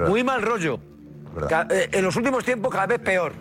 [0.08, 0.80] Muy mal rollo.
[1.70, 3.32] Eh, en los últimos tiempos cada vez peor.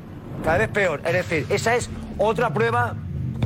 [0.43, 1.01] Cada vez peor.
[1.05, 2.95] Es decir, esa es otra prueba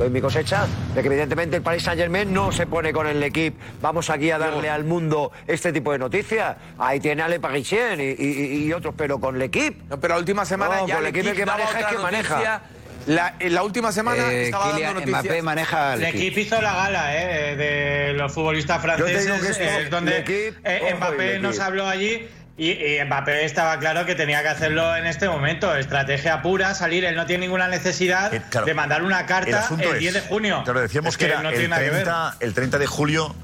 [0.00, 3.22] en mi cosecha de que evidentemente el Paris Saint Germain no se pone con el
[3.22, 3.58] equipo.
[3.80, 6.56] Vamos aquí a darle al mundo este tipo de noticias.
[6.78, 9.82] Ahí tiene a Le Parisien y, y- y otros, pero con el equipo.
[9.88, 12.62] No, pero la última semana No, ya con el equipo que maneja es que maneja.
[13.04, 15.24] La, en la última semana Eh, estaba Kylian dando noticias.
[15.24, 19.56] Mbappé maneja El equipo hizo la gala eh, de los futbolistas Yo te digo franceses,
[19.58, 24.14] que esto, eh, donde eh, Mbappé nos habló allí Y, y Mbappé estaba claro que
[24.14, 25.74] tenía que hacerlo en este momento.
[25.74, 27.04] Estrategia pura, salir.
[27.04, 30.26] Él no tiene ninguna necesidad de mandar una El carta asunto el 10 de es-
[30.26, 30.60] junio.
[30.64, 32.02] Claro, decíamos Es que, era no el, tiene nada que ver.
[32.04, 33.34] 30, el 30 de julio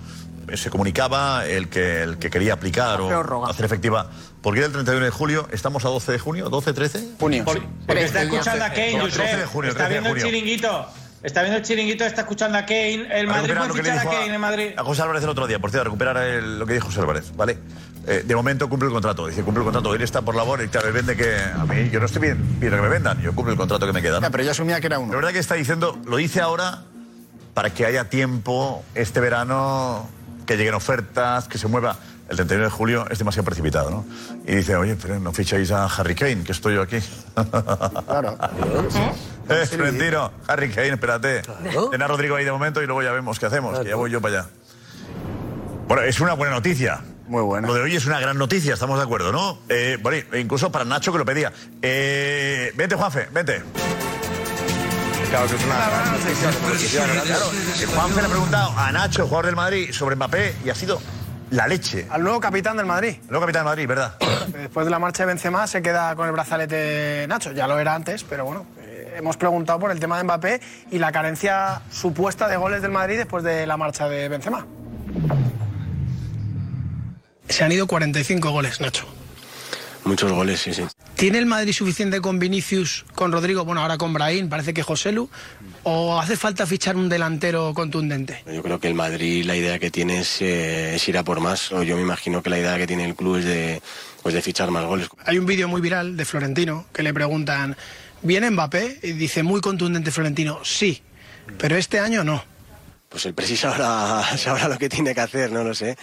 [0.51, 4.11] eh, se comunicaba el que, el que quería aplicar o hacer efectiva.
[4.43, 5.49] ¿Por qué era el 31 de julio?
[5.53, 6.51] ¿Estamos a 12 de junio?
[6.51, 7.09] ¿12, 13?
[7.19, 7.45] Junio.
[7.87, 9.47] Porque está escuchando a Kane, 12 de Josep.
[9.47, 10.87] junio, Está 13 de viendo el chiringuito.
[11.21, 13.09] Está viendo el chiringuito, está escuchando a Kane.
[13.11, 14.71] El Madrid recuperar puede que fichar a Kane en Madrid.
[14.77, 17.33] A José Álvarez el otro día, por cierto, recuperar el- lo que dijo José Álvarez,
[17.35, 17.59] ¿vale?
[18.11, 20.69] Eh, de momento cumple el contrato, dice cumple el contrato, él está por labor y
[20.69, 23.35] claro, él vende que a mí, yo no estoy bien, pidiendo que me vendan, yo
[23.35, 24.19] cumplo el contrato que me queda.
[24.19, 24.31] ¿no?
[24.31, 25.13] pero yo asumía que era uno.
[25.13, 26.85] La verdad que está diciendo, lo dice ahora
[27.53, 30.09] para que haya tiempo este verano,
[30.47, 31.97] que lleguen ofertas, que se mueva.
[32.31, 34.07] El 31 de julio es demasiado precipitado, ¿no?
[34.47, 36.99] Y dice, oye, pero no ficháis a Harry Kane, que estoy yo aquí.
[38.07, 38.39] Claro.
[39.51, 41.43] Eh, Florentino, Harry Kane, espérate.
[41.91, 44.11] Ten a Rodrigo ahí de momento y luego ya vemos qué hacemos, que ya voy
[44.11, 44.51] yo para allá.
[45.89, 47.01] Bueno, es una buena noticia.
[47.29, 47.69] Muy buena.
[47.69, 49.59] Lo de hoy es una gran noticia, estamos de acuerdo, ¿no?
[49.69, 51.53] Eh, bueno, incluso para Nacho que lo pedía.
[51.83, 53.63] Eh, vente, Juanfe, vente.
[55.29, 57.05] Claro, que es una gran noticia.
[57.25, 57.51] Claro,
[57.95, 61.01] Juanfe le ha preguntado a Nacho, jugador del Madrid, sobre Mbappé y ha sido
[61.51, 62.07] la leche.
[62.09, 63.17] Al nuevo capitán del Madrid.
[63.21, 64.15] El nuevo capitán del Madrid, ¿verdad?
[64.49, 67.53] Después de la marcha de Benzema se queda con el brazalete Nacho.
[67.53, 70.61] Ya lo era antes, pero bueno, eh, hemos preguntado por el tema de Mbappé
[70.91, 74.65] y la carencia supuesta de goles del Madrid después de la marcha de Benzema.
[77.49, 79.07] Se han ido 45 goles, Nacho.
[80.05, 80.83] Muchos goles, sí, sí.
[81.17, 85.29] ¿Tiene el Madrid suficiente con Vinicius, con Rodrigo, bueno, ahora con Brahim, parece que Joselu?
[85.83, 88.43] ¿O hace falta fichar un delantero contundente?
[88.47, 91.41] Yo creo que el Madrid la idea que tiene es, eh, es ir a por
[91.41, 91.73] más.
[91.73, 93.83] O Yo me imagino que la idea que tiene el club es de,
[94.23, 95.09] pues de fichar más goles.
[95.25, 97.77] Hay un vídeo muy viral de Florentino que le preguntan,
[98.23, 99.01] ¿viene Mbappé?
[99.03, 101.03] Y dice, muy contundente Florentino, sí,
[101.59, 102.45] pero este año no.
[103.09, 105.97] Pues el Presi sabrá, sabrá lo que tiene que hacer, no lo sé.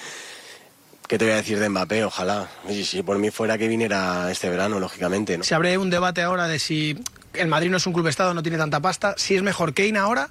[1.08, 2.04] ¿Qué te voy a decir de Mbappé?
[2.04, 2.50] Ojalá.
[2.68, 5.38] Y si por mí fuera que viniera este verano, lógicamente.
[5.38, 5.44] ¿no?
[5.44, 6.98] Se abre un debate ahora de si
[7.34, 10.00] el Madrid no es un club estado, no tiene tanta pasta, si es mejor Kane
[10.00, 10.30] ahora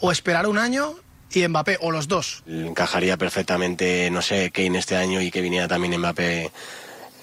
[0.00, 0.94] o esperar un año
[1.32, 2.42] y Mbappé, o los dos.
[2.46, 6.50] Encajaría perfectamente, no sé, Kane este año y que viniera también Mbappé.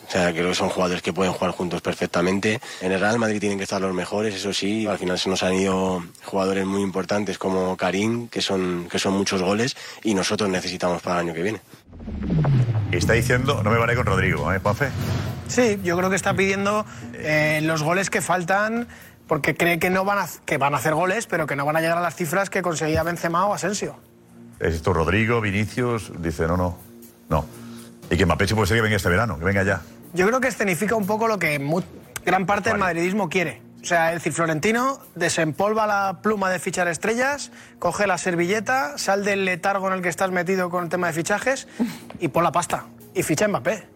[0.08, 2.60] O sea, creo que son jugadores que pueden jugar juntos perfectamente.
[2.82, 4.86] En el Real Madrid tienen que estar los mejores, eso sí.
[4.86, 9.14] Al final se nos han ido jugadores muy importantes como Karim, que son, que son
[9.14, 11.62] muchos goles, y nosotros necesitamos para el año que viene.
[12.92, 14.90] Está diciendo, no me vale con Rodrigo, ¿eh, Juanfe?
[15.48, 18.88] Sí, yo creo que está pidiendo eh, los goles que faltan
[19.28, 21.78] porque cree que, no van a, que van a hacer goles, pero que no van
[21.78, 23.96] a llegar a las cifras que conseguía Benzema o Asensio.
[24.60, 26.78] Es esto Rodrigo, Vinicius, dice, no, no,
[27.30, 27.46] no.
[28.10, 29.82] Y que Mbappé puede ser que venga este verano, que venga ya.
[30.14, 31.60] Yo creo que escenifica un poco lo que
[32.26, 33.62] gran parte del madridismo quiere.
[33.82, 39.26] O sea, es decir, Florentino desempolva la pluma de fichar estrellas, coge la servilleta, sal
[39.26, 41.68] del letargo en el que estás metido con el tema de fichajes
[42.20, 42.86] y pon la pasta.
[43.16, 43.88] Y ficha Mbappé.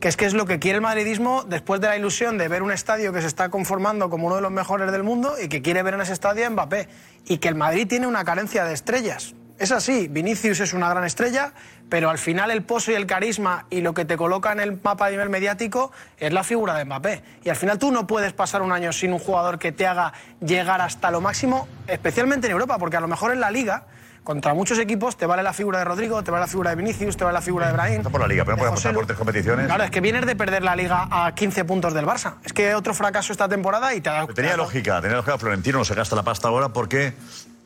[0.00, 2.62] Que es que es lo que quiere el madridismo después de la ilusión de ver
[2.62, 5.62] un estadio que se está conformando como uno de los mejores del mundo y que
[5.62, 6.88] quiere ver en ese estadio a Mbappé.
[7.26, 9.34] Y que el Madrid tiene una carencia de estrellas.
[9.60, 11.52] Es así, Vinicius es una gran estrella,
[11.90, 14.80] pero al final el pozo y el carisma y lo que te coloca en el
[14.82, 17.22] mapa a nivel mediático es la figura de Mbappé.
[17.44, 20.12] Y al final tú no puedes pasar un año sin un jugador que te haga
[20.40, 23.86] llegar hasta lo máximo, especialmente en Europa, porque a lo mejor en la liga,
[24.22, 27.16] contra muchos equipos, te vale la figura de Rodrigo, te vale la figura de Vinicius,
[27.16, 27.96] te vale la figura de Brahim.
[27.96, 29.66] Está por la liga, pero no José pasar por tres competiciones.
[29.66, 32.34] Claro, es que vienes de perder la liga a 15 puntos del Barça.
[32.44, 34.26] Es que otro fracaso esta temporada y te da...
[34.28, 35.38] Tenía lógica, tenía lógica.
[35.38, 37.14] Florentino no se gasta la pasta ahora porque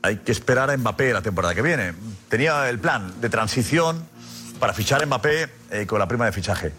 [0.02, 1.92] hay que esperar a Mbappé la temporada que viene.
[2.28, 4.13] Tenía el plan de transición
[4.64, 6.72] para fichar a Mbappé eh, con la prima de fichaje.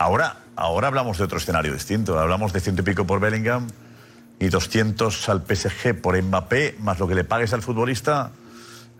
[0.00, 2.18] Ahora, ahora hablamos de otro escenario distinto.
[2.18, 3.68] Hablamos de ciento y pico por Bellingham
[4.40, 8.32] y 200 al PSG por Mbappé, más lo que le pagues al futbolista.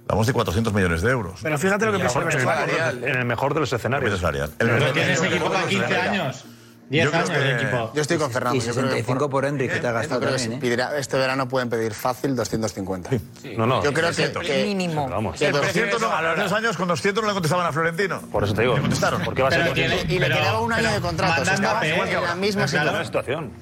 [0.04, 1.40] Hablamos de 400 millones de euros.
[1.42, 4.20] Pero fíjate lo que piensa el En el mejor de los escenarios.
[4.20, 4.52] salarial.
[4.56, 6.44] Pero tiene ese equipo para 15 años.
[6.90, 7.92] 10 Yo creo años que- de equipo.
[7.94, 8.56] Yo estoy con Fernando.
[8.56, 10.66] Y yo creo que 65 por Henry, que te ha gastado creo que también, sí,
[10.66, 10.70] ¿eh?
[10.76, 13.10] pedirá- este verano pueden pedir fácil 250.
[13.56, 13.76] No, no.
[13.84, 14.44] Yo creo que, 300.
[14.44, 15.08] que- Mínimo.
[15.08, 15.38] Vamos.
[15.38, 18.20] que El 200 no, hace dos años con 200 no le contestaban a Florentino.
[18.22, 18.74] Por eso te digo.
[18.74, 19.22] Le contestaron.
[19.22, 20.14] ¿Por qué va a ser Pero tiene- 200?
[20.14, 21.42] y le pero- quedaba un año pero de contrato.
[21.42, 23.04] estaba igual que la misma situación.
[23.04, 23.52] situación.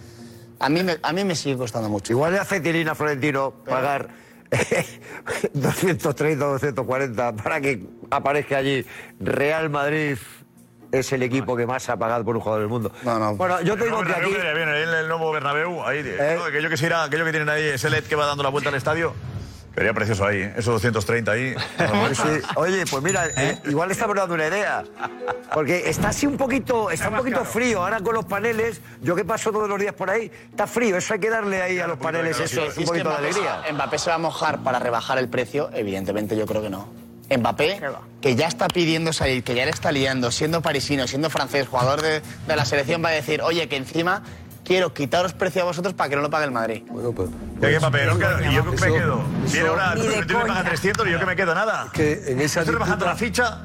[0.61, 2.13] A mí, me, a mí me sigue costando mucho.
[2.15, 4.09] Igual le hace tirina a Florentino pagar
[5.53, 8.85] 230 o 240 para que aparezca allí
[9.21, 10.17] Real Madrid
[10.93, 12.91] es el equipo que más ha pagado por un jugador del mundo.
[13.03, 13.35] No, no.
[13.37, 14.35] Bueno, yo te El digo nuevo que aquí...
[14.55, 16.35] bien, el, el nuevo Bernabéu, ahí, ¿Eh?
[16.39, 18.49] no, aquello, que se irá- aquello que tienen ahí, ese LED que va dando la
[18.49, 19.13] vuelta al estadio,
[19.75, 20.55] quedaría precioso ahí, ¿eh?
[20.57, 21.55] esos 230 ahí.
[22.15, 22.23] Sí,
[22.57, 24.83] Oye, pues mira, eh, igual le estamos dando una idea.
[25.53, 27.83] Porque está así un poquito, está un poquito frío.
[27.83, 30.97] Ahora con los paneles, yo que paso todos los días por ahí, está frío.
[30.97, 33.63] Eso hay que darle ahí a los paneles eso, un es que poquito de alegría.
[33.73, 36.89] Mbappé se va a mojar para rebajar el precio, evidentemente yo creo que no.
[37.37, 37.81] Mbappé,
[38.21, 42.01] que ya está pidiendo salir, que ya le está liando, siendo parisino, siendo francés, jugador
[42.03, 44.23] de, de la selección, va a decir, oye, que encima
[44.65, 46.83] quiero quitaros precio a vosotros para que no lo pague el Madrid.
[46.89, 47.31] Bueno, pues.
[47.61, 49.23] Ya que Mbappé, no quedo- y yo que me quedo.
[49.53, 50.69] Viene ahora, Florentino me paga coña.
[50.71, 51.89] 300 y yo que me quedo nada.
[51.93, 53.59] Que en esa Estoy bajando disputa- la ficha,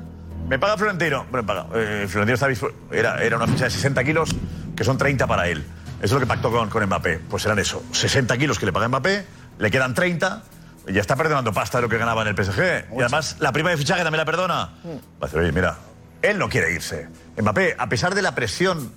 [0.50, 1.26] me paga Florentino.
[1.32, 1.68] Bueno, paga.
[1.76, 4.30] eh, Florentino está dispu- era, era una ficha de 60 kilos,
[4.76, 5.60] que son 30 para él.
[6.00, 7.20] Eso es lo que pactó con, con Mbappé.
[7.30, 9.26] Pues serán eso, 60 kilos que le paga Mbappé,
[9.58, 10.53] le quedan 30, y
[10.88, 12.94] ya está perdonando pasta de lo que ganaba en el PSG.
[12.98, 14.56] Y además, la prima de fichaje también la perdona.
[14.86, 15.78] Va a decir, oye, mira,
[16.22, 17.08] él no quiere irse.
[17.38, 18.92] Mbappé, a pesar de la presión,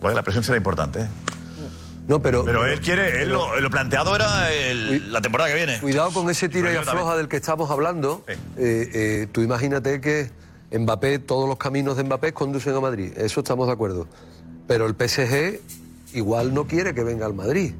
[0.00, 1.08] bueno, la presión será importante, ¿eh?
[2.06, 2.42] No, pero.
[2.44, 5.78] Pero él quiere, él lo, lo planteado era el- la temporada que viene.
[5.78, 8.24] Cuidado con ese tira y afloja del que estamos hablando.
[8.26, 10.30] Eh, eh, tú imagínate que
[10.72, 13.12] Mbappé, todos los caminos de Mbappé conducen a Madrid.
[13.16, 14.06] Eso estamos de acuerdo.
[14.66, 15.60] Pero el PSG
[16.14, 17.74] igual no quiere que venga al Madrid.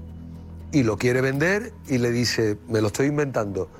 [0.73, 3.70] Y lo quiere vender y le dice, me lo estoy inventando.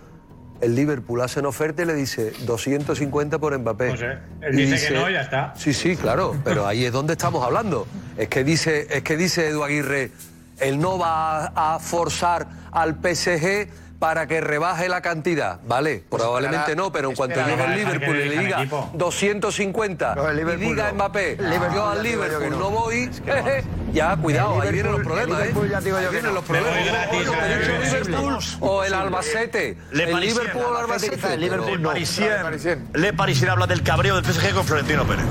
[0.61, 3.89] El Liverpool hace una oferta y le dice 250 por Mbappé.
[3.89, 5.53] Pues, eh, él dice que no, ya está.
[5.57, 7.87] Sí, sí, claro, pero ahí es donde estamos hablando.
[8.17, 10.11] Es que dice, es que dice Edu Aguirre,
[10.59, 15.59] él no va a forzar al PSG para que rebaje la cantidad.
[15.67, 18.91] Vale, probablemente esperará- no, pero en cuanto llegue el Liverpool y le el diga equipo.
[18.95, 20.95] 250 No, el y Liverpool diga no.
[20.95, 22.71] Mbappé, El Liverpool yo al Liverpool no, no.
[22.71, 23.53] voy, Es que vamos.
[23.93, 25.71] ya, cuidado, El ahí vienen los Liverpool- problemas, el Liverpool ¿eh?
[25.73, 26.35] ya te digo Ahí yo vienen no.
[26.37, 26.75] los problemas.
[27.11, 29.79] Liverpool o el Albacete.
[29.93, 31.37] Le El Parisien, Liverpool o el Albacete.
[31.37, 35.25] Le pero- Parisien, Le Parisien habla del cabreo del PSG con Florentino Pérez.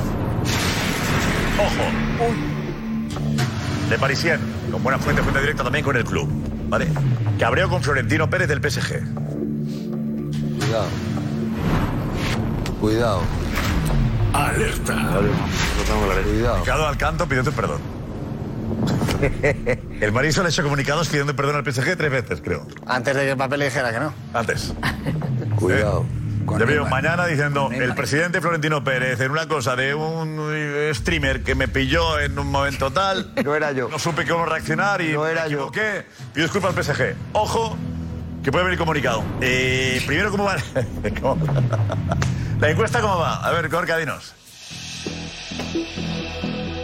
[1.58, 2.32] Ojo.
[3.90, 4.40] Le Parisien,
[4.72, 6.30] con buena fuente, fuente directa también con el club.
[6.70, 6.88] ¿Vale?
[7.40, 9.04] Cabreo con Florentino Pérez del PSG.
[10.60, 10.88] Cuidado.
[12.80, 13.22] Cuidado.
[14.34, 15.20] Alerta.
[16.24, 16.60] Cuidado.
[16.60, 17.80] Ricardo Alcanto pidiendo perdón.
[20.02, 22.68] El Marisol ha hecho comunicados pidiendo perdón al PSG tres veces, creo.
[22.86, 24.14] Antes de que Mbappé le dijera que no.
[24.34, 24.74] Antes.
[25.56, 26.06] Cuidado.
[26.56, 31.44] Ya veo mañana diciendo el presidente Florentino Pérez en una cosa de un eh, streamer
[31.44, 33.34] que me pilló en un momento tal.
[33.44, 33.90] No era yo.
[33.90, 36.06] No supe cómo reaccionar y me equivoqué.
[36.34, 37.16] Pido disculpas al PSG.
[37.34, 37.78] Ojo,
[38.44, 39.24] que puede venir comunicado.
[39.42, 40.56] Eh, primero, ¿cómo va?
[41.22, 41.46] ¿Cómo?
[42.60, 43.46] La encuesta, ¿cómo va?
[43.46, 44.34] A ver, Gorka, dinos.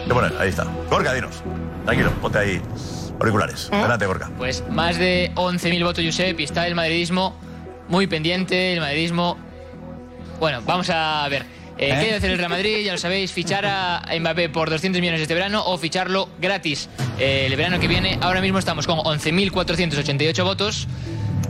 [0.06, 0.32] ¿Qué poner?
[0.38, 0.64] Ahí está.
[0.90, 1.42] Gorka, dinos.
[1.84, 2.62] Tranquilo, ponte ahí
[3.18, 3.68] auriculares.
[3.72, 4.30] Adelante, Gorka.
[4.38, 7.38] Pues más de 11.000 votos, Josep, y está el madridismo
[7.88, 9.38] muy pendiente, el madridismo...
[10.44, 11.46] Bueno, vamos a ver.
[11.78, 12.84] Eh, ¿Qué debe hacer el Real Madrid?
[12.84, 17.46] Ya lo sabéis, fichar a Mbappé por 200 millones este verano o ficharlo gratis eh,
[17.46, 18.18] el verano que viene.
[18.20, 20.86] Ahora mismo estamos con 11.488 votos.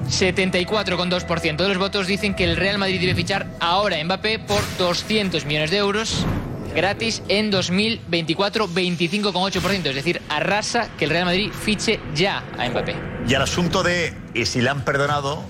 [0.08, 4.62] 74,2% de los votos dicen que el Real Madrid debe fichar ahora a Mbappé por
[4.78, 6.24] 200 millones de euros
[6.72, 9.86] gratis en 2024, 25,8%.
[9.86, 12.94] Es decir, arrasa que el Real Madrid fiche ya a Mbappé.
[13.26, 15.42] Y al asunto de eh, si le han perdonado,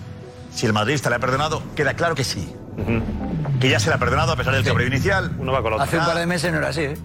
[0.54, 2.48] si el madridista le ha perdonado, queda claro que sí.
[3.60, 5.30] Que ya se le ha perdonado a pesar del cabreo inicial.
[5.38, 6.96] Uno va con la Hace un par de meses no era así, ¿eh?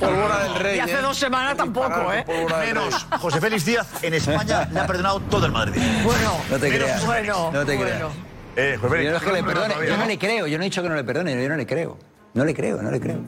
[0.00, 0.76] Pólvora del rey.
[0.76, 2.24] Y hace dos semanas tampoco, ¿eh?
[2.66, 5.80] Menos José Félix Díaz en España le ha perdonado todo el Madrid.
[6.04, 7.06] Bueno, No te creas.
[7.06, 7.82] Bueno, No te bueno.
[7.82, 8.12] creas.
[8.56, 10.06] Eh, José Félix, Yo no es que le perdone, yo no ¿no?
[10.06, 11.98] le creo, yo no he dicho que no le perdone, yo no le creo.
[12.34, 13.18] No le creo, no le creo.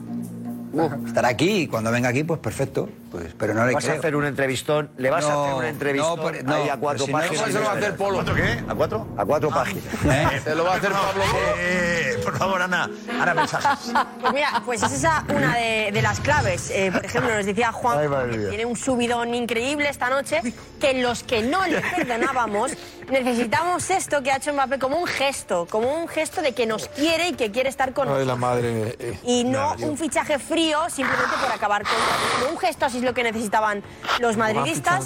[1.07, 2.89] Estará aquí y cuando venga aquí, pues perfecto.
[3.11, 3.99] Pues, pero no le Vas a creo.
[3.99, 7.05] hacer un entrevistón, le vas a No, hacer un entrevistón no, ahí no, a cuatro
[7.05, 7.39] pero si no, páginas.
[7.41, 8.13] ¿cómo se lo va a hacer Polo?
[8.15, 8.63] ¿Cuánto qué?
[8.67, 9.07] ¿A cuatro?
[9.17, 9.83] A cuatro páginas.
[10.05, 10.41] ¿Eh?
[10.43, 11.45] Se lo va a hacer Pablo Polo.
[11.59, 12.89] Eh, por favor, Ana.
[13.21, 13.93] Ana, mensajes.
[14.21, 16.69] Pues mira, pues es esa una de, de las claves.
[16.71, 20.41] Eh, por ejemplo, nos decía Juan Ay, que tiene un subidón increíble esta noche,
[20.79, 22.71] que los que no le perdonábamos
[23.09, 26.87] necesitamos esto que ha hecho Mbappé como un gesto, como un gesto de que nos
[26.89, 28.27] quiere y que quiere estar con Ay, nosotros.
[28.27, 28.95] la madre.
[28.99, 29.19] eh.
[29.23, 33.23] Y no un fichaje frío simplemente por acabar con un gesto así es lo que
[33.23, 33.83] necesitaban
[34.19, 35.05] los madridistas.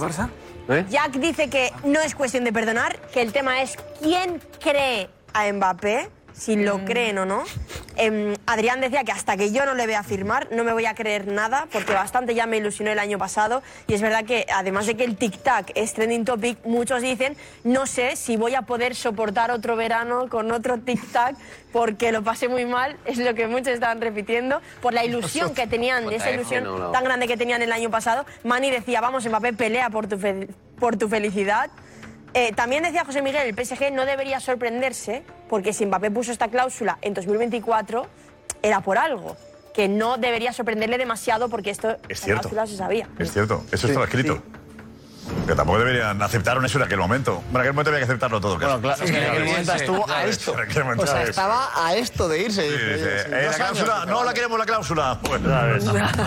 [0.70, 0.86] ¿Eh?
[0.90, 5.52] Jack dice que no es cuestión de perdonar, que el tema es quién cree a
[5.52, 6.10] Mbappé,
[6.40, 7.44] si lo creen o no.
[7.98, 10.96] Em, Adrián decía que hasta que yo no le vea firmar, no me voy a
[10.96, 13.62] creer nada, porque bastante ya me ilusionó el año pasado.
[13.88, 17.36] Y es verdad que, además de que el tic-tac es trending topic, muchos dicen,
[17.66, 21.36] no sé si voy a poder soportar otro verano con otro tic-tac,
[21.74, 25.68] porque lo pasé muy mal, es lo que muchos estaban repitiendo, por la ilusión que
[25.68, 26.92] tenían, esa JF, ilusión no, no.
[26.92, 28.26] tan grande que tenían el año pasado.
[28.46, 30.48] Mani decía, vamos, Mbappé, pelea por tu, fe-
[30.80, 31.70] por tu felicidad.
[32.34, 36.48] Eh, también decía José Miguel, el PSG no debería sorprenderse, porque si Mbappé puso esta
[36.48, 38.06] cláusula en 2024,
[38.62, 39.36] era por algo.
[39.74, 42.42] Que no debería sorprenderle demasiado porque esto, Es cierto.
[42.50, 43.08] cláusula se sabía.
[43.18, 44.42] Es cierto, eso estaba escrito.
[45.48, 47.44] Que tampoco deberían aceptaron eso en aquel momento.
[47.50, 48.58] En aquel momento había que aceptarlo todo.
[48.58, 50.56] Bueno, claro, sí, en aquel momento estuvo a esto.
[50.98, 52.62] O sea, estaba a esto de irse.
[52.62, 55.20] Sí, eh, la cláusula, no la queremos la cláusula.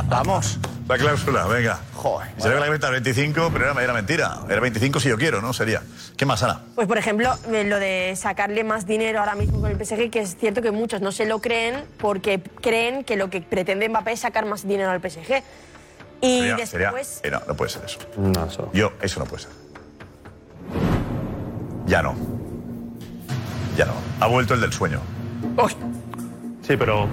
[0.06, 0.58] Vamos.
[0.88, 1.78] La cláusula, venga.
[1.94, 2.28] Joder.
[2.36, 2.70] Se bueno.
[2.70, 4.40] ve que la 25, pero era, era, mentira.
[4.48, 5.52] Era 25 si yo quiero, ¿no?
[5.52, 5.82] Sería.
[6.16, 6.60] ¿Qué más, Ana?
[6.74, 10.20] Pues, por ejemplo, eh, lo de sacarle más dinero ahora mismo con el PSG, que
[10.20, 14.12] es cierto que muchos no se lo creen porque creen que lo que pretende Mbappé
[14.12, 15.42] es sacar más dinero al PSG.
[16.22, 17.20] Y sería, después.
[17.20, 17.98] Sería, no, no puede ser eso.
[18.16, 18.72] No.
[18.72, 19.52] Yo, eso no puede ser.
[21.86, 22.14] Ya no.
[23.76, 23.92] Ya no.
[24.20, 25.00] Ha vuelto el del sueño.
[25.58, 25.76] ¡Ay!
[26.62, 27.08] Sí, pero.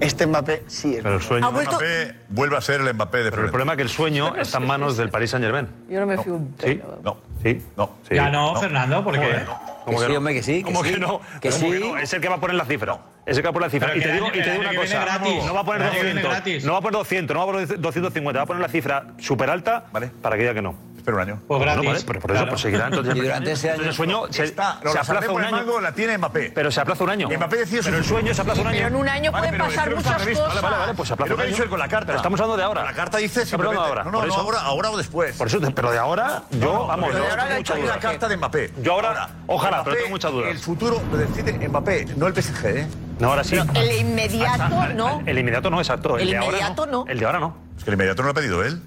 [0.00, 1.02] Este Mbappé sí es.
[1.02, 1.50] Pero el sueño.
[1.50, 4.34] Vuelto- Mbappé vuelve a ser el Mbappé de Pero el problema es que el sueño
[4.36, 5.68] está en manos del Paris Saint Germain.
[5.88, 7.96] Yo no me fío un Sí, no, sí, no.
[8.10, 9.44] Ya no, Fernando, porque.
[9.84, 11.20] ¿Cómo Que sí, que ¿Cómo que no?
[11.40, 11.82] que sí.
[12.02, 12.98] Es el que va a poner la cifra.
[13.24, 13.96] Es que va a poner la cifra.
[13.96, 15.18] Y te digo, y te digo una cosa.
[15.46, 16.64] No va a poner 200.
[16.64, 18.38] No va a poner 200, no va a poner 250.
[18.38, 20.10] Va a poner la cifra súper alta Vale.
[20.22, 20.74] para que diga que no
[21.08, 21.42] espera un año.
[21.46, 21.82] Pues gratis.
[21.82, 23.00] No, vale, pero por eso pues claro.
[23.00, 23.82] Y durante ese año.
[23.84, 25.80] el sueño se, está, se aplaza un año.
[25.80, 26.52] La tiene Mbappé.
[26.54, 27.28] Pero se aplaza un año.
[27.28, 28.76] Mbappé decía Pero el sueño se aplaza un año.
[28.76, 30.36] Pero en un año pueden pasar muchas cosas.
[30.36, 31.68] Vale, vale, vale, pues se aplaza un año.
[31.68, 32.06] con la carta.
[32.06, 32.84] Pero estamos hablando de ahora.
[32.84, 33.82] La carta dice simplemente...
[33.82, 34.04] ahora.
[34.04, 35.36] No, no, no, ahora, ahora o después.
[35.36, 37.86] Por eso, pero de ahora, yo, vamos, yo ahora mucha duda.
[37.94, 38.72] la carta de Mbappé.
[38.82, 40.48] Yo ahora, ojalá, pero tengo mucha duda.
[40.48, 42.86] El futuro lo decide Mbappé, no el PSG, ¿eh?
[43.18, 43.56] No, ahora sí.
[43.74, 45.22] El inmediato ah, ah, ah, no.
[45.26, 46.18] El inmediato no, exacto.
[46.18, 47.04] El, inmediato no.
[47.04, 47.10] no.
[47.10, 47.56] El de ahora no.
[47.76, 48.80] Es que el inmediato no lo ha pedido él.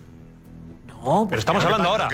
[1.30, 2.10] Pero estamos hablando ahora.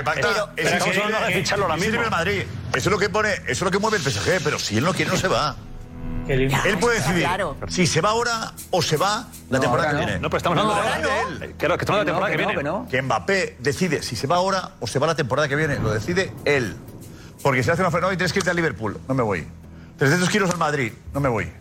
[0.56, 2.02] Estamos hablando de ficharlo ahora mismo.
[2.02, 4.84] Eso es lo que pone, eso es lo que mueve el PSG, pero si él
[4.84, 5.56] no quiere no se va.
[6.28, 7.28] Él puede decidir
[7.70, 10.20] si se va ahora o se va la temporada que viene.
[10.20, 10.30] No.
[10.30, 11.56] pero estamos hablando de él.
[11.58, 12.72] Claro, que estamos la temporada que, viene.
[12.90, 15.80] Que, Mbappé decide si se va ahora o se va la temporada que viene.
[15.80, 16.76] Lo decide él.
[17.42, 19.48] Porque si hace una oferta y tienes que irte a Liverpool, no me voy.
[19.98, 21.52] 300 kilos al Madrid, no me voy.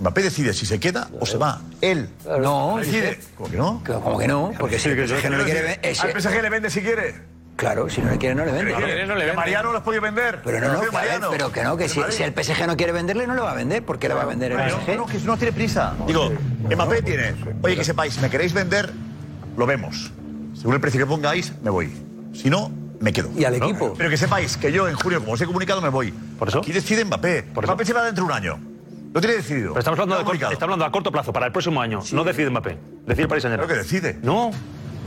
[0.00, 1.60] Mbappé decide si se queda o se va.
[1.80, 2.08] Él.
[2.24, 3.18] No, decide.
[3.36, 3.82] ¿Cómo que no?
[3.84, 4.52] ¿Cómo que no?
[4.58, 5.80] Porque si el PSG no le quiere.
[5.82, 7.38] Al PSG le vende si quiere.
[7.56, 8.72] Claro, si no le quiere no le vende.
[8.72, 9.36] Pero, no, no le vende.
[9.36, 10.40] Mariano lo has podido vender.
[10.44, 13.26] Pero no, no, no ver, pero que no, que si, el PSG no quiere venderle,
[13.26, 13.84] no le va a vender.
[13.84, 14.96] ¿Por qué le va a vender el PSG?
[14.96, 15.94] No, que no tiene prisa.
[16.06, 16.30] Digo,
[16.70, 17.34] Mbappé tiene.
[17.62, 18.92] Oye, que sepáis, me queréis vender,
[19.56, 20.12] lo vemos.
[20.54, 21.92] Según el precio que pongáis, me voy.
[22.32, 22.70] Si no,
[23.00, 23.30] me quedo.
[23.36, 23.92] Y al equipo.
[23.98, 26.12] Pero que sepáis que yo en junio, como os he comunicado, me voy.
[26.12, 26.60] Por eso.
[26.60, 27.42] Aquí decide Mbappé.
[27.42, 28.60] Por Mbappé se va dentro de un año.
[29.12, 29.68] Lo tiene decidido.
[29.68, 32.00] Pero estamos hablando, de, está hablando a corto plazo, para el próximo año.
[32.12, 32.78] No decide Mbappé.
[33.06, 33.68] Decide el Paris Saint Germain.
[33.68, 34.18] Creo decide.
[34.22, 34.50] No.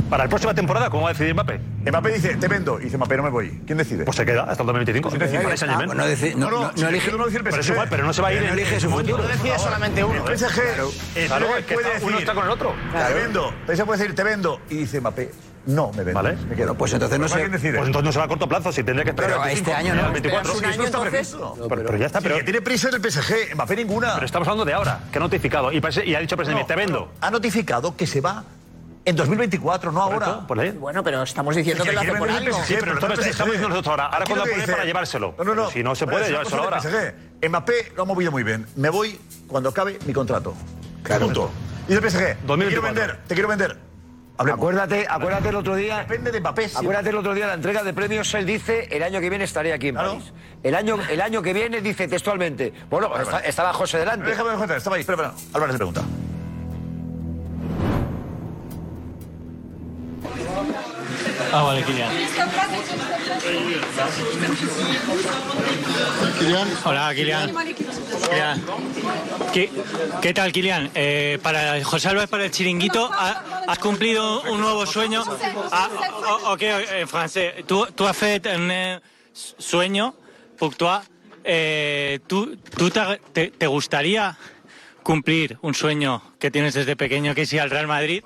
[0.09, 1.59] Para la próxima temporada, ¿cómo va a decidir Mbappé?
[1.85, 2.79] Mbappé dice, te vendo.
[2.79, 3.61] Y dice Mbappé, no me voy.
[3.65, 4.03] ¿Quién decide?
[4.03, 5.09] Pues se queda hasta el 2025.
[5.09, 6.35] ¿Quién eh, ah, decide?
[6.35, 8.41] No, no, no, no, elige, no el Pero, igual, pero no se va a ir.
[8.41, 9.23] No elige su futuro.
[9.23, 10.27] No decide solamente uno.
[10.27, 10.61] El PSG.
[11.27, 11.47] Claro,
[12.03, 12.73] uno está con el otro.
[12.91, 13.53] Te vendo.
[13.65, 14.61] Te puede decir, te vendo.
[14.69, 15.31] Y dice Mbappé,
[15.65, 16.13] no, me vendes.
[16.13, 16.37] ¿Vale?
[16.49, 16.75] Me quedo.
[16.75, 17.47] Pues entonces no sé.
[17.47, 19.31] Pues entonces no será a corto plazo, si tendría que esperar.
[19.31, 20.11] Pero a este año no.
[20.11, 20.83] 24, un año,
[21.69, 22.21] pero, ya está.
[22.21, 22.37] Pero...
[22.37, 24.15] Sí, tiene prisa el PSG, Mbappé ninguna.
[24.15, 25.71] Pero estamos hablando de ahora, que ha notificado.
[25.71, 25.81] Y,
[26.15, 27.11] ha dicho presidente, te vendo.
[27.21, 28.43] Ha notificado que se va
[29.05, 30.45] en 2024, no ahora.
[30.79, 32.11] Bueno, pero estamos diciendo que, lo hace
[32.65, 34.05] sí, pero, estamos diciendo nosotros ahora.
[34.07, 35.35] Ahora cuando pone para llevárselo.
[35.37, 35.69] No, no, no.
[35.69, 36.81] Si no se puede, llevárselo ahora.
[36.81, 37.49] PSG.
[37.49, 38.65] Mbappé lo ha movido muy bien.
[38.75, 40.55] Me voy cuando acabe mi contrato.
[41.03, 41.25] Claro.
[41.25, 41.51] Punto.
[41.87, 43.90] Y el PSG, te quiero vender, te quiero vender.
[44.49, 45.99] Acuérdate, acuérdate el otro día.
[45.99, 46.71] Depende de papel.
[46.75, 48.33] Acuérdate el otro día la entrega de premios.
[48.33, 50.33] Él dice: el año que viene estaré aquí en París.
[50.63, 52.73] El año, el año que viene dice textualmente.
[52.89, 53.11] Bueno,
[53.43, 54.29] estaba José delante.
[54.29, 55.01] Déjame contar, estaba ahí.
[55.01, 55.49] Espera, espera.
[55.53, 56.01] Álvarez pregunta.
[61.51, 62.09] Ah, vale, Kirian.
[66.39, 66.67] Kilian.
[66.85, 67.53] Hola, Kilian.
[68.29, 68.63] Kilian.
[69.53, 69.69] ¿Qué,
[70.21, 70.89] ¿Qué, tal, Kilian?
[70.95, 75.23] Eh, para José Álvarez, para el chiringuito, has cumplido un nuevo sueño.
[75.71, 75.89] Ah,
[76.45, 77.65] ok, eh, en francés.
[77.65, 79.01] Tú, tú has hecho un eh,
[79.33, 80.15] sueño,
[80.57, 80.73] pour.
[81.43, 82.91] Eh, ¿Tú, tú
[83.33, 84.37] te, te gustaría
[85.03, 88.23] cumplir un sueño que tienes desde pequeño, que es ir al Real Madrid?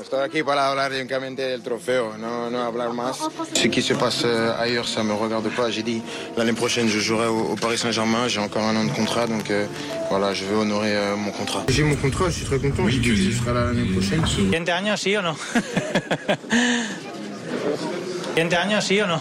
[0.00, 3.18] Estoy aquí para hablar únicamente del trofeo, no, no hablar más.
[3.52, 5.70] Ce qui se passe euh, ailleurs, ça ne me regarde pas.
[5.70, 6.02] J'ai dit
[6.38, 8.26] l'année prochaine, je jouerai au, Paris Saint-Germain.
[8.26, 9.66] J'ai encore un an de contrat, donc euh,
[10.08, 11.64] voilà, je vais honorer euh, mon contrat.
[11.68, 12.82] J'ai mon contrat, je suis très content.
[12.82, 14.22] Oui, je, je serai là l'année prochaine.
[14.50, 15.34] L'année dernière, si ou non?
[18.34, 19.20] ¿Siguiente año sí o no?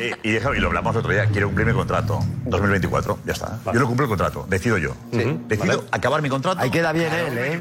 [0.00, 2.20] Eh, y, lo hablamos otro día, quiero cumplir mi contrato.
[2.44, 3.58] 2024, ya está.
[3.66, 4.94] Yo no cumplo el contrato, decido yo.
[5.10, 6.60] Decido acabar mi contrato.
[6.60, 7.60] Ahí queda bien él, ¿eh?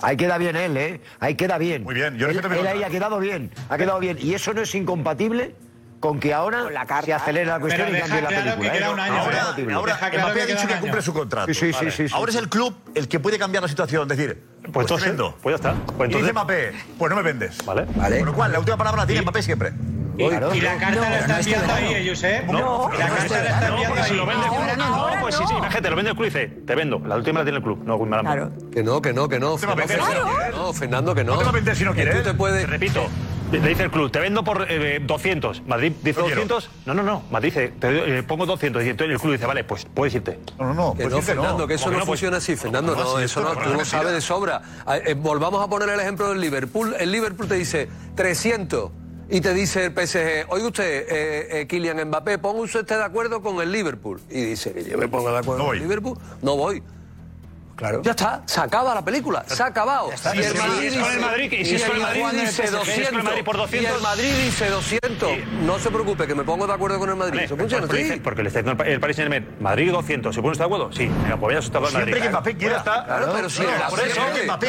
[0.00, 1.00] Ahí queda bien él, ¿eh?
[1.20, 1.84] Ahí queda bien.
[1.84, 4.16] Muy bien, yo él, él ahí ha quedado bien, ha quedado bien.
[4.18, 5.54] ¿Y eso no es incompatible?
[6.00, 7.06] con que ahora la carta.
[7.06, 8.72] se acelera la cuestión y cambia claro la película.
[8.72, 8.92] Que queda ¿eh?
[8.92, 9.42] un año, ahora,
[9.74, 11.54] ahora, ha dicho que cumple su contrato.
[11.54, 14.06] Sí, sí, sí, ahora es el club el que puede cambiar la situación.
[14.06, 14.42] Decir,
[14.72, 15.34] pues, pues entonces, vendo.
[15.42, 15.84] Pues ya está.
[15.96, 16.20] Pues entonces...
[16.20, 17.64] Dice Mbappé, pues no me vendes.
[17.64, 17.86] Vale.
[17.96, 18.18] vale.
[18.18, 19.72] Con lo cual, la última palabra la tiene Mbappé siempre.
[20.18, 22.44] Y, claro, y, la carta no, la está enviando no, ahí, no, ¿eh?
[22.50, 24.08] No, la carta la está enviando ahí.
[24.08, 26.30] Si lo vende el club, no, pues sí, sí, imagínate, lo vende el club y
[26.30, 27.82] dice, te vendo, la última la tiene el club.
[27.84, 28.20] No, Guzmán.
[28.22, 28.50] Claro.
[28.72, 29.56] Que no, que no, que no.
[29.56, 30.72] Fernando, que no.
[30.72, 31.38] Fernando, que no.
[31.38, 32.22] Te va a vender si no quieres.
[32.24, 32.66] Te.
[32.66, 33.08] Repito,
[33.50, 35.62] le dice el club, te vendo por eh, eh 200.
[35.66, 36.70] Madrid dice no 200.
[36.84, 37.22] No, no, no.
[37.30, 38.84] Madrid dice, te eh, pongo 200.
[38.84, 40.38] Y entonces el club dice, vale, pues puedes irte.
[40.58, 40.94] No, no, no.
[40.94, 42.56] Que pues Fernando, que eso no, funciona así.
[42.56, 43.56] Fernando, no, eso no.
[43.56, 44.60] Tú lo sabes de sobra.
[44.84, 46.94] Ah, eh, volvamos a poner el ejemplo del Liverpool.
[46.98, 48.90] El Liverpool te dice 300
[49.30, 53.62] y te dice el PSG, oye usted, eh, Kylian Mbappé, ponga usted de acuerdo con
[53.62, 54.20] el Liverpool.
[54.28, 56.82] Y dice, que yo me pongo de acuerdo con el Liverpool, no voy.
[57.78, 58.02] Claro.
[58.02, 60.10] Ya está, se acaba la película, se ha acabado.
[60.34, 60.90] Y el Madrid
[62.40, 63.14] dice 200.
[63.14, 65.32] El Madrid dice 200.
[65.62, 67.48] No se preocupe, que me pongo de acuerdo con el Madrid.
[67.48, 70.92] Funciona porque, porque el Paris Saint Germain, Madrid 200, ¿se pone usted de acuerdo?
[70.92, 71.94] Sí, pero pues ya se está Madrid.
[71.94, 72.30] Siempre que ¿eh?
[72.30, 72.82] Mbappé quiera.
[72.82, 73.68] Claro, pero si no,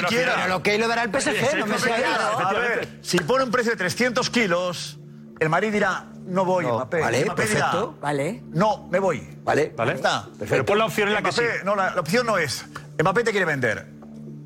[0.07, 0.35] quiera.
[0.35, 3.71] Pero lo que lo verá el PSG, no me A ver, si pone un precio
[3.71, 4.99] de 300 kilos,
[5.39, 6.99] el Madrid dirá, no voy, no, Mbappé.
[6.99, 7.97] Vale, perfecto.
[7.99, 8.43] Vale.
[8.51, 9.35] No, me voy.
[9.43, 9.93] Vale, vale.
[9.93, 10.25] Está.
[10.25, 10.45] Perfecto.
[10.47, 11.41] Pero pon la opción en la que sí.
[11.65, 12.67] No, la opción no es.
[13.01, 13.87] Mbappé te quiere vender.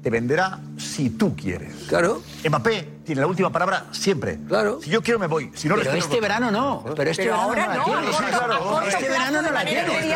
[0.03, 1.73] ¿Te venderá si tú quieres.
[1.87, 2.21] Claro.
[2.47, 4.39] Mbappé tiene la última palabra siempre.
[4.47, 4.79] Claro.
[4.81, 5.51] Si yo quiero, me voy.
[5.53, 6.83] Si no, pero este verano no.
[6.95, 7.87] Pero este pero verano ahora no.
[7.87, 8.81] no, la no, claro.
[8.87, 10.15] Este verano no la tiene.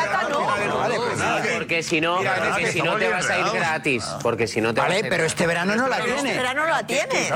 [1.57, 4.03] Porque si no, porque si no te vas a ir gratis.
[4.21, 6.17] Porque si no te vas a ir Vale, pero este verano no la tiene.
[6.17, 7.29] Este verano no la tiene.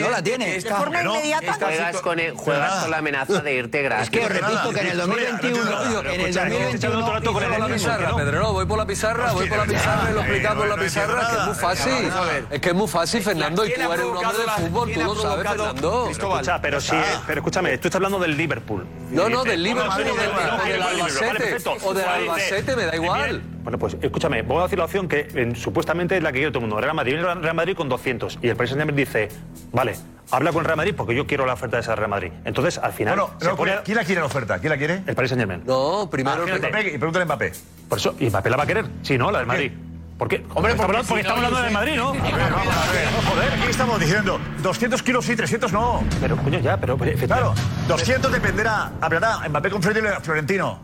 [0.00, 0.60] No la tiene.
[0.60, 1.54] De forma inmediata.
[1.54, 4.04] Juegas con juegas con la amenaza de irte gratis.
[4.04, 8.12] Es que os repito que en el 2021 en el 2021 voy por la pizarra,
[8.52, 11.46] voy por la pizarra, voy por la pizarra, lo explicamos por la pizarra, que es
[11.46, 12.10] muy fácil.
[12.50, 15.14] Es que es muy fácil, Fernando, y tú eres un hombre de fútbol, tú lo
[15.14, 16.08] sabes, Fernando.
[16.10, 17.04] Escucha, pero, sí, ah.
[17.04, 18.86] eh, pero escúchame, tú estás hablando del Liverpool.
[19.10, 23.42] No, no, del Liverpool, o del Albacete, o del Albacete, me da igual.
[23.62, 26.60] Bueno, pues escúchame, voy a decir la opción que supuestamente es la que quiere todo
[26.60, 26.80] el mundo.
[26.80, 28.38] Real Madrid, viene Real Madrid con 200.
[28.42, 29.28] Y el Paris Saint-Germain dice,
[29.72, 29.94] vale,
[30.30, 32.32] habla con Real Madrid porque yo quiero la oferta de esa Real Madrid.
[32.44, 33.20] Entonces, al final...
[33.56, 34.58] Bueno, ¿quién la quiere la oferta?
[34.58, 35.02] ¿Quién la quiere?
[35.06, 35.62] El Paris Saint-Germain.
[35.66, 36.44] No, primero...
[36.44, 37.52] Ah, y pregúntale a Mbappé.
[37.88, 38.86] Por eso, y Mbappé la va a querer.
[39.02, 39.72] Si no, la de Madrid
[40.20, 40.44] porque?
[40.54, 42.10] Hombre, porque, porque, porque estamos hablando de Madrid, ¿no?
[42.10, 43.08] A ver, vamos, a ver.
[43.26, 46.04] Joder, aquí estamos diciendo 200 kilos sí, 300 no.
[46.20, 46.98] Pero, coño, ya, pero...
[46.98, 47.54] Claro,
[47.88, 50.78] 200 dependerá, hablará Mbappé con Florentino.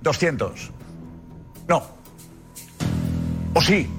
[0.00, 0.70] 200.
[1.68, 1.86] No.
[3.52, 3.90] O sí.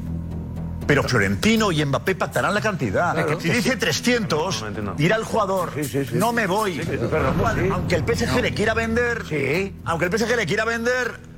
[0.88, 3.38] Pero Florentino y Mbappé pactarán la cantidad.
[3.38, 4.66] Si dice 300,
[4.98, 6.16] dirá el jugador, sí, sí, sí.
[6.16, 6.82] no me voy.
[7.72, 9.76] Aunque el PSG le quiera vender, Sí.
[9.86, 11.29] aunque el PSG le quiera vender,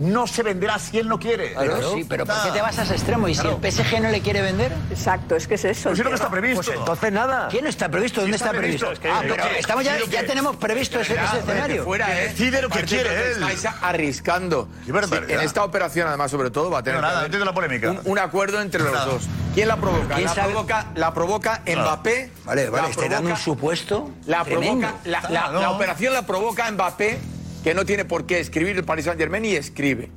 [0.00, 1.52] no se venderá si él no quiere.
[1.56, 3.28] Pero claro, sí, pero ¿por qué te vas a ese extremo?
[3.28, 3.60] ¿Y claro.
[3.62, 4.72] si el PSG no le quiere vender?
[4.90, 5.90] Exacto, es que es eso.
[5.90, 6.64] Pues si no está previsto.
[6.64, 7.48] Pues entonces nada.
[7.48, 8.22] ¿Quién no está previsto?
[8.22, 8.86] ¿Dónde sí está, está, previsto?
[8.86, 9.08] previsto.
[9.08, 11.84] Es que ah, pero que, estamos ya, ya tenemos previsto ese, ese escenario.
[11.84, 12.28] Fuera, ¿eh?
[12.28, 13.42] decide lo que quiere él.
[13.42, 14.68] Estáis arriscando.
[14.86, 14.90] Sí,
[15.28, 17.90] en esta operación, además, sobre todo, va a tener no, nada, la polémica.
[17.90, 19.04] Un, un, acuerdo entre los nada.
[19.04, 19.28] dos.
[19.54, 20.14] ¿Quién la provoca?
[20.14, 22.30] ¿Quién la, provoca la provoca Mbappé.
[22.44, 24.10] Vale, vale, está dando un supuesto.
[24.26, 27.18] La provoca, la operación la provoca Mbappé
[27.62, 30.10] que no tiene por qué escribir el Paris Saint Germain y escribe.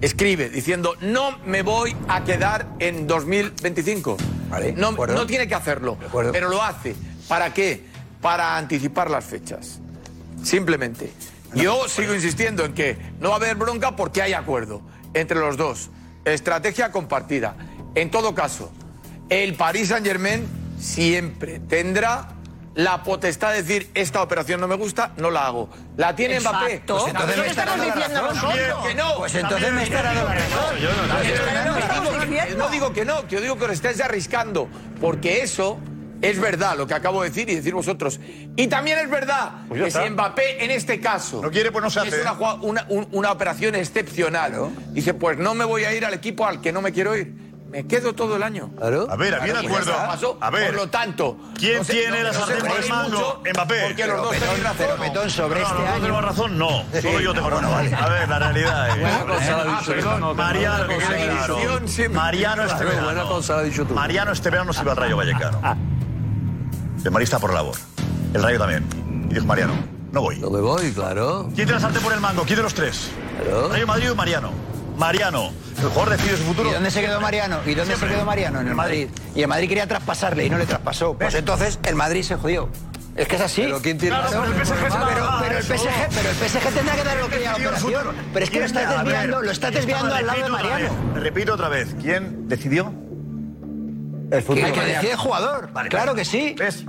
[0.00, 4.16] Escribe diciendo, no me voy a quedar en 2025.
[4.76, 5.98] No, no tiene que hacerlo,
[6.32, 6.94] pero lo hace.
[7.28, 7.84] ¿Para qué?
[8.20, 9.80] Para anticipar las fechas.
[10.42, 11.12] Simplemente.
[11.54, 14.82] Yo sigo insistiendo en que no va a haber bronca porque hay acuerdo
[15.14, 15.90] entre los dos.
[16.24, 17.56] Estrategia compartida.
[17.94, 18.72] En todo caso,
[19.28, 20.46] el Paris Saint Germain
[20.78, 22.36] siempre tendrá
[22.74, 25.70] la potestad de decir esta operación no me gusta, no la hago.
[25.96, 26.58] La tiene Exacto.
[26.58, 26.82] Mbappé.
[26.86, 28.52] Pues entonces la razón.
[28.86, 29.16] Que no.
[29.16, 30.76] Pues entonces me está dando la razón.
[32.58, 34.68] No digo que no, que yo digo que os estáis arriesgando,
[35.00, 35.80] porque eso
[36.22, 38.20] es verdad lo que acabo de decir y decir vosotros.
[38.56, 40.04] Y también es verdad pues que está.
[40.04, 42.24] si Mbappé en este caso no quiere, pues no se es ¿eh?
[42.60, 46.82] una, operación excepcional, dice, pues no me voy a ir al equipo al que no
[46.82, 48.70] me quiero ir me quedo todo el año.
[48.80, 50.38] A ver, había claro, acuerdo.
[50.40, 50.66] A ver.
[50.66, 53.42] Por lo tanto, ¿quién no tiene no, la sartén por el mango?
[53.54, 53.82] Mbappé.
[53.86, 54.76] Porque los dos tenéis razón.
[54.78, 56.00] Pero Petón sobre no, este año.
[56.00, 56.84] tenemos razón, no.
[56.92, 57.70] Sí, Solo yo tengo razón.
[57.70, 57.94] Vale.
[57.94, 58.96] A ver, la realidad es.
[59.00, 60.86] Buena cosa la ha dicho Mariano,
[62.10, 63.04] Mariano este verano.
[63.04, 63.94] Buena cosa la ha dicho tú.
[63.94, 65.60] Mariano este verano se iba al Rayo Vallecano.
[65.62, 65.76] Ah.
[67.04, 67.76] El Marista por labor.
[68.34, 68.84] El Rayo también.
[69.30, 69.74] Y dijo Mariano,
[70.12, 70.38] no voy.
[70.38, 71.44] No me voy, claro.
[71.44, 72.42] ¿Quién tiene la sartén por el mango?
[72.42, 73.10] ¿Quién de los tres?
[73.70, 74.69] Rayo Madrid o Mariano.
[75.00, 75.50] Mariano.
[75.78, 76.68] El jugador decide su futuro.
[76.68, 77.60] ¿Y dónde se quedó Mariano?
[77.64, 78.60] ¿Y dónde se quedó Mariano?
[78.60, 79.08] En el Madrid.
[79.34, 81.14] Y el Madrid quería traspasarle y no le traspasó.
[81.14, 82.68] Pues entonces el Madrid se jodió.
[83.16, 83.62] Es que es así.
[83.62, 85.64] Pero quién tiene pues pero el PSG pero, el
[86.36, 88.16] pero el tendrá que dar lo que a la operación.
[88.32, 90.88] Pero es que lo está desviando, lo está desviando al lado de Mariano.
[91.14, 92.92] repito otra vez, ¿quién decidió?
[94.30, 94.66] El futuro.
[94.66, 95.70] El que decide el jugador.
[95.72, 96.54] Pues, claro que sí.
[96.58, 96.84] ¿Ves?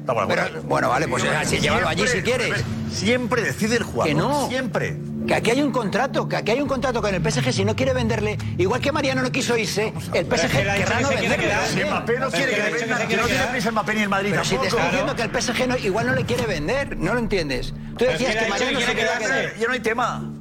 [0.66, 2.62] Bueno, vale, pues así, llévalo allí si quieres.
[2.92, 4.08] Siempre decide el jugador.
[4.08, 4.50] Que no.
[4.50, 4.98] Siempre.
[5.28, 7.76] Que aquí hay un contrato, que aquí hay un contrato con el PSG si no
[7.76, 11.48] quiere venderle, igual que Mariano no quiso irse, el PSG querrá no venderle.
[11.68, 14.58] Si Mbappé no quiere que venda, que no tiene prisa Mbappé ni el Madrid Si
[14.58, 17.74] te está diciendo que el PSG no, igual no le quiere vender, no lo entiendes.
[17.98, 19.58] Tú decías que Mariano se quería quedar.
[19.58, 20.32] Ya no hay tema.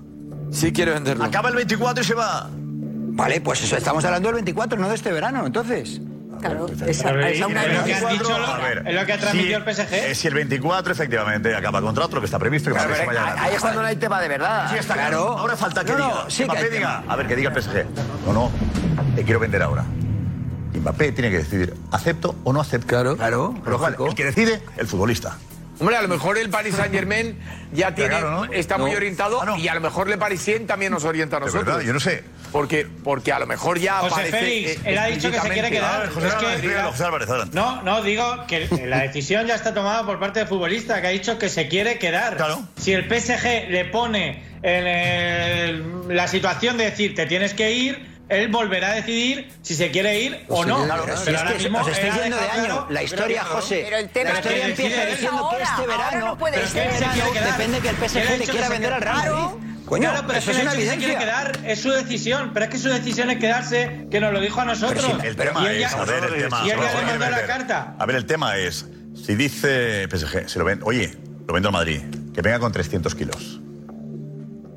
[0.50, 1.24] Sí quiere venderlo.
[1.24, 2.50] Acaba el 24 y se va.
[2.52, 6.00] Vale, pues eso, estamos hablando del 24, no de este verano, entonces.
[6.40, 9.12] Claro, Pero esa, es esa una- lo que has dicho, a ver, es lo que
[9.12, 9.94] ha transmitido si- el PSG.
[10.10, 13.06] eh, si el 24 efectivamente acaba contrato, lo que está previsto, que Pero, Mbappé se
[13.06, 13.48] pero, vaya a ganar.
[13.48, 14.70] ahí es cuando no hay tema de verdad.
[14.70, 15.10] Sí, está Claro.
[15.10, 15.38] claro.
[15.38, 16.24] Ahora falta que No, no, diga.
[16.28, 17.02] sí que que Mbappé hay diga.
[17.08, 17.86] A ver, que diga el PSG.
[18.26, 18.50] No, no,
[19.14, 19.84] te quiero vender ahora.
[20.74, 22.86] Mbappé tiene que decidir, ¿acepto o no acepto?
[22.86, 23.54] Claro, claro.
[23.78, 25.36] Cual, el que decide, el futbolista.
[25.80, 27.38] Hombre, a lo mejor el Paris Saint Germain
[27.72, 28.52] ya tiene, Claro, ¿no?
[28.52, 28.96] está muy No.
[28.98, 31.66] orientado y a lo mejor el Parisien también nos orienta a De nosotros.
[31.66, 32.22] verdad, yo no sé.
[32.52, 35.48] Porque, porque a lo mejor ya José aparece, Félix, eh, él ha dicho que se
[35.50, 36.08] quiere quedar.
[36.10, 37.54] José Es que- dígalo, José Álvarez, adelante.
[37.54, 41.10] No, no, digo que la decisión ya está tomada por parte del futbolista, que ha
[41.10, 42.36] dicho que se quiere quedar.
[42.76, 48.10] Si el PSG le pone en el- la situación de decir te tienes que ir,
[48.28, 50.84] él volverá a decidir si se quiere ir o no.
[50.84, 52.64] Claro, Pero si es ahora que mismo os ha yendo de año.
[52.64, 55.64] claro- La historia, Pero- José, Pero el tema la historia que empieza diciendo que ahora,
[55.64, 56.92] este ahora verano, no puede este ser.
[56.92, 57.52] verano quedar.
[57.52, 59.36] depende que el PSG le que quiera vender al Real Claro.
[59.58, 59.69] Madrid.
[59.90, 61.50] Coño, claro, pero eso es es que una él se quiere evidencia.
[61.52, 64.60] quedar, es su decisión, pero es que su decisión es quedarse, que nos lo dijo
[64.60, 65.04] a nosotros.
[65.04, 66.62] Pero si el tema y él ya, es, a ver, el tema.
[66.64, 67.96] y él ya vamos a le mandó ver, la carta.
[67.98, 68.86] A ver, el tema es,
[69.16, 72.02] si dice PSG, se lo ven, oye, lo vendo al Madrid,
[72.32, 73.60] que venga con 300 kilos.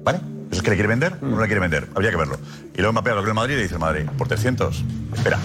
[0.03, 0.18] ¿Vale?
[0.49, 1.88] ¿Eso es que le quiere vender o no le quiere vender?
[1.94, 2.40] Habría que verlo.
[2.73, 4.84] Y luego Mbappé habla con el Madrid y le dice el Madrid, por 300,
[5.14, 5.38] espera.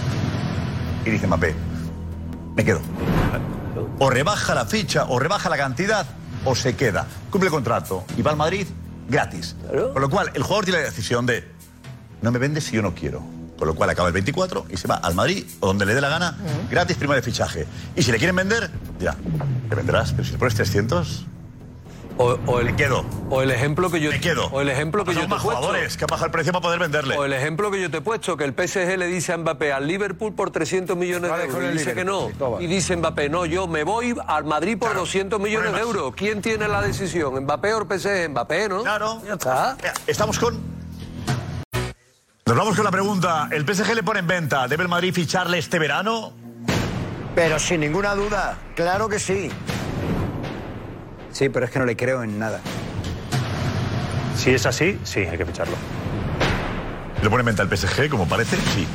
[1.05, 1.53] Y dice Mbappé,
[2.55, 2.81] me quedo.
[3.99, 6.07] O rebaja la ficha, o rebaja la cantidad,
[6.43, 7.05] o se queda.
[7.29, 8.65] Cumple el contrato y va al Madrid
[9.09, 9.55] gratis.
[9.93, 11.45] Con lo cual, el jugador tiene la decisión de,
[12.21, 13.23] no me vendes si yo no quiero.
[13.57, 15.99] Con lo cual acaba el 24 y se va al Madrid o donde le dé
[15.99, 16.37] la gana,
[16.71, 17.67] gratis prima de fichaje.
[17.93, 18.71] Y si le quieren vender,
[19.01, 19.17] ya,
[19.69, 20.13] le venderás.
[20.13, 21.25] Pero si le pones 300,
[22.21, 23.05] O, o el, me quedo.
[23.29, 24.47] o el ejemplo que yo Me quedo.
[24.47, 27.17] O el ejemplo que yo te he jugadores que bajado el precio para poder venderle.
[27.17, 29.71] O el ejemplo que yo te he puesto, que el PSG le dice a Mbappé
[29.71, 31.69] al Liverpool por 300 millones Vale, de euros.
[31.73, 32.29] Y dice que no.
[32.59, 36.13] Y dice Mbappé, no, yo me voy al Madrid por 200 millones de euros.
[36.13, 37.41] ¿Quién tiene la decisión?
[37.41, 38.29] ¿Mbappé o el PSG?
[38.31, 38.81] Mbappé, ¿no?
[38.81, 39.21] Claro.
[39.25, 39.77] Ya está.
[40.05, 40.59] Estamos con.
[42.45, 43.47] Nos vamos con la pregunta.
[43.49, 44.67] ¿El PSG le pone en venta?
[44.67, 46.33] ¿Debe el Madrid ficharle este verano?
[47.33, 49.49] Pero sin ninguna duda, claro que sí.
[51.31, 52.59] Sí, pero es que no le creo en nada.
[54.35, 55.75] Si es así, sí, hay que ficharlo.
[57.21, 58.55] ¿Le pone en venta el PSG, como parece?
[58.55, 58.87] Sí.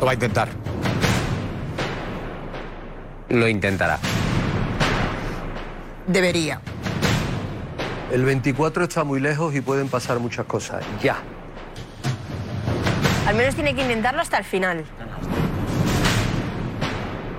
[0.00, 0.48] Lo va a intentar.
[3.28, 3.98] Lo intentará.
[6.06, 6.60] Debería.
[8.12, 10.84] El 24 está muy lejos y pueden pasar muchas cosas.
[11.02, 11.16] Ya.
[13.26, 14.84] Al menos tiene que intentarlo hasta el final.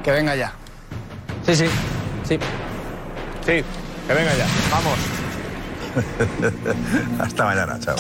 [0.04, 0.54] Que venga ya.
[1.46, 1.66] Sí, sí.
[2.24, 2.38] Sí.
[3.48, 3.64] Sí,
[4.06, 4.46] que venga ya.
[4.70, 5.00] Vamos.
[7.22, 7.96] Hasta mañana, chao.